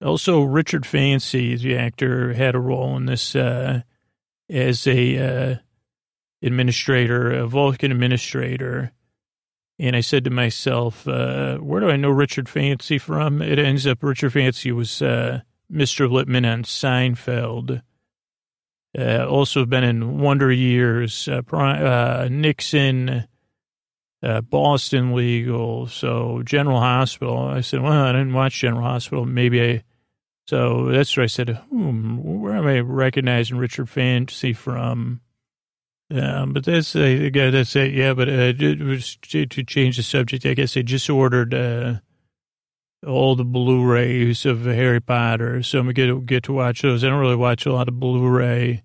Also, 0.03 0.41
Richard 0.41 0.85
Fancy, 0.85 1.55
the 1.55 1.77
actor, 1.77 2.33
had 2.33 2.55
a 2.55 2.59
role 2.59 2.97
in 2.97 3.05
this 3.05 3.35
uh, 3.35 3.81
as 4.49 4.87
a 4.87 5.17
uh, 5.17 5.55
administrator, 6.41 7.31
a 7.31 7.47
Vulcan 7.47 7.91
administrator. 7.91 8.91
And 9.77 9.95
I 9.95 10.01
said 10.01 10.23
to 10.25 10.29
myself, 10.29 11.07
uh, 11.07 11.57
where 11.57 11.81
do 11.81 11.89
I 11.89 11.95
know 11.95 12.09
Richard 12.09 12.49
Fancy 12.49 12.97
from? 12.97 13.41
It 13.41 13.59
ends 13.59 13.85
up 13.85 14.03
Richard 14.03 14.33
Fancy 14.33 14.71
was 14.71 15.01
uh, 15.01 15.41
Mr. 15.71 16.09
Lippman 16.09 16.45
on 16.45 16.63
Seinfeld. 16.63 17.81
Uh, 18.97 19.25
also 19.25 19.65
been 19.65 19.83
in 19.83 20.19
Wonder 20.19 20.51
Years, 20.51 21.27
uh, 21.27 22.27
Nixon, 22.29 23.27
uh, 24.21 24.41
Boston 24.41 25.13
Legal, 25.13 25.87
so 25.87 26.41
General 26.43 26.79
Hospital. 26.79 27.37
I 27.37 27.61
said, 27.61 27.81
well, 27.81 27.93
I 27.93 28.11
didn't 28.11 28.33
watch 28.33 28.59
General 28.59 28.83
Hospital. 28.83 29.25
Maybe 29.25 29.63
I 29.63 29.83
so 30.47 30.85
that's 30.85 31.15
where 31.15 31.23
I 31.23 31.27
said, 31.27 31.49
hmm, 31.69 32.17
where 32.17 32.55
am 32.55 32.67
I 32.67 32.79
recognizing 32.79 33.57
Richard 33.57 33.89
Fancy 33.89 34.53
from? 34.53 35.21
Um, 36.13 36.51
but 36.51 36.65
that's 36.65 36.95
uh, 36.95 37.29
that's 37.33 37.75
it. 37.75 37.93
Yeah, 37.93 38.13
but 38.13 38.27
uh, 38.27 38.53
to, 38.53 39.45
to 39.45 39.63
change 39.63 39.97
the 39.97 40.03
subject, 40.03 40.45
I 40.45 40.53
guess 40.53 40.75
I 40.75 40.81
just 40.81 41.09
ordered 41.09 41.53
uh, 41.53 41.99
all 43.07 43.35
the 43.35 43.45
Blu-rays 43.45 44.45
of 44.45 44.65
Harry 44.65 44.99
Potter, 44.99 45.63
so 45.63 45.79
I'm 45.79 45.85
gonna 45.85 45.93
get 45.93 46.25
get 46.25 46.43
to 46.43 46.53
watch 46.53 46.81
those. 46.81 47.03
I 47.03 47.09
don't 47.09 47.21
really 47.21 47.37
watch 47.37 47.65
a 47.65 47.71
lot 47.71 47.87
of 47.87 47.97
Blu-ray, 47.97 48.83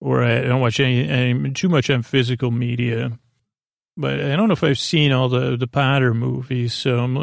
or 0.00 0.22
I 0.22 0.42
don't 0.42 0.60
watch 0.60 0.78
any, 0.78 1.08
any 1.08 1.52
too 1.52 1.70
much 1.70 1.88
on 1.88 2.02
physical 2.02 2.50
media 2.50 3.18
but 3.96 4.20
I 4.20 4.36
don't 4.36 4.48
know 4.48 4.52
if 4.54 4.64
I've 4.64 4.78
seen 4.78 5.12
all 5.12 5.28
the 5.28 5.56
the 5.56 5.66
Potter 5.66 6.14
movies. 6.14 6.74
So 6.74 6.98
I'm 6.98 7.14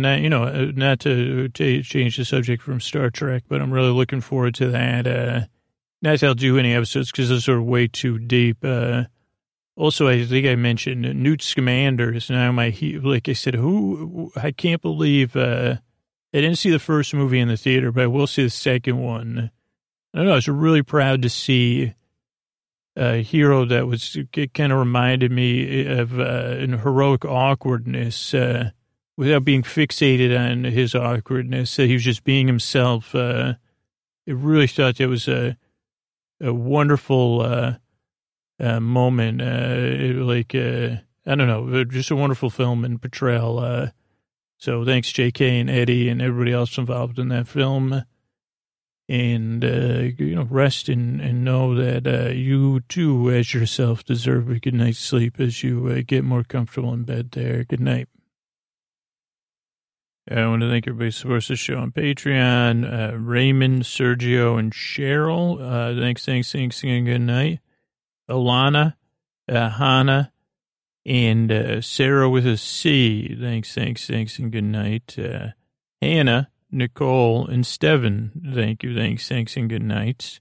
not, 0.00 0.20
you 0.20 0.28
know, 0.30 0.70
not 0.74 1.00
to, 1.00 1.48
to 1.48 1.82
change 1.82 2.16
the 2.16 2.24
subject 2.24 2.62
from 2.62 2.80
Star 2.80 3.10
Trek, 3.10 3.44
but 3.48 3.60
I'm 3.60 3.72
really 3.72 3.90
looking 3.90 4.20
forward 4.20 4.54
to 4.56 4.68
that. 4.70 5.06
Uh, 5.06 5.40
not 6.02 6.20
that 6.20 6.26
I'll 6.26 6.34
do 6.34 6.58
any 6.58 6.74
episodes 6.74 7.10
because 7.10 7.28
those 7.28 7.48
are 7.48 7.60
way 7.60 7.88
too 7.88 8.18
deep. 8.18 8.58
Uh, 8.62 9.04
also, 9.76 10.08
I 10.08 10.24
think 10.24 10.46
I 10.46 10.54
mentioned 10.56 11.02
Newt 11.22 11.40
Scamander 11.40 12.12
is 12.12 12.30
now 12.30 12.50
my, 12.52 12.70
he- 12.70 12.98
like 12.98 13.28
I 13.28 13.32
said, 13.32 13.54
who, 13.54 14.32
I 14.36 14.50
can't 14.50 14.82
believe, 14.82 15.36
uh, 15.36 15.76
I 16.34 16.40
didn't 16.40 16.56
see 16.58 16.70
the 16.70 16.78
first 16.78 17.14
movie 17.14 17.38
in 17.38 17.48
the 17.48 17.56
theater, 17.56 17.90
but 17.92 18.02
I 18.04 18.06
will 18.08 18.26
see 18.26 18.42
the 18.42 18.50
second 18.50 18.98
one. 18.98 19.50
I 20.12 20.18
don't 20.18 20.26
know. 20.26 20.32
I 20.32 20.36
was 20.36 20.48
really 20.48 20.82
proud 20.82 21.22
to 21.22 21.28
see 21.30 21.94
a 22.98 23.22
hero 23.22 23.64
that 23.64 23.86
was 23.86 24.16
kind 24.54 24.72
of 24.72 24.78
reminded 24.78 25.30
me 25.30 25.86
of 25.86 26.18
uh, 26.18 26.56
an 26.58 26.80
heroic 26.80 27.24
awkwardness 27.24 28.34
uh, 28.34 28.70
without 29.16 29.44
being 29.44 29.62
fixated 29.62 30.36
on 30.36 30.64
his 30.64 30.94
awkwardness. 30.94 31.76
That 31.76 31.86
he 31.86 31.94
was 31.94 32.02
just 32.02 32.24
being 32.24 32.48
himself. 32.48 33.14
Uh, 33.14 33.54
I 34.26 34.32
really 34.32 34.66
thought 34.66 34.96
that 34.96 35.08
was 35.08 35.28
a 35.28 35.56
a 36.40 36.52
wonderful 36.52 37.40
uh, 37.40 37.74
uh, 38.60 38.80
moment. 38.80 39.42
Uh, 39.42 39.44
it, 39.44 40.16
like 40.16 40.54
I 40.54 41.34
don't 41.34 41.46
know, 41.46 41.84
just 41.84 42.10
a 42.10 42.16
wonderful 42.16 42.50
film 42.50 42.84
and 42.84 43.00
portrayal. 43.00 43.90
So 44.56 44.84
thanks, 44.84 45.12
J.K. 45.12 45.60
and 45.60 45.70
Eddie 45.70 46.08
and 46.08 46.20
everybody 46.20 46.52
else 46.52 46.76
involved 46.78 47.20
in 47.20 47.28
that 47.28 47.46
film 47.46 48.02
and 49.08 49.64
uh, 49.64 50.10
you 50.18 50.34
know 50.34 50.46
rest 50.50 50.88
and, 50.88 51.20
and 51.20 51.44
know 51.44 51.74
that 51.74 52.06
uh, 52.06 52.28
you 52.28 52.80
too 52.80 53.30
as 53.30 53.54
yourself 53.54 54.04
deserve 54.04 54.50
a 54.50 54.60
good 54.60 54.74
night's 54.74 54.98
sleep 54.98 55.40
as 55.40 55.62
you 55.62 55.88
uh, 55.88 56.02
get 56.06 56.24
more 56.24 56.44
comfortable 56.44 56.92
in 56.92 57.04
bed 57.04 57.30
there 57.32 57.64
good 57.64 57.80
night 57.80 58.08
I 60.30 60.46
want 60.46 60.60
to 60.60 60.68
thank 60.68 60.86
everybody 60.86 61.06
who 61.06 61.12
supports 61.12 61.48
the 61.48 61.56
show 61.56 61.78
on 61.78 61.90
Patreon. 61.90 62.84
Uh, 62.84 63.16
Raymond, 63.16 63.84
Sergio, 63.84 64.58
and 64.58 64.74
Cheryl. 64.74 65.58
Uh, 65.58 65.98
thanks, 65.98 66.22
thanks, 66.26 66.52
thanks, 66.52 66.82
and 66.84 67.06
good 67.06 67.22
night. 67.22 67.60
Alana, 68.28 68.96
uh, 69.50 69.70
Hannah, 69.70 70.30
and 71.06 71.82
Sarah 71.82 72.28
with 72.28 72.46
a 72.46 72.58
C. 72.58 73.38
Thanks, 73.40 73.74
thanks, 73.74 74.06
thanks, 74.06 74.38
and 74.38 74.52
good 74.52 74.64
night. 74.64 75.16
Hannah, 76.02 76.50
Nicole, 76.70 77.46
and 77.46 77.66
Steven. 77.66 78.52
Thank 78.54 78.82
you, 78.82 78.94
thanks, 78.94 79.28
thanks, 79.28 79.56
and 79.56 79.68
good 79.68 79.82
night. 79.82 80.40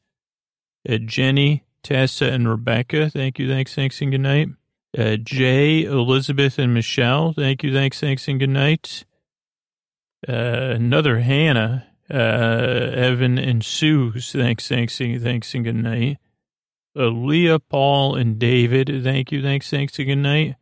Uh, 0.88 0.97
Jenny, 0.97 1.63
Tessa, 1.84 2.25
and 2.32 2.47
Rebecca. 2.49 3.09
Thank 3.09 3.39
you, 3.39 3.47
thanks, 3.49 3.73
thanks, 3.75 4.01
and 4.01 4.11
good 4.11 4.21
night. 4.21 4.49
Uh, 4.97 5.17
Jay, 5.17 5.84
Elizabeth, 5.84 6.57
and 6.59 6.73
Michelle. 6.73 7.34
Thank 7.34 7.63
you, 7.63 7.73
thanks, 7.73 7.99
thanks, 7.99 8.28
and 8.28 8.39
good 8.39 8.49
night. 8.49 9.05
Uh, 10.28 10.73
another 10.75 11.19
Hannah, 11.19 11.88
uh, 12.11 12.15
Evan, 12.17 13.38
and 13.38 13.63
Sue. 13.63 14.13
Thanks, 14.13 14.67
thanks, 14.67 14.97
thanks, 14.97 15.53
and 15.53 15.63
good 15.63 15.75
night. 15.75 16.17
Uh, 16.95 17.09
Leah, 17.09 17.59
Paul, 17.59 18.15
and 18.15 18.39
David. 18.39 19.03
Thank 19.03 19.32
you, 19.32 19.41
thanks, 19.41 19.69
thanks, 19.69 19.99
and 19.99 20.07
good 20.07 20.15
night. 20.15 20.55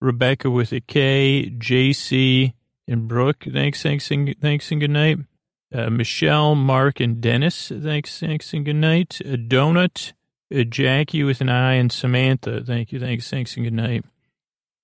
Rebecca 0.00 0.50
with 0.50 0.72
a 0.72 0.80
K, 0.80 1.52
JC, 1.58 2.54
and 2.88 3.08
Brooke. 3.08 3.44
Thanks, 3.52 3.82
thanks, 3.82 4.10
and 4.10 4.34
thanks, 4.40 4.70
and 4.70 4.80
good 4.80 4.90
night. 4.90 5.18
Uh, 5.74 5.88
Michelle, 5.88 6.54
Mark, 6.54 7.00
and 7.00 7.20
Dennis. 7.20 7.68
Thanks, 7.74 8.20
thanks, 8.20 8.52
and 8.52 8.64
good 8.64 8.76
night. 8.76 9.20
A 9.24 9.36
Donut, 9.36 10.12
uh, 10.54 10.64
Jackie 10.64 11.24
with 11.24 11.40
an 11.40 11.48
I, 11.48 11.74
and 11.74 11.90
Samantha. 11.90 12.62
Thank 12.62 12.92
you, 12.92 13.00
thanks, 13.00 13.30
thanks, 13.30 13.56
and 13.56 13.64
good 13.64 13.72
night. 13.72 14.04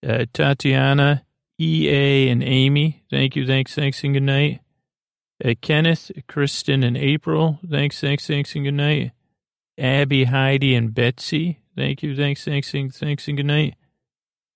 Uh, 0.07 0.24
Tatiana, 0.32 1.24
EA, 1.59 2.30
and 2.30 2.42
Amy. 2.42 3.05
Thank 3.11 3.36
you, 3.36 3.46
thanks, 3.46 3.74
thanks, 3.74 4.03
and 4.03 4.14
good 4.14 4.22
night. 4.22 4.61
Uh, 5.44 5.55
Kenneth, 5.61 6.11
Kristen, 6.26 6.82
and 6.82 6.96
April. 6.96 7.59
Thanks, 7.68 8.01
thanks, 8.01 8.26
thanks, 8.26 8.55
and 8.55 8.64
good 8.64 8.74
night. 8.74 9.12
Abby, 9.76 10.24
Heidi, 10.24 10.74
and 10.74 10.94
Betsy. 10.94 11.61
Thank 11.76 12.03
you, 12.03 12.16
thanks, 12.16 12.44
thanks, 12.44 12.72
and 12.74 12.92
thanks, 12.94 13.28
and 13.28 13.36
good 13.36 13.46
night. 13.46 13.74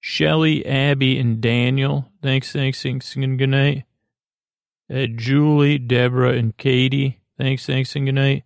Shelly, 0.05 0.66
Abby, 0.66 1.16
and 1.16 1.40
Daniel. 1.40 2.09
Thanks, 2.22 2.50
thanks, 2.50 2.82
thanks, 2.82 3.14
and 3.14 3.38
good 3.38 3.50
night. 3.50 3.84
Uh, 4.92 5.07
Julie, 5.07 5.78
Deborah, 5.78 6.32
and 6.32 6.57
Katie. 6.57 7.20
Thanks, 7.38 7.64
thanks, 7.64 7.94
and 7.94 8.07
good 8.07 8.16
night. 8.16 8.42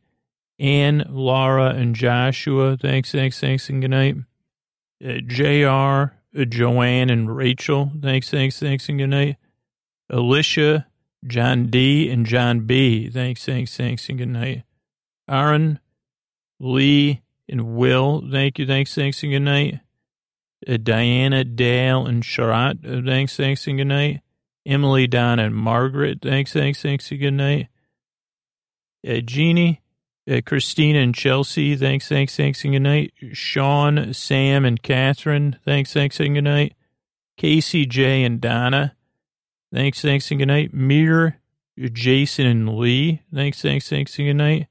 Ann, 0.59 1.07
Laura, 1.09 1.71
and 1.71 1.95
Joshua. 1.95 2.77
Thanks, 2.77 3.11
thanks, 3.11 3.41
thanks, 3.41 3.71
and 3.71 3.81
good 3.81 3.91
night. 3.91 4.17
Uh, 5.03 5.21
JR, 5.27 6.13
uh, 6.39 6.45
Joanne, 6.45 7.09
and 7.09 7.35
Rachel. 7.35 7.91
Thanks, 8.03 8.29
thanks, 8.31 8.61
thanks, 8.61 8.91
and 8.91 8.99
good 8.99 9.07
night. 9.09 9.37
Alicia, 10.11 10.87
John 11.27 11.69
D, 11.69 12.11
and 12.11 12.27
John 12.27 12.67
B. 12.67 13.09
Thanks, 13.09 13.47
thanks, 13.47 13.75
thanks, 13.75 14.11
and 14.11 14.19
good 14.19 14.29
night. 14.29 14.65
Aaron, 15.27 15.81
Lee, 16.61 17.23
and 17.49 17.77
Will. 17.77 18.23
Thank 18.31 18.59
you, 18.59 18.67
thanks, 18.67 18.95
thanks, 18.95 19.23
and 19.23 19.33
good 19.33 19.41
night. 19.41 19.81
Uh, 20.69 20.77
Diana, 20.83 21.45
Dale, 21.45 22.07
and 22.07 22.23
Sharat. 22.23 22.85
Uh, 22.85 23.05
thanks, 23.05 23.37
thanks, 23.37 23.67
and 23.67 23.79
good 23.79 23.87
night. 23.87 24.21
Emily, 24.65 25.07
Donna, 25.07 25.45
and 25.45 25.55
Margaret. 25.55 26.19
Thanks, 26.23 26.53
thanks, 26.53 26.83
thanks, 26.83 27.11
and 27.11 27.21
good 27.21 27.35
night. 27.35 27.69
Uh, 29.07 29.21
Jeannie, 29.21 29.83
uh, 30.29 30.41
Christina, 30.45 30.99
and 30.99 31.15
Chelsea. 31.15 31.77
Thanks, 31.77 32.09
thanks, 32.09 32.37
thanks, 32.37 32.65
and 32.65 32.73
good 32.73 32.81
night. 32.81 33.13
Sean, 33.33 34.13
Sam, 34.13 34.65
and 34.65 34.83
Catherine. 34.83 35.57
Thanks, 35.65 35.93
thanks, 35.93 36.19
and 36.19 36.35
good 36.35 36.45
night. 36.45 36.75
Casey, 37.37 37.87
Jay, 37.87 38.25
and 38.25 38.41
Donna. 38.41 38.97
Thanks, 39.73 40.01
thanks, 40.01 40.31
and 40.31 40.41
good 40.41 40.49
night. 40.49 40.75
Mir, 40.75 41.39
Jason, 41.79 42.47
and 42.47 42.77
Lee. 42.77 43.23
Thanks, 43.33 43.63
thanks, 43.63 43.89
thanks, 43.89 44.19
and 44.19 44.27
good 44.29 44.35
night. 44.35 44.67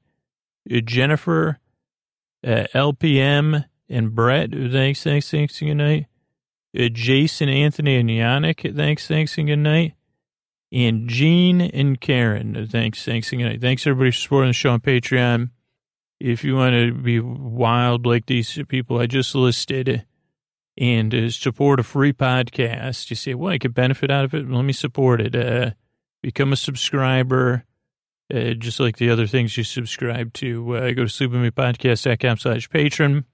Uh, 0.70 0.80
Jennifer, 0.80 1.58
uh, 2.46 2.64
LPM, 2.74 3.64
and 3.88 4.14
Brett. 4.14 4.50
Thanks, 4.50 5.02
thanks, 5.02 5.30
thanks, 5.30 5.60
and 5.60 5.70
good 5.70 5.74
night. 5.74 6.06
Uh, 6.78 6.88
Jason, 6.92 7.48
Anthony, 7.48 7.96
and 7.96 8.10
Yannick. 8.10 8.74
Thanks, 8.76 9.06
thanks, 9.06 9.38
and 9.38 9.46
good 9.46 9.56
night. 9.56 9.94
And 10.72 11.08
Jean 11.08 11.60
and 11.60 12.00
Karen. 12.00 12.66
Thanks, 12.66 13.04
thanks, 13.04 13.32
and 13.32 13.40
good 13.40 13.48
night. 13.48 13.60
Thanks, 13.60 13.86
everybody, 13.86 14.10
for 14.10 14.18
supporting 14.18 14.50
the 14.50 14.54
show 14.54 14.72
on 14.72 14.80
Patreon. 14.80 15.50
If 16.18 16.44
you 16.44 16.56
want 16.56 16.74
to 16.74 16.92
be 16.92 17.20
wild 17.20 18.06
like 18.06 18.26
these 18.26 18.58
people 18.68 18.98
I 18.98 19.06
just 19.06 19.34
listed 19.34 20.04
and 20.78 21.14
uh, 21.14 21.30
support 21.30 21.80
a 21.80 21.82
free 21.82 22.12
podcast, 22.12 23.10
you 23.10 23.16
say, 23.16 23.34
well, 23.34 23.52
I 23.52 23.58
could 23.58 23.74
benefit 23.74 24.10
out 24.10 24.24
of 24.24 24.34
it. 24.34 24.48
Let 24.50 24.62
me 24.64 24.72
support 24.72 25.20
it. 25.20 25.36
Uh, 25.36 25.72
become 26.22 26.52
a 26.52 26.56
subscriber. 26.56 27.64
Uh, 28.34 28.54
just 28.54 28.80
like 28.80 28.96
the 28.96 29.08
other 29.08 29.26
things 29.28 29.56
you 29.56 29.62
subscribe 29.62 30.32
to, 30.32 30.76
uh, 30.76 30.80
go 30.90 31.04
to 31.06 31.28
sleepwithmepodcast.com 31.28 32.38
slash 32.38 32.68
patron. 32.68 33.24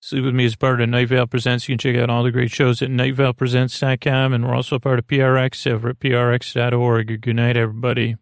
Sleep 0.00 0.24
With 0.24 0.34
Me 0.34 0.44
is 0.44 0.56
part 0.56 0.80
of 0.80 0.88
Night 0.88 1.08
Vale 1.08 1.26
Presents. 1.26 1.68
You 1.68 1.72
can 1.72 1.78
check 1.78 1.96
out 1.96 2.10
all 2.10 2.22
the 2.22 2.30
great 2.30 2.50
shows 2.50 2.82
at 2.82 2.90
nightvalepresents.com. 2.90 4.32
And 4.32 4.46
we're 4.46 4.54
also 4.54 4.78
part 4.78 4.98
of 4.98 5.06
PRX 5.06 5.70
over 5.70 5.88
at 5.88 5.98
prx.org. 5.98 7.20
Good 7.20 7.36
night, 7.36 7.56
everybody. 7.56 8.16